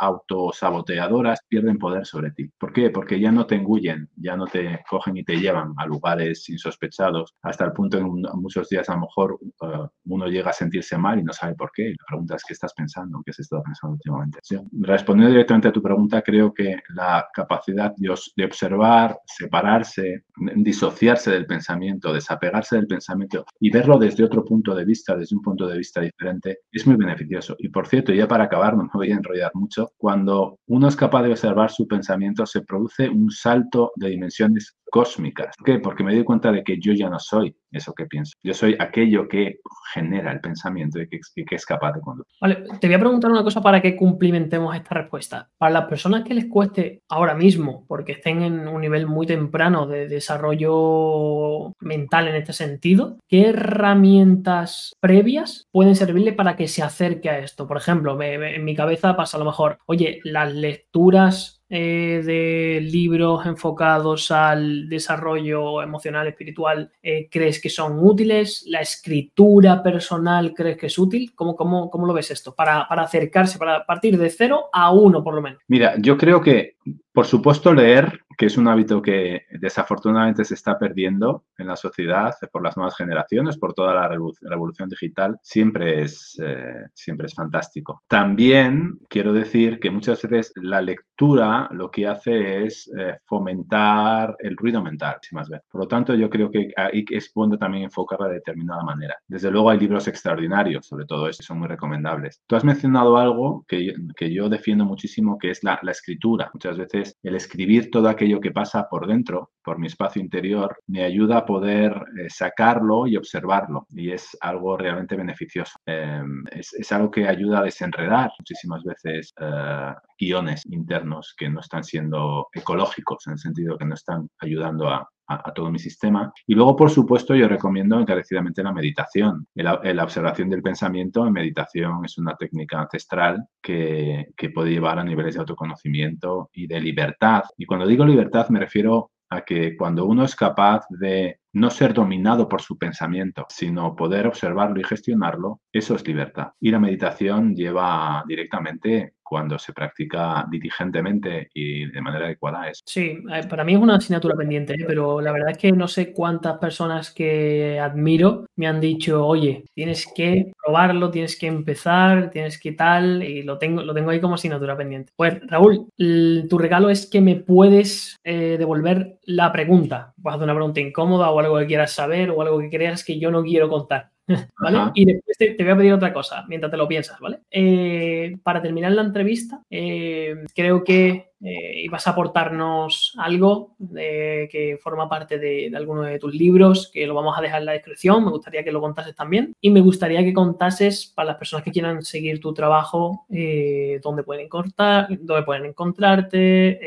autosaboteadoras 0.00 1.40
pierden 1.48 1.78
poder 1.78 2.06
sobre 2.06 2.30
ti. 2.32 2.50
¿Por 2.58 2.72
qué? 2.72 2.90
Porque 2.90 3.18
ya 3.20 3.32
no 3.32 3.46
te 3.46 3.56
engullen, 3.56 4.08
ya 4.16 4.36
no 4.36 4.46
te 4.46 4.80
cogen 4.88 5.16
y 5.16 5.24
te 5.24 5.36
llevan 5.36 5.74
a 5.76 5.86
lugares 5.86 6.48
insospechados, 6.48 7.34
hasta 7.42 7.64
el 7.64 7.72
punto 7.72 7.98
en 7.98 8.06
muchos 8.40 8.68
días 8.68 8.88
a 8.88 8.94
lo 8.94 9.02
mejor 9.02 9.38
eh, 9.42 9.88
uno 10.06 10.26
llega 10.26 10.50
a 10.50 10.54
sentirse 10.54 10.96
mal 10.98 11.18
y 11.18 11.24
no 11.24 11.32
sabe 11.32 11.54
por 11.54 11.70
qué. 11.72 11.90
La 11.90 12.06
pregunta 12.08 12.36
es, 12.36 12.44
¿qué 12.46 12.52
estás 12.54 12.74
pensando? 12.74 13.22
¿Qué 13.24 13.30
has 13.30 13.38
estado 13.38 13.62
pensando 13.62 13.94
últimamente? 13.94 14.38
Respondiendo 14.80 15.32
directamente 15.32 15.68
a 15.68 15.72
tu 15.72 15.82
pregunta, 15.82 16.22
creo 16.22 16.52
que 16.52 16.76
la 16.94 17.26
capacidad 17.32 17.94
de 17.96 18.44
observar, 18.44 19.18
separarse, 19.26 20.24
disociarse 20.56 21.30
del 21.30 21.46
pensamiento, 21.46 22.12
desapegarse 22.12 22.63
del 22.70 22.86
pensamiento 22.86 23.44
y 23.60 23.70
verlo 23.70 23.98
desde 23.98 24.24
otro 24.24 24.44
punto 24.44 24.74
de 24.74 24.84
vista, 24.84 25.16
desde 25.16 25.36
un 25.36 25.42
punto 25.42 25.66
de 25.66 25.78
vista 25.78 26.00
diferente, 26.00 26.60
es 26.70 26.86
muy 26.86 26.96
beneficioso. 26.96 27.56
Y 27.58 27.68
por 27.68 27.86
cierto, 27.86 28.12
ya 28.12 28.28
para 28.28 28.44
acabar, 28.44 28.76
no 28.76 28.84
me 28.84 28.90
voy 28.92 29.12
a 29.12 29.16
enrollar 29.16 29.50
mucho, 29.54 29.92
cuando 29.96 30.58
uno 30.66 30.88
es 30.88 30.96
capaz 30.96 31.22
de 31.22 31.30
observar 31.30 31.70
su 31.70 31.86
pensamiento, 31.86 32.46
se 32.46 32.62
produce 32.62 33.08
un 33.08 33.30
salto 33.30 33.92
de 33.96 34.08
dimensiones 34.08 34.76
cósmicas. 34.90 35.56
¿Por 35.56 35.66
qué? 35.66 35.78
Porque 35.78 36.04
me 36.04 36.14
doy 36.14 36.24
cuenta 36.24 36.52
de 36.52 36.62
que 36.62 36.78
yo 36.78 36.92
ya 36.92 37.08
no 37.08 37.18
soy 37.18 37.56
eso 37.70 37.92
que 37.92 38.06
pienso. 38.06 38.34
Yo 38.42 38.54
soy 38.54 38.76
aquello 38.78 39.28
que 39.28 39.60
genera 39.92 40.32
el 40.32 40.40
pensamiento 40.40 41.00
y 41.00 41.08
que, 41.08 41.20
es 41.50 41.66
capaz 41.66 41.92
de 41.92 42.00
conducir. 42.00 42.32
Vale, 42.40 42.64
te 42.80 42.86
voy 42.86 42.94
a 42.94 43.00
preguntar 43.00 43.30
una 43.30 43.42
cosa 43.42 43.60
para 43.60 43.82
que 43.82 43.96
cumplimentemos 43.96 44.74
esta 44.74 44.94
respuesta. 44.94 45.50
Para 45.58 45.72
las 45.72 45.86
personas 45.86 46.24
que 46.24 46.34
les 46.34 46.46
cueste 46.46 47.02
ahora 47.08 47.34
mismo, 47.34 47.84
porque 47.88 48.12
estén 48.12 48.42
en 48.42 48.68
un 48.68 48.80
nivel 48.80 49.06
muy 49.06 49.26
temprano 49.26 49.86
de 49.86 50.08
desarrollo 50.08 51.72
mental 51.80 52.28
en 52.28 52.36
este 52.36 52.52
sentido, 52.52 53.18
¿qué 53.28 53.48
herramientas 53.48 54.92
previas 55.00 55.66
pueden 55.72 55.96
servirle 55.96 56.32
para 56.32 56.56
que 56.56 56.68
se 56.68 56.82
acerque 56.82 57.30
a 57.30 57.38
esto? 57.38 57.66
Por 57.66 57.76
ejemplo, 57.76 58.20
en 58.20 58.64
mi 58.64 58.74
cabeza 58.74 59.16
pasa 59.16 59.36
a 59.36 59.40
lo 59.40 59.46
mejor, 59.46 59.78
oye, 59.86 60.20
las 60.24 60.52
lecturas 60.54 61.63
eh, 61.76 62.22
de 62.24 62.80
libros 62.80 63.44
enfocados 63.46 64.30
al 64.30 64.88
desarrollo 64.88 65.82
emocional, 65.82 66.28
espiritual, 66.28 66.92
eh, 67.02 67.28
crees 67.28 67.60
que 67.60 67.68
son 67.68 67.98
útiles? 67.98 68.64
¿La 68.68 68.80
escritura 68.80 69.82
personal 69.82 70.54
crees 70.54 70.76
que 70.76 70.86
es 70.86 70.96
útil? 70.96 71.32
¿Cómo, 71.34 71.56
cómo, 71.56 71.90
cómo 71.90 72.06
lo 72.06 72.12
ves 72.12 72.30
esto? 72.30 72.54
Para, 72.54 72.86
para 72.86 73.02
acercarse, 73.02 73.58
para 73.58 73.84
partir 73.84 74.16
de 74.16 74.30
cero 74.30 74.66
a 74.72 74.92
uno 74.92 75.24
por 75.24 75.34
lo 75.34 75.42
menos. 75.42 75.62
Mira, 75.66 75.96
yo 75.98 76.16
creo 76.16 76.40
que 76.40 76.73
por 77.12 77.26
supuesto, 77.26 77.72
leer, 77.72 78.20
que 78.36 78.46
es 78.46 78.56
un 78.56 78.68
hábito 78.68 79.00
que 79.00 79.42
desafortunadamente 79.50 80.44
se 80.44 80.54
está 80.54 80.78
perdiendo 80.78 81.44
en 81.56 81.68
la 81.68 81.76
sociedad 81.76 82.34
por 82.52 82.62
las 82.62 82.76
nuevas 82.76 82.96
generaciones, 82.96 83.56
por 83.56 83.74
toda 83.74 83.94
la 83.94 84.08
revolución 84.08 84.88
digital, 84.88 85.38
siempre 85.42 86.02
es, 86.02 86.40
eh, 86.42 86.86
siempre 86.92 87.26
es 87.26 87.34
fantástico. 87.34 88.02
También 88.08 88.98
quiero 89.08 89.32
decir 89.32 89.78
que 89.78 89.90
muchas 89.90 90.22
veces 90.22 90.52
la 90.56 90.80
lectura 90.80 91.68
lo 91.70 91.90
que 91.90 92.06
hace 92.06 92.64
es 92.64 92.90
eh, 92.98 93.18
fomentar 93.24 94.36
el 94.40 94.56
ruido 94.56 94.82
mental, 94.82 95.18
más 95.32 95.48
veces. 95.48 95.66
Por 95.70 95.82
lo 95.82 95.88
tanto, 95.88 96.14
yo 96.14 96.28
creo 96.28 96.50
que 96.50 96.72
ahí 96.76 97.04
es 97.10 97.30
bueno 97.34 97.56
también 97.56 97.84
enfocarla 97.84 98.28
de 98.28 98.34
determinada 98.34 98.82
manera. 98.82 99.16
Desde 99.28 99.50
luego 99.50 99.70
hay 99.70 99.78
libros 99.78 100.08
extraordinarios 100.08 100.86
sobre 100.86 101.06
todo 101.06 101.28
esto, 101.28 101.42
son 101.42 101.58
muy 101.58 101.68
recomendables. 101.68 102.42
Tú 102.46 102.56
has 102.56 102.64
mencionado 102.64 103.16
algo 103.16 103.64
que, 103.66 103.94
que 104.16 104.32
yo 104.32 104.48
defiendo 104.48 104.84
muchísimo, 104.84 105.38
que 105.38 105.50
es 105.50 105.62
la, 105.62 105.78
la 105.82 105.92
escritura. 105.92 106.50
Muchas 106.52 106.73
veces 106.76 107.16
el 107.22 107.36
escribir 107.36 107.90
todo 107.90 108.08
aquello 108.08 108.40
que 108.40 108.50
pasa 108.50 108.88
por 108.88 109.06
dentro, 109.06 109.50
por 109.62 109.78
mi 109.78 109.86
espacio 109.86 110.20
interior, 110.20 110.76
me 110.86 111.04
ayuda 111.04 111.38
a 111.38 111.46
poder 111.46 111.92
eh, 111.92 112.28
sacarlo 112.28 113.06
y 113.06 113.16
observarlo. 113.16 113.86
Y 113.90 114.10
es 114.12 114.36
algo 114.40 114.76
realmente 114.76 115.16
beneficioso. 115.16 115.78
Em, 115.86 116.44
es, 116.50 116.92
algo 116.92 117.10
que 117.10 117.26
ayuda 117.26 117.60
a 117.60 117.64
desenredar 117.64 118.30
muchísimas 118.38 118.82
veces 118.84 119.32
eh, 119.40 119.94
guiones 120.18 120.62
internos 120.66 121.34
que 121.36 121.48
no 121.48 121.60
están 121.60 121.84
siendo 121.84 122.48
ecológicos, 122.52 123.26
en 123.26 123.34
el 123.34 123.38
sentido 123.38 123.78
que 123.78 123.86
no 123.86 123.94
están 123.94 124.28
ayudando 124.40 124.88
a, 124.88 125.08
todo 125.54 125.70
mi 125.70 125.78
sistema. 125.78 126.32
Y 126.46 126.54
luego, 126.54 126.76
por 126.76 126.90
supuesto, 126.90 127.34
yo 127.34 127.48
recomiendo 127.48 127.98
encarecidamente 127.98 128.62
la 128.62 128.72
meditación. 128.72 129.46
La, 129.54 129.74
observación 130.04 130.50
del 130.50 130.62
pensamiento 130.62 131.26
en 131.26 131.32
meditación 131.32 132.04
es 132.04 132.18
una 132.18 132.36
técnica 132.36 132.80
ancestral 132.80 133.46
que, 133.62 134.28
que 134.36 134.50
puede 134.50 134.70
llevar 134.70 134.98
a 134.98 135.04
niveles 135.04 135.34
de 135.34 135.40
autoconocimiento 135.40 136.50
y 136.52 136.66
de 136.66 136.80
libertad. 136.80 137.44
Y 137.56 137.66
cuando 137.66 137.86
digo 137.86 138.04
libertad 138.04 138.48
me 138.48 138.60
refiero 138.60 139.12
a 139.30 139.42
que 139.42 139.76
cuando 139.76 140.04
uno 140.06 140.24
es 140.24 140.36
capaz 140.36 140.86
de 140.90 141.40
no 141.54 141.70
ser 141.70 141.94
dominado 141.94 142.48
por 142.48 142.60
su 142.60 142.76
pensamiento, 142.76 143.46
sino 143.48 143.94
poder 143.94 144.26
observarlo 144.26 144.80
y 144.80 144.84
gestionarlo, 144.84 145.60
eso 145.72 145.94
es 145.94 146.06
libertad. 146.06 146.48
Y 146.60 146.70
la 146.70 146.80
meditación 146.80 147.54
lleva 147.54 148.24
directamente 148.26 149.13
cuando 149.34 149.58
se 149.58 149.72
practica 149.72 150.46
diligentemente 150.48 151.48
y 151.52 151.86
de 151.86 152.00
manera 152.00 152.26
adecuada 152.26 152.68
es. 152.68 152.82
Sí, 152.86 153.18
eh, 153.34 153.42
para 153.50 153.64
mí 153.64 153.72
es 153.72 153.80
una 153.80 153.96
asignatura 153.96 154.36
pendiente, 154.36 154.74
¿eh? 154.74 154.84
pero 154.86 155.20
la 155.20 155.32
verdad 155.32 155.50
es 155.50 155.58
que 155.58 155.72
no 155.72 155.88
sé 155.88 156.12
cuántas 156.12 156.58
personas 156.58 157.10
que 157.10 157.80
admiro 157.80 158.46
me 158.54 158.68
han 158.68 158.80
dicho, 158.80 159.26
oye, 159.26 159.64
tienes 159.74 160.06
que 160.14 160.52
probarlo, 160.64 161.10
tienes 161.10 161.36
que 161.36 161.48
empezar, 161.48 162.30
tienes 162.30 162.60
que 162.60 162.70
tal, 162.70 163.24
y 163.24 163.42
lo 163.42 163.58
tengo, 163.58 163.82
lo 163.82 163.92
tengo 163.92 164.10
ahí 164.10 164.20
como 164.20 164.36
asignatura 164.36 164.76
pendiente. 164.76 165.10
Pues 165.16 165.40
Raúl, 165.48 165.88
tu 165.96 166.56
regalo 166.56 166.88
es 166.88 167.10
que 167.10 167.20
me 167.20 167.34
puedes 167.34 168.16
eh, 168.22 168.54
devolver 168.56 169.18
la 169.24 169.50
pregunta. 169.50 170.14
Puedes 170.22 170.36
hacer 170.36 170.44
una 170.44 170.54
pregunta 170.54 170.78
incómoda 170.78 171.30
o 171.30 171.40
algo 171.40 171.58
que 171.58 171.66
quieras 171.66 171.90
saber 171.90 172.30
o 172.30 172.40
algo 172.40 172.60
que 172.60 172.70
creas 172.70 173.02
que 173.02 173.18
yo 173.18 173.32
no 173.32 173.42
quiero 173.42 173.68
contar. 173.68 174.13
¿Vale? 174.58 174.90
Y 174.94 175.04
después 175.04 175.36
te, 175.36 175.56
voy 175.58 175.72
a 175.72 175.76
pedir 175.76 175.92
otra 175.92 176.12
cosa 176.12 176.44
mientras 176.48 176.70
te 176.70 176.78
lo 176.78 176.88
piensas, 176.88 177.20
¿vale? 177.20 177.40
Eh, 177.50 178.36
para 178.42 178.62
terminar 178.62 178.92
la 178.92 179.02
entrevista, 179.02 179.62
eh, 179.70 180.44
creo 180.54 180.82
que 180.82 181.33
eh, 181.42 181.82
ibas 181.82 182.06
a 182.06 182.10
aportarnos 182.10 183.14
algo 183.18 183.76
que 183.94 184.78
forma 184.82 185.08
parte 185.08 185.38
de, 185.38 185.72
alguno 185.74 186.02
de 186.02 186.18
tus 186.18 186.34
libros, 186.34 186.90
que 186.92 187.06
lo 187.06 187.14
vamos 187.14 187.36
a 187.36 187.42
dejar 187.42 187.60
en 187.60 187.66
la 187.66 187.72
descripción. 187.72 188.24
Me 188.24 188.30
gustaría 188.30 188.64
que 188.64 188.72
lo 188.72 188.80
contases 188.80 189.14
también. 189.14 189.54
Y 189.60 189.70
me 189.70 189.80
gustaría 189.80 190.22
que 190.22 190.32
contases 190.32 191.12
para 191.14 191.28
las 191.28 191.36
personas 191.36 191.64
que 191.64 191.70
quieran 191.70 192.02
seguir 192.02 192.40
tu 192.40 192.54
trabajo, 192.54 193.26
dónde, 193.28 194.22
pueden 194.24 194.48
cortar, 194.48 195.08
dónde 195.20 195.44
pueden 195.44 195.66
encontrarte, 195.66 196.80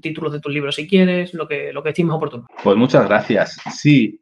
títulos 0.00 0.32
de 0.32 0.40
tus 0.40 0.52
libros 0.52 0.74
si 0.74 0.88
quieres, 0.88 1.34
lo 1.34 1.46
que, 1.46 1.72
lo 1.72 1.82
que 1.82 1.90
estimes 1.90 2.14
oportuno. 2.14 2.46
Pues 2.62 2.76
muchas 2.76 3.06
gracias. 3.06 3.58
Sí, 3.70 4.18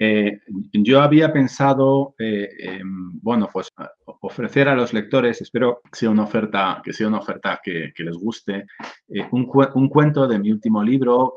yo 0.72 1.00
había 1.00 1.32
pensado 1.32 2.14
Em, 2.18 3.20
bueno, 3.20 3.48
pues 3.52 3.68
ofrecer 4.04 4.68
a 4.68 4.74
los 4.74 4.92
lectores, 4.92 5.40
espero 5.40 5.80
que 5.82 5.98
sea 5.98 6.10
una 6.10 6.24
oferta 6.24 6.80
que, 6.84 6.92
sea 6.92 7.08
una 7.08 7.18
oferta 7.18 7.60
que, 7.62 7.92
les 7.96 8.16
guste, 8.16 8.66
un, 9.36 9.88
cuento 9.88 10.26
de 10.26 10.38
mi 10.38 10.50
último 10.50 10.82
libro, 10.82 11.34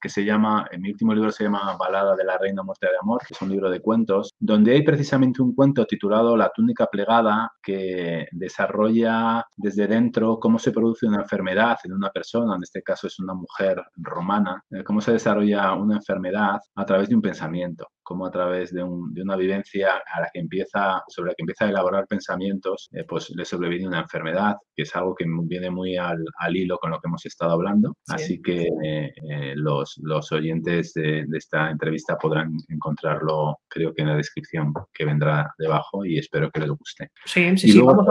que, 0.00 0.08
se 0.08 0.24
llama, 0.24 0.66
mi 0.78 0.90
último 0.90 1.14
libro 1.14 1.30
se 1.30 1.44
llama 1.44 1.76
Balada 1.78 2.16
de 2.16 2.24
la 2.24 2.38
Reina 2.38 2.62
Muerte 2.62 2.86
de 2.86 2.98
Amor, 3.00 3.20
que 3.26 3.34
es 3.34 3.42
un 3.42 3.50
libro 3.50 3.70
de 3.70 3.80
cuentos, 3.80 4.30
donde 4.38 4.72
hay 4.72 4.82
precisamente 4.82 5.42
un 5.42 5.54
cuento 5.54 5.84
titulado 5.84 6.36
La 6.36 6.50
túnica 6.54 6.86
plegada, 6.86 7.50
que 7.62 8.26
desarrolla 8.32 9.44
desde 9.56 9.86
dentro 9.86 10.38
cómo 10.38 10.58
se 10.58 10.72
produce 10.72 11.06
una 11.06 11.22
enfermedad 11.22 11.78
en 11.84 11.92
una 11.92 12.10
persona, 12.10 12.56
en 12.56 12.62
este 12.62 12.82
caso 12.82 13.06
es 13.06 13.18
una 13.18 13.34
mujer 13.34 13.82
romana, 13.96 14.62
eh, 14.70 14.82
cómo 14.84 15.00
se 15.00 15.12
desarrolla 15.12 15.72
una 15.74 15.96
enfermedad 15.96 16.60
a 16.74 16.84
través 16.84 17.08
de 17.08 17.14
un 17.14 17.22
pensamiento, 17.22 17.88
cómo 18.04 18.26
a 18.26 18.30
través 18.30 18.72
de, 18.72 18.82
de 18.82 19.22
una 19.22 19.36
vivencia 19.36 20.02
a 20.06 20.20
la 20.20 20.30
que 20.32 20.40
empieza, 20.40 21.02
sobre 21.08 21.30
la 21.30 21.34
que 21.34 21.42
empieza 21.42 21.64
a 21.64 21.70
elaborar 21.70 22.06
pensamientos, 22.06 22.88
eh, 22.92 23.04
pues 23.08 23.30
le 23.30 23.44
sobreviene 23.44 23.88
una 23.88 24.00
enfermedad, 24.00 24.56
que 24.76 24.82
es 24.82 24.94
algo 24.94 25.14
que 25.14 25.24
viene 25.26 25.70
muy 25.70 25.96
al, 25.96 26.24
hilo 26.50 26.78
con 26.78 26.90
lo 26.90 27.00
que 27.00 27.08
hemos 27.08 27.26
estado 27.26 27.52
hablando. 27.52 27.96
Así 28.08 28.40
que 28.40 28.68
eh, 28.84 29.54
los, 29.56 29.98
los, 30.02 30.30
oyentes 30.30 30.92
de, 30.94 31.26
esta 31.32 31.70
entrevista 31.70 32.16
podrán 32.16 32.52
encontrarlo, 32.68 33.58
creo 33.68 33.92
que 33.94 34.02
en 34.02 34.08
la 34.08 34.16
descripción 34.16 34.72
que 34.92 35.04
vendrá 35.04 35.52
debajo 35.58 36.04
y 36.04 36.18
espero 36.18 36.50
que 36.50 36.60
les 36.60 36.70
guste. 36.70 37.10
Sí, 37.24 37.56
sí, 37.56 37.72
sí. 37.72 37.80
Vamos 37.80 38.06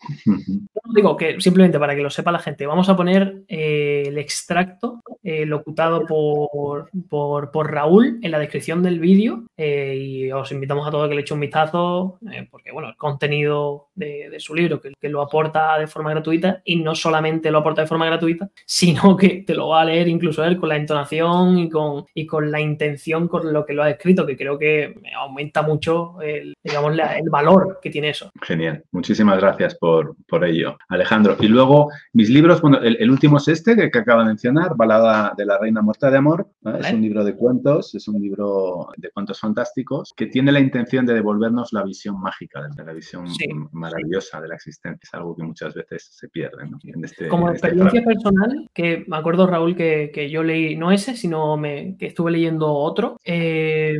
Digo 0.94 1.16
que 1.16 1.40
simplemente 1.40 1.78
para 1.78 1.94
que 1.94 2.02
lo 2.02 2.10
sepa 2.10 2.32
la 2.32 2.38
gente, 2.38 2.66
vamos 2.66 2.88
a 2.88 2.96
poner 2.96 3.42
eh, 3.48 4.04
el 4.06 4.18
extracto 4.18 5.02
eh, 5.22 5.44
locutado 5.44 6.06
por, 6.06 6.90
por, 7.08 7.70
Raúl 7.70 8.18
en 8.22 8.30
la 8.30 8.38
descripción 8.38 8.82
del 8.82 9.00
vídeo 9.00 9.44
eh, 9.56 9.96
y 9.96 10.32
os 10.32 10.50
invitamos 10.52 10.86
a 10.86 10.90
todos 10.90 11.08
que 11.08 11.14
le 11.14 11.20
echen 11.22 11.34
un 11.34 11.40
vistazo 11.40 12.18
porque, 12.50 12.72
bueno, 12.72 12.88
el 12.88 12.96
contenido 12.96 13.88
de, 13.94 14.34
su 14.38 14.54
libro 14.54 14.80
que, 14.80 14.92
que, 14.98 15.08
lo 15.08 15.20
aporta 15.20 15.78
de 15.78 15.86
forma 15.86 16.10
gratuita 16.10 16.62
y 16.64 16.76
no 16.76 16.94
solamente 16.94 17.50
lo 17.50 17.58
aporta 17.58 17.82
de 17.82 17.88
forma 17.88 18.06
gratuita, 18.06 18.48
sino 18.64 19.16
que 19.16 19.42
te 19.46 19.54
lo 19.54 19.68
va 19.68 19.82
a 19.82 19.84
leer 19.84 20.08
incluso 20.08 20.44
él 20.44 20.58
con 20.58 20.70
la 20.70 20.76
entonación 20.76 21.58
y 21.58 21.68
con, 21.68 22.06
y 22.14 22.26
con 22.26 22.50
la 22.50 22.60
intención 22.60 23.28
con 23.28 23.52
lo 23.52 23.66
que 23.66 23.74
lo 23.74 23.82
ha 23.82 23.90
escrito, 23.90 24.24
que 24.24 24.36
creo 24.36 24.58
que 24.58 24.94
aumenta 25.16 25.62
mucho 25.62 26.20
el, 26.22 26.54
digamos, 26.62 26.92
el 26.92 27.30
valor 27.30 27.78
que 27.82 27.90
tiene 27.90 28.10
eso. 28.10 28.30
Genial, 28.40 28.84
muchísimas 28.92 29.38
gracias 29.38 29.74
por 29.74 29.87
por, 30.26 30.44
ello, 30.44 30.78
Alejandro. 30.88 31.36
Y 31.40 31.48
luego, 31.48 31.90
mis 32.12 32.28
libros, 32.30 32.60
bueno, 32.60 32.78
el, 32.78 33.10
último 33.10 33.38
es 33.38 33.48
este 33.48 33.76
que, 33.76 33.98
acaba 33.98 34.22
de 34.22 34.28
mencionar, 34.28 34.76
Balada 34.76 35.34
de 35.36 35.46
la 35.46 35.58
Reina 35.58 35.82
Muerta 35.82 36.10
de 36.10 36.18
Amor. 36.18 36.48
Es 36.80 36.92
un 36.92 37.02
libro 37.02 37.24
de 37.24 37.34
cuentos, 37.34 37.94
es 37.94 38.08
un 38.08 38.20
libro 38.20 38.88
de 38.96 39.10
cuentos 39.10 39.40
fantásticos 39.40 40.12
que 40.16 40.26
tiene 40.26 40.52
la 40.52 40.60
intención 40.60 41.06
de 41.06 41.14
devolvernos 41.14 41.72
la 41.72 41.82
visión 41.82 42.20
mágica, 42.20 42.68
de 42.74 42.84
la 42.84 42.92
visión 42.92 43.26
maravillosa 43.72 44.40
de 44.40 44.48
la 44.48 44.54
existencia. 44.54 45.00
Es 45.02 45.14
algo 45.14 45.36
que 45.36 45.42
muchas 45.42 45.74
veces 45.74 46.08
se 46.12 46.28
pierde. 46.28 46.68
Este, 47.02 47.28
Como 47.28 47.50
este 47.50 47.68
experiencia 47.68 48.04
personal, 48.04 48.68
que 48.72 49.04
me 49.06 49.16
acuerdo, 49.16 49.46
Raúl, 49.46 49.74
que, 49.76 50.28
yo 50.30 50.42
leí, 50.42 50.76
no 50.76 50.92
ese, 50.92 51.16
sino 51.16 51.56
me, 51.56 51.96
que 51.96 52.06
estuve 52.06 52.30
leyendo 52.30 52.72
otro. 52.72 53.18
Eh, 53.24 53.96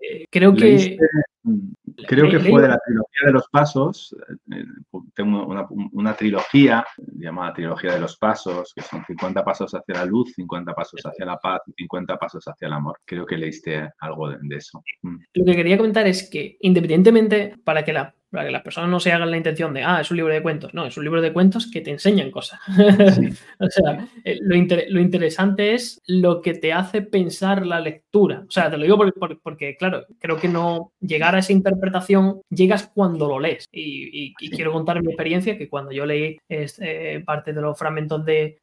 eh, 0.00 0.24
creo 0.30 0.54
que... 0.54 0.96
Mm, 1.42 1.68
creo 2.06 2.30
que 2.30 2.40
fue 2.40 2.62
de 2.62 2.68
la 2.68 2.78
trilogía 2.78 3.26
de 3.26 3.32
los 3.32 3.48
pasos. 3.48 4.16
Eh, 4.52 4.64
tengo 5.14 5.46
una, 5.92 6.14
trilogía 6.14 6.84
llamada 7.18 7.54
Trilogía 7.54 7.94
de 7.94 8.00
los 8.00 8.16
Pasos, 8.16 8.72
que 8.74 8.82
son 8.82 9.04
50 9.04 9.44
pasos 9.44 9.72
hacia 9.74 9.94
la 9.94 10.04
luz, 10.04 10.32
50 10.34 10.74
pasos 10.74 11.00
hacia 11.04 11.26
la 11.26 11.38
paz 11.38 11.62
y 11.66 11.72
50 11.72 12.16
pasos 12.16 12.44
hacia 12.46 12.66
el 12.66 12.72
amor. 12.72 12.98
Creo 13.04 13.26
que 13.26 13.36
leíste 13.36 13.90
algo 14.00 14.30
de, 14.30 14.56
eso. 14.56 14.82
Mm. 15.02 15.16
Lo 15.34 15.44
que 15.44 15.56
quería 15.56 15.76
comentar 15.76 16.06
es 16.06 16.28
que, 16.28 16.56
independientemente, 16.60 17.54
para 17.64 17.84
que 17.84 17.92
la 17.92 18.14
para 18.30 18.46
que 18.46 18.52
las 18.52 18.62
personas 18.62 18.90
no 18.90 19.00
se 19.00 19.12
hagan 19.12 19.30
la 19.30 19.36
intención 19.36 19.72
de, 19.72 19.82
ah, 19.84 20.00
es 20.00 20.10
un 20.10 20.16
libro 20.16 20.32
de 20.32 20.42
cuentos. 20.42 20.74
No, 20.74 20.84
es 20.86 20.96
un 20.96 21.04
libro 21.04 21.22
de 21.22 21.32
cuentos 21.32 21.70
que 21.70 21.80
te 21.80 21.90
enseñan 21.90 22.30
cosas. 22.30 22.60
o 23.60 23.66
sea, 23.70 24.08
eh, 24.24 24.38
lo, 24.42 25.00
interesante 25.00 25.74
es 25.74 26.00
lo 26.06 26.42
que 26.42 26.54
te 26.54 26.72
hace 26.72 27.02
pensar 27.02 27.66
la 27.66 27.80
lectura. 27.80 28.44
O 28.46 28.50
sea, 28.50 28.70
te 28.70 28.76
lo 28.76 28.82
digo 28.82 28.98
porque, 29.42 29.76
claro, 29.76 30.04
creo 30.18 30.36
que 30.36 30.48
no 30.48 30.92
llegar 31.00 31.34
a 31.34 31.38
esa 31.38 31.52
interpretación 31.52 32.40
llegas 32.50 32.90
cuando 32.92 33.28
lo 33.28 33.38
lees. 33.38 33.66
Y, 33.72 34.34
quiero 34.34 34.72
contar 34.72 35.02
mi 35.02 35.08
experiencia, 35.08 35.58
que 35.58 35.68
cuando 35.68 35.92
yo 35.92 36.06
leí 36.06 36.38
eh, 36.48 37.22
parte 37.24 37.52
de 37.52 37.60
los 37.60 37.78
fragmentos 37.78 38.24
de, 38.24 38.58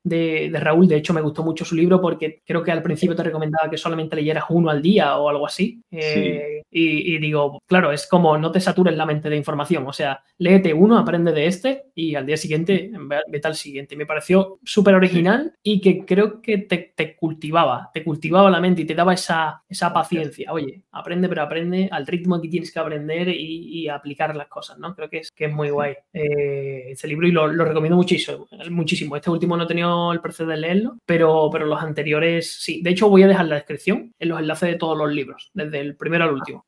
Raúl, 0.54 0.88
de 0.88 0.98
hecho 0.98 1.14
me 1.14 1.22
gustó 1.22 1.44
mucho 1.44 1.66
su 1.66 1.76
libro 1.76 2.02
porque 2.02 2.42
creo 2.46 2.64
que 2.64 2.72
al 2.72 2.82
principio 2.82 3.16
te 3.16 3.24
recomendaba 3.24 3.70
que 3.70 3.78
solamente 3.78 4.16
leyeras 4.16 4.46
uno 4.50 4.70
al 4.70 4.82
día 4.82 5.18
o 5.18 5.30
algo 5.30 5.46
así. 5.46 5.82
Eh, 5.92 6.64
y, 6.72 7.16
y 7.16 7.18
digo, 7.20 7.60
claro, 7.68 7.92
es 7.92 8.08
como 8.08 8.38
no 8.38 8.52
te 8.52 8.60
satures 8.60 8.96
la 8.96 9.06
mente 9.06 9.30
de 9.30 9.38
información 9.38 9.53
o 9.60 9.94
sea, 9.94 10.24
léete 10.38 10.74
uno, 10.74 10.98
aprende 10.98 11.32
de 11.32 11.48
este 11.48 11.86
y 11.96 12.16
al 12.16 12.26
día 12.26 12.38
siguiente 12.38 12.92
vete 13.30 13.48
al 13.48 13.56
siguiente. 13.56 13.96
Me 13.96 14.06
pareció 14.06 14.60
súper 14.64 14.96
original 14.96 15.54
y 15.62 15.82
que 15.82 16.06
creo 16.06 16.42
que 16.42 16.58
te, 16.58 17.16
cultivaba, 17.16 17.90
te 17.94 18.04
cultivaba 18.04 18.50
la 18.50 18.60
mente 18.60 18.82
y 18.82 18.86
te 18.86 18.96
daba 18.96 19.14
esa, 19.14 19.64
esa 19.70 19.94
paciencia. 19.94 20.52
Oye, 20.52 20.84
aprende, 20.92 21.30
pero 21.30 21.42
aprende 21.42 21.90
al 21.92 22.08
ritmo 22.08 22.42
que 22.42 22.50
tienes 22.50 22.72
que 22.72 22.80
aprender 22.80 23.30
y, 23.30 23.74
aplicar 23.94 24.36
las 24.36 24.48
cosas, 24.48 24.80
¿no? 24.80 24.96
Creo 24.96 25.10
que 25.10 25.18
es, 25.18 25.32
que 25.32 25.46
es 25.46 25.54
muy 25.54 25.70
guay 25.70 25.94
eh, 26.14 26.86
este 26.92 27.08
libro 27.08 27.28
y 27.28 27.32
lo, 27.32 27.48
recomiendo 27.48 27.98
muchísimo, 27.98 28.48
muchísimo. 28.72 29.16
Este 29.16 29.30
último 29.30 29.58
no 29.58 29.64
he 29.64 29.68
tenido 29.68 30.12
el 30.14 30.22
placer 30.22 30.48
de 30.48 30.58
leerlo, 30.58 30.98
pero, 31.06 31.50
pero 31.52 31.66
los 31.66 31.82
anteriores 31.82 32.60
sí. 32.62 32.82
De 32.82 32.92
hecho, 32.92 33.10
voy 33.10 33.24
a 33.24 33.28
dejar 33.28 33.46
la 33.48 33.56
descripción 33.56 34.14
en 34.18 34.30
los 34.30 34.40
enlaces 34.40 34.70
de 34.70 34.78
todos 34.78 34.98
los 34.98 35.14
libros, 35.14 35.52
desde 35.54 35.80
el 35.80 35.96
primero 35.96 36.24
al 36.24 36.34
último. 36.34 36.66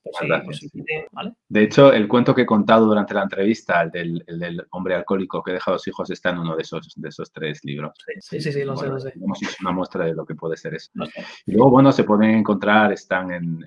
De 1.49 1.63
hecho, 1.63 1.93
el 1.93 2.07
cuento 2.07 2.35
que 2.35 2.41
he 2.41 2.45
durante 2.79 3.13
la 3.13 3.23
entrevista, 3.23 3.81
el 3.81 3.91
del, 3.91 4.67
hombre 4.71 4.95
alcohólico 4.95 5.41
que 5.41 5.53
deja 5.53 5.71
dos 5.71 5.87
hijos, 5.87 6.09
está 6.09 6.31
en 6.31 6.39
uno 6.39 6.55
de 6.55 6.61
esos, 6.61 6.93
de 6.95 7.09
esos 7.09 7.31
tres 7.31 7.63
libros. 7.63 7.93
Sí, 8.19 8.41
sí, 8.41 8.51
sí, 8.51 8.63
lo 8.63 8.75
sé, 8.75 8.87
lo 8.87 8.99
sé. 8.99 9.13
una 9.61 9.71
muestra 9.71 10.05
de 10.05 10.13
lo 10.13 10.25
que 10.25 10.35
puede 10.35 10.57
ser 10.57 10.75
eso. 10.75 10.91
Y 11.45 11.53
luego, 11.53 11.71
bueno, 11.71 11.91
se 11.91 12.03
pueden 12.03 12.31
encontrar, 12.31 12.91
están 12.91 13.31
en, 13.31 13.65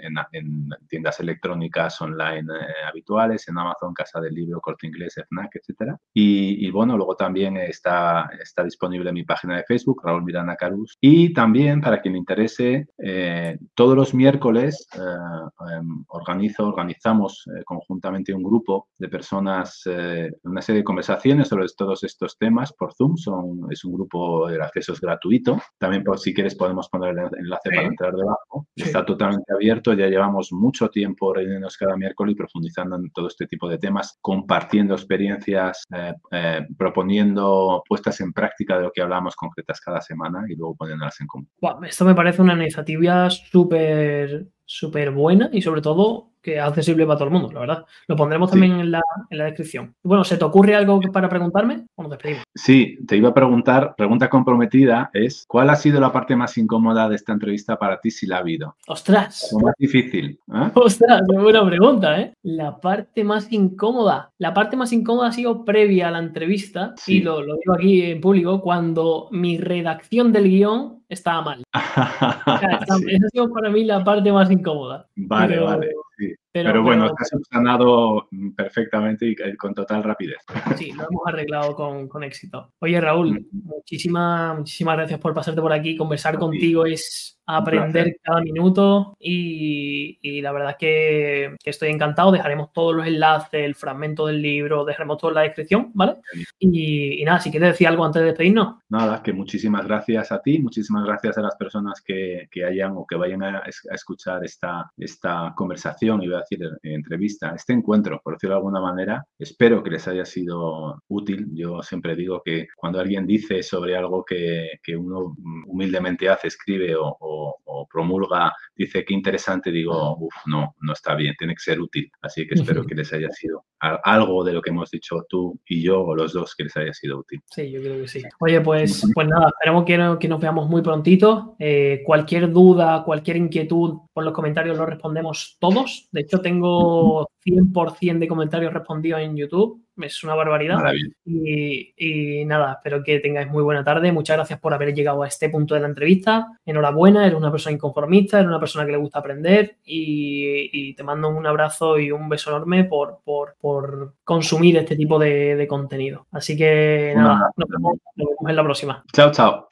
tiendas 0.88 1.20
electrónicas 1.20 2.00
online 2.00 2.52
eh, 2.52 2.88
habituales, 2.88 3.48
en 3.48 3.58
Amazon, 3.58 3.94
Casa 3.94 4.20
del 4.20 4.34
Libro, 4.34 4.60
Corte 4.60 4.86
Inglés, 4.86 5.14
FNAC, 5.28 5.56
etc. 5.56 5.94
Y, 6.12 6.70
bueno, 6.70 6.96
luego 6.96 7.16
también 7.16 7.56
está, 7.56 8.30
está 8.40 8.64
disponible 8.64 9.08
en 9.10 9.14
mi 9.14 9.24
página 9.24 9.56
de 9.56 9.64
Facebook, 9.64 10.02
Raúl 10.04 10.24
Miranda 10.24 10.56
Carus. 10.56 10.96
Y 11.00 11.32
también, 11.32 11.80
para 11.80 12.00
quien 12.00 12.12
le 12.12 12.18
interese, 12.18 12.88
eh, 12.98 13.58
todos 13.74 13.96
los 13.96 14.14
miércoles 14.14 14.88
eh, 14.94 15.76
em, 15.76 16.04
organizo, 16.08 16.68
organizamos 16.68 17.44
conjuntamente 17.64 18.32
un 18.32 18.42
grupo 18.42 18.88
de 18.98 19.08
personas, 19.08 19.82
eh, 19.86 20.30
una 20.42 20.60
serie 20.60 20.80
de 20.80 20.84
conversaciones 20.84 21.48
sobre 21.48 21.66
todos 21.76 22.02
estos 22.04 22.36
temas 22.36 22.72
por 22.72 22.92
Zoom. 22.94 23.16
Son, 23.16 23.60
es 23.70 23.84
un 23.84 23.94
grupo 23.94 24.48
de 24.48 24.60
acceso 24.60 24.94
gratuito. 25.00 25.58
También, 25.78 26.02
por, 26.02 26.18
si 26.18 26.34
quieres, 26.34 26.54
podemos 26.54 26.88
poner 26.88 27.10
el 27.10 27.38
enlace 27.38 27.70
para 27.70 27.86
entrar 27.86 28.14
debajo. 28.14 28.66
Está 28.74 29.04
totalmente 29.04 29.52
abierto. 29.52 29.92
Ya 29.94 30.08
llevamos 30.08 30.52
mucho 30.52 30.88
tiempo 30.88 31.32
reuniéndonos 31.32 31.76
cada 31.76 31.96
miércoles 31.96 32.32
y 32.32 32.36
profundizando 32.36 32.96
en 32.96 33.10
todo 33.10 33.28
este 33.28 33.46
tipo 33.46 33.68
de 33.68 33.78
temas, 33.78 34.18
compartiendo 34.20 34.94
experiencias, 34.94 35.84
eh, 35.94 36.14
eh, 36.32 36.66
proponiendo 36.76 37.82
puestas 37.88 38.20
en 38.20 38.32
práctica 38.32 38.76
de 38.76 38.84
lo 38.84 38.92
que 38.92 39.02
hablamos 39.02 39.36
concretas 39.36 39.80
cada 39.80 40.00
semana 40.00 40.44
y 40.48 40.56
luego 40.56 40.74
poniéndolas 40.76 41.20
en 41.20 41.26
común. 41.26 41.48
esto 41.86 42.04
me 42.04 42.14
parece 42.14 42.42
una 42.42 42.54
iniciativa 42.54 43.30
súper 43.30 44.48
súper 44.68 45.12
buena 45.12 45.48
y 45.50 45.62
sobre 45.62 45.80
todo 45.80 46.32
que 46.42 46.56
es 46.56 46.62
accesible 46.62 47.06
para 47.06 47.18
todo 47.18 47.28
el 47.28 47.34
mundo, 47.34 47.50
la 47.52 47.60
verdad. 47.60 47.84
Lo 48.06 48.16
pondremos 48.16 48.50
también 48.50 48.80
en, 48.80 48.90
la, 48.90 49.02
en, 49.30 49.38
la, 49.38 49.44
descripción. 49.44 49.94
Bueno, 50.02 50.24
¿se 50.24 50.36
te 50.36 50.44
ocurre 50.44 50.74
algo 50.74 51.00
para 51.12 51.28
preguntarme 51.28 51.86
o 51.94 52.02
nos 52.02 52.10
despedimos? 52.12 52.44
Sí, 52.54 52.98
te 53.06 53.16
iba 53.16 53.30
a 53.30 53.34
preguntar, 53.34 53.94
pregunta 53.96 54.28
comprometida 54.28 55.10
es, 55.12 55.44
¿cuál 55.48 55.70
ha 55.70 55.76
sido 55.76 56.00
la 56.00 56.12
parte 56.12 56.36
más 56.36 56.56
incómoda 56.58 57.08
de 57.08 57.16
esta 57.16 57.32
entrevista 57.32 57.78
para 57.78 58.00
ti 58.00 58.10
si 58.10 58.26
la 58.26 58.36
ha 58.36 58.40
habido? 58.40 58.76
¡Ostras! 58.86 59.50
Lo 59.52 59.60
más 59.60 59.74
difícil. 59.78 60.38
¿eh? 60.52 60.70
¡Ostras! 60.74 61.22
Qué 61.28 61.38
buena 61.38 61.66
pregunta, 61.66 62.20
¿eh? 62.20 62.34
La 62.42 62.80
parte 62.80 63.24
más 63.24 63.52
incómoda. 63.52 64.30
La 64.38 64.54
parte 64.54 64.76
más 64.76 64.92
incómoda 64.92 65.28
ha 65.28 65.32
sido 65.32 65.64
previa 65.64 66.08
a 66.08 66.10
la 66.10 66.18
entrevista, 66.18 66.94
y 67.06 67.20
lo, 67.20 67.42
lo 67.42 67.56
digo 67.56 67.74
aquí 67.74 68.02
en 68.02 68.20
público, 68.20 68.60
cuando 68.60 69.28
mi 69.30 69.58
redacción 69.58 70.32
del 70.32 70.48
guion 70.48 70.98
estaba 71.08 71.42
mal. 71.42 71.62
Esa 71.74 73.26
ha 73.26 73.28
sido 73.30 73.52
para 73.52 73.70
mí 73.70 73.84
la 73.84 74.04
parte 74.04 74.30
más 74.32 74.50
incómoda. 74.50 75.06
Vale, 75.16 75.58
vale. 75.58 75.88
Sí. 76.18 76.34
Pero, 76.52 76.82
bueno, 76.82 77.06
está 77.06 77.24
subsanado 77.24 78.28
perfectamente 78.56 79.26
y 79.26 79.56
con 79.56 79.74
total 79.74 80.02
rapidez. 80.02 80.38
Sí, 80.76 80.92
lo 80.92 81.04
hemos 81.04 81.26
arreglado 81.26 81.74
con, 81.74 82.24
éxito. 82.24 82.72
Oye, 82.80 83.00
Raúl, 83.00 83.46
muchísimas, 83.52 84.58
muchísimas 84.58 84.96
gracias 84.96 85.20
por 85.20 85.34
pasarte 85.34 85.60
por 85.60 85.72
aquí. 85.72 85.96
Conversar 85.96 86.38
contigo 86.38 86.86
es 86.86 87.38
aprender 87.48 88.16
cada 88.22 88.40
minuto 88.42 89.16
y, 89.18 90.40
la 90.42 90.52
verdad 90.52 90.76
que, 90.78 91.56
que, 91.62 91.70
estoy 91.70 91.88
encantado. 91.88 92.30
Dejaremos 92.30 92.72
todos 92.72 92.94
los 92.94 93.06
enlaces, 93.06 93.64
el 93.64 93.74
fragmento 93.74 94.26
del 94.26 94.42
libro, 94.42 94.84
dejaremos 94.84 95.18
todo 95.18 95.30
en 95.30 95.34
la 95.36 95.42
descripción, 95.42 95.90
¿vale? 95.94 96.16
Y, 96.58 97.22
nada, 97.24 97.40
si 97.40 97.50
quieres 97.50 97.70
decir 97.70 97.88
algo 97.88 98.04
antes 98.04 98.20
de 98.20 98.26
despedirnos. 98.26 98.76
Nada, 98.88 99.22
que 99.22 99.32
muchísimas 99.32 99.86
gracias 99.86 100.30
a 100.30 100.42
ti, 100.42 100.58
muchísimas 100.58 101.04
gracias 101.04 101.38
a 101.38 101.42
las 101.42 101.56
personas 101.56 102.02
que, 102.02 102.48
que 102.50 102.64
hayan 102.64 102.92
o 102.96 103.06
que 103.06 103.16
vayan 103.16 103.42
a, 103.42 103.58
a, 103.58 103.94
escuchar 103.94 104.44
esta, 104.44 104.90
esta 104.96 105.52
conversación, 105.56 106.22
iba 106.22 106.37
a 106.38 106.44
decir 106.48 106.60
entrevista, 106.82 107.52
este 107.54 107.72
encuentro, 107.72 108.20
por 108.22 108.34
decirlo 108.34 108.54
de 108.54 108.58
alguna 108.58 108.80
manera. 108.80 109.24
Espero 109.38 109.82
que 109.82 109.90
les 109.90 110.06
haya 110.08 110.24
sido 110.24 111.02
útil. 111.08 111.48
Yo 111.52 111.82
siempre 111.82 112.16
digo 112.16 112.42
que 112.44 112.66
cuando 112.76 113.00
alguien 113.00 113.26
dice 113.26 113.62
sobre 113.62 113.96
algo 113.96 114.24
que, 114.24 114.78
que 114.82 114.96
uno 114.96 115.34
humildemente 115.66 116.28
hace, 116.28 116.48
escribe 116.48 116.94
o 116.96 117.48
o, 117.68 117.86
promulga, 117.90 118.52
dice 118.74 119.04
que 119.04 119.14
interesante, 119.14 119.70
digo, 119.70 120.16
uff, 120.18 120.34
no, 120.46 120.74
no 120.80 120.92
está 120.92 121.14
bien, 121.14 121.34
tiene 121.38 121.54
que 121.54 121.60
ser 121.60 121.80
útil. 121.80 122.10
Así 122.20 122.46
que 122.46 122.54
espero 122.54 122.84
que 122.84 122.94
les 122.94 123.12
haya 123.12 123.30
sido 123.30 123.64
algo 123.80 124.44
de 124.44 124.52
lo 124.52 124.60
que 124.60 124.70
hemos 124.70 124.90
dicho 124.90 125.24
tú 125.28 125.58
y 125.66 125.82
yo, 125.82 126.02
o 126.02 126.14
los 126.14 126.32
dos, 126.32 126.54
que 126.54 126.64
les 126.64 126.76
haya 126.76 126.92
sido 126.92 127.18
útil. 127.18 127.40
Sí, 127.46 127.70
yo 127.70 127.80
creo 127.80 128.00
que 128.00 128.08
sí. 128.08 128.22
Oye, 128.40 128.60
pues, 128.60 129.06
pues 129.14 129.28
nada, 129.28 129.48
esperamos 129.48 129.84
que, 129.84 130.16
que 130.20 130.28
nos 130.28 130.40
veamos 130.40 130.68
muy 130.68 130.82
prontito. 130.82 131.56
Eh, 131.58 132.02
cualquier 132.04 132.50
duda, 132.50 133.04
cualquier 133.04 133.36
inquietud, 133.36 133.98
por 134.12 134.24
los 134.24 134.32
comentarios 134.32 134.76
los 134.76 134.88
respondemos 134.88 135.56
todos. 135.60 136.08
De 136.10 136.20
hecho, 136.28 136.40
tengo 136.40 137.28
100% 137.44 138.18
de 138.18 138.28
comentarios 138.28 138.72
respondidos 138.72 139.20
en 139.20 139.36
YouTube 139.36 139.82
es 140.06 140.24
una 140.24 140.34
barbaridad. 140.34 140.78
Y, 141.24 142.44
nada, 142.44 142.74
espero 142.74 143.02
que 143.02 143.20
tengáis 143.20 143.48
muy 143.48 143.62
buena 143.62 143.84
tarde. 143.84 144.12
Muchas 144.12 144.36
gracias 144.36 144.60
por 144.60 144.74
haber 144.74 144.94
llegado 144.94 145.22
a 145.22 145.28
este 145.28 145.48
punto 145.48 145.74
de 145.74 145.80
la 145.80 145.88
entrevista. 145.88 146.58
Enhorabuena, 146.64 147.26
eres 147.26 147.38
una 147.38 147.50
persona 147.50 147.74
inconformista, 147.74 148.38
eres 148.38 148.48
una 148.48 148.60
persona 148.60 148.84
que 148.86 148.92
le 148.92 148.98
gusta 148.98 149.18
aprender 149.18 149.78
y, 149.84 150.94
te 150.94 151.04
mando 151.04 151.28
un 151.28 151.46
abrazo 151.46 151.98
y 151.98 152.10
un 152.10 152.28
beso 152.28 152.50
enorme 152.50 152.84
por, 152.84 153.20
por, 153.24 154.14
consumir 154.24 154.76
este 154.76 154.96
tipo 154.96 155.18
de, 155.18 155.66
contenido. 155.68 156.26
Así 156.32 156.56
que 156.56 157.12
nada, 157.14 157.50
nos 157.56 157.68
vemos 157.68 157.98
en 158.46 158.56
la 158.56 158.64
próxima. 158.64 159.04
Chao, 159.12 159.30
chao. 159.30 159.67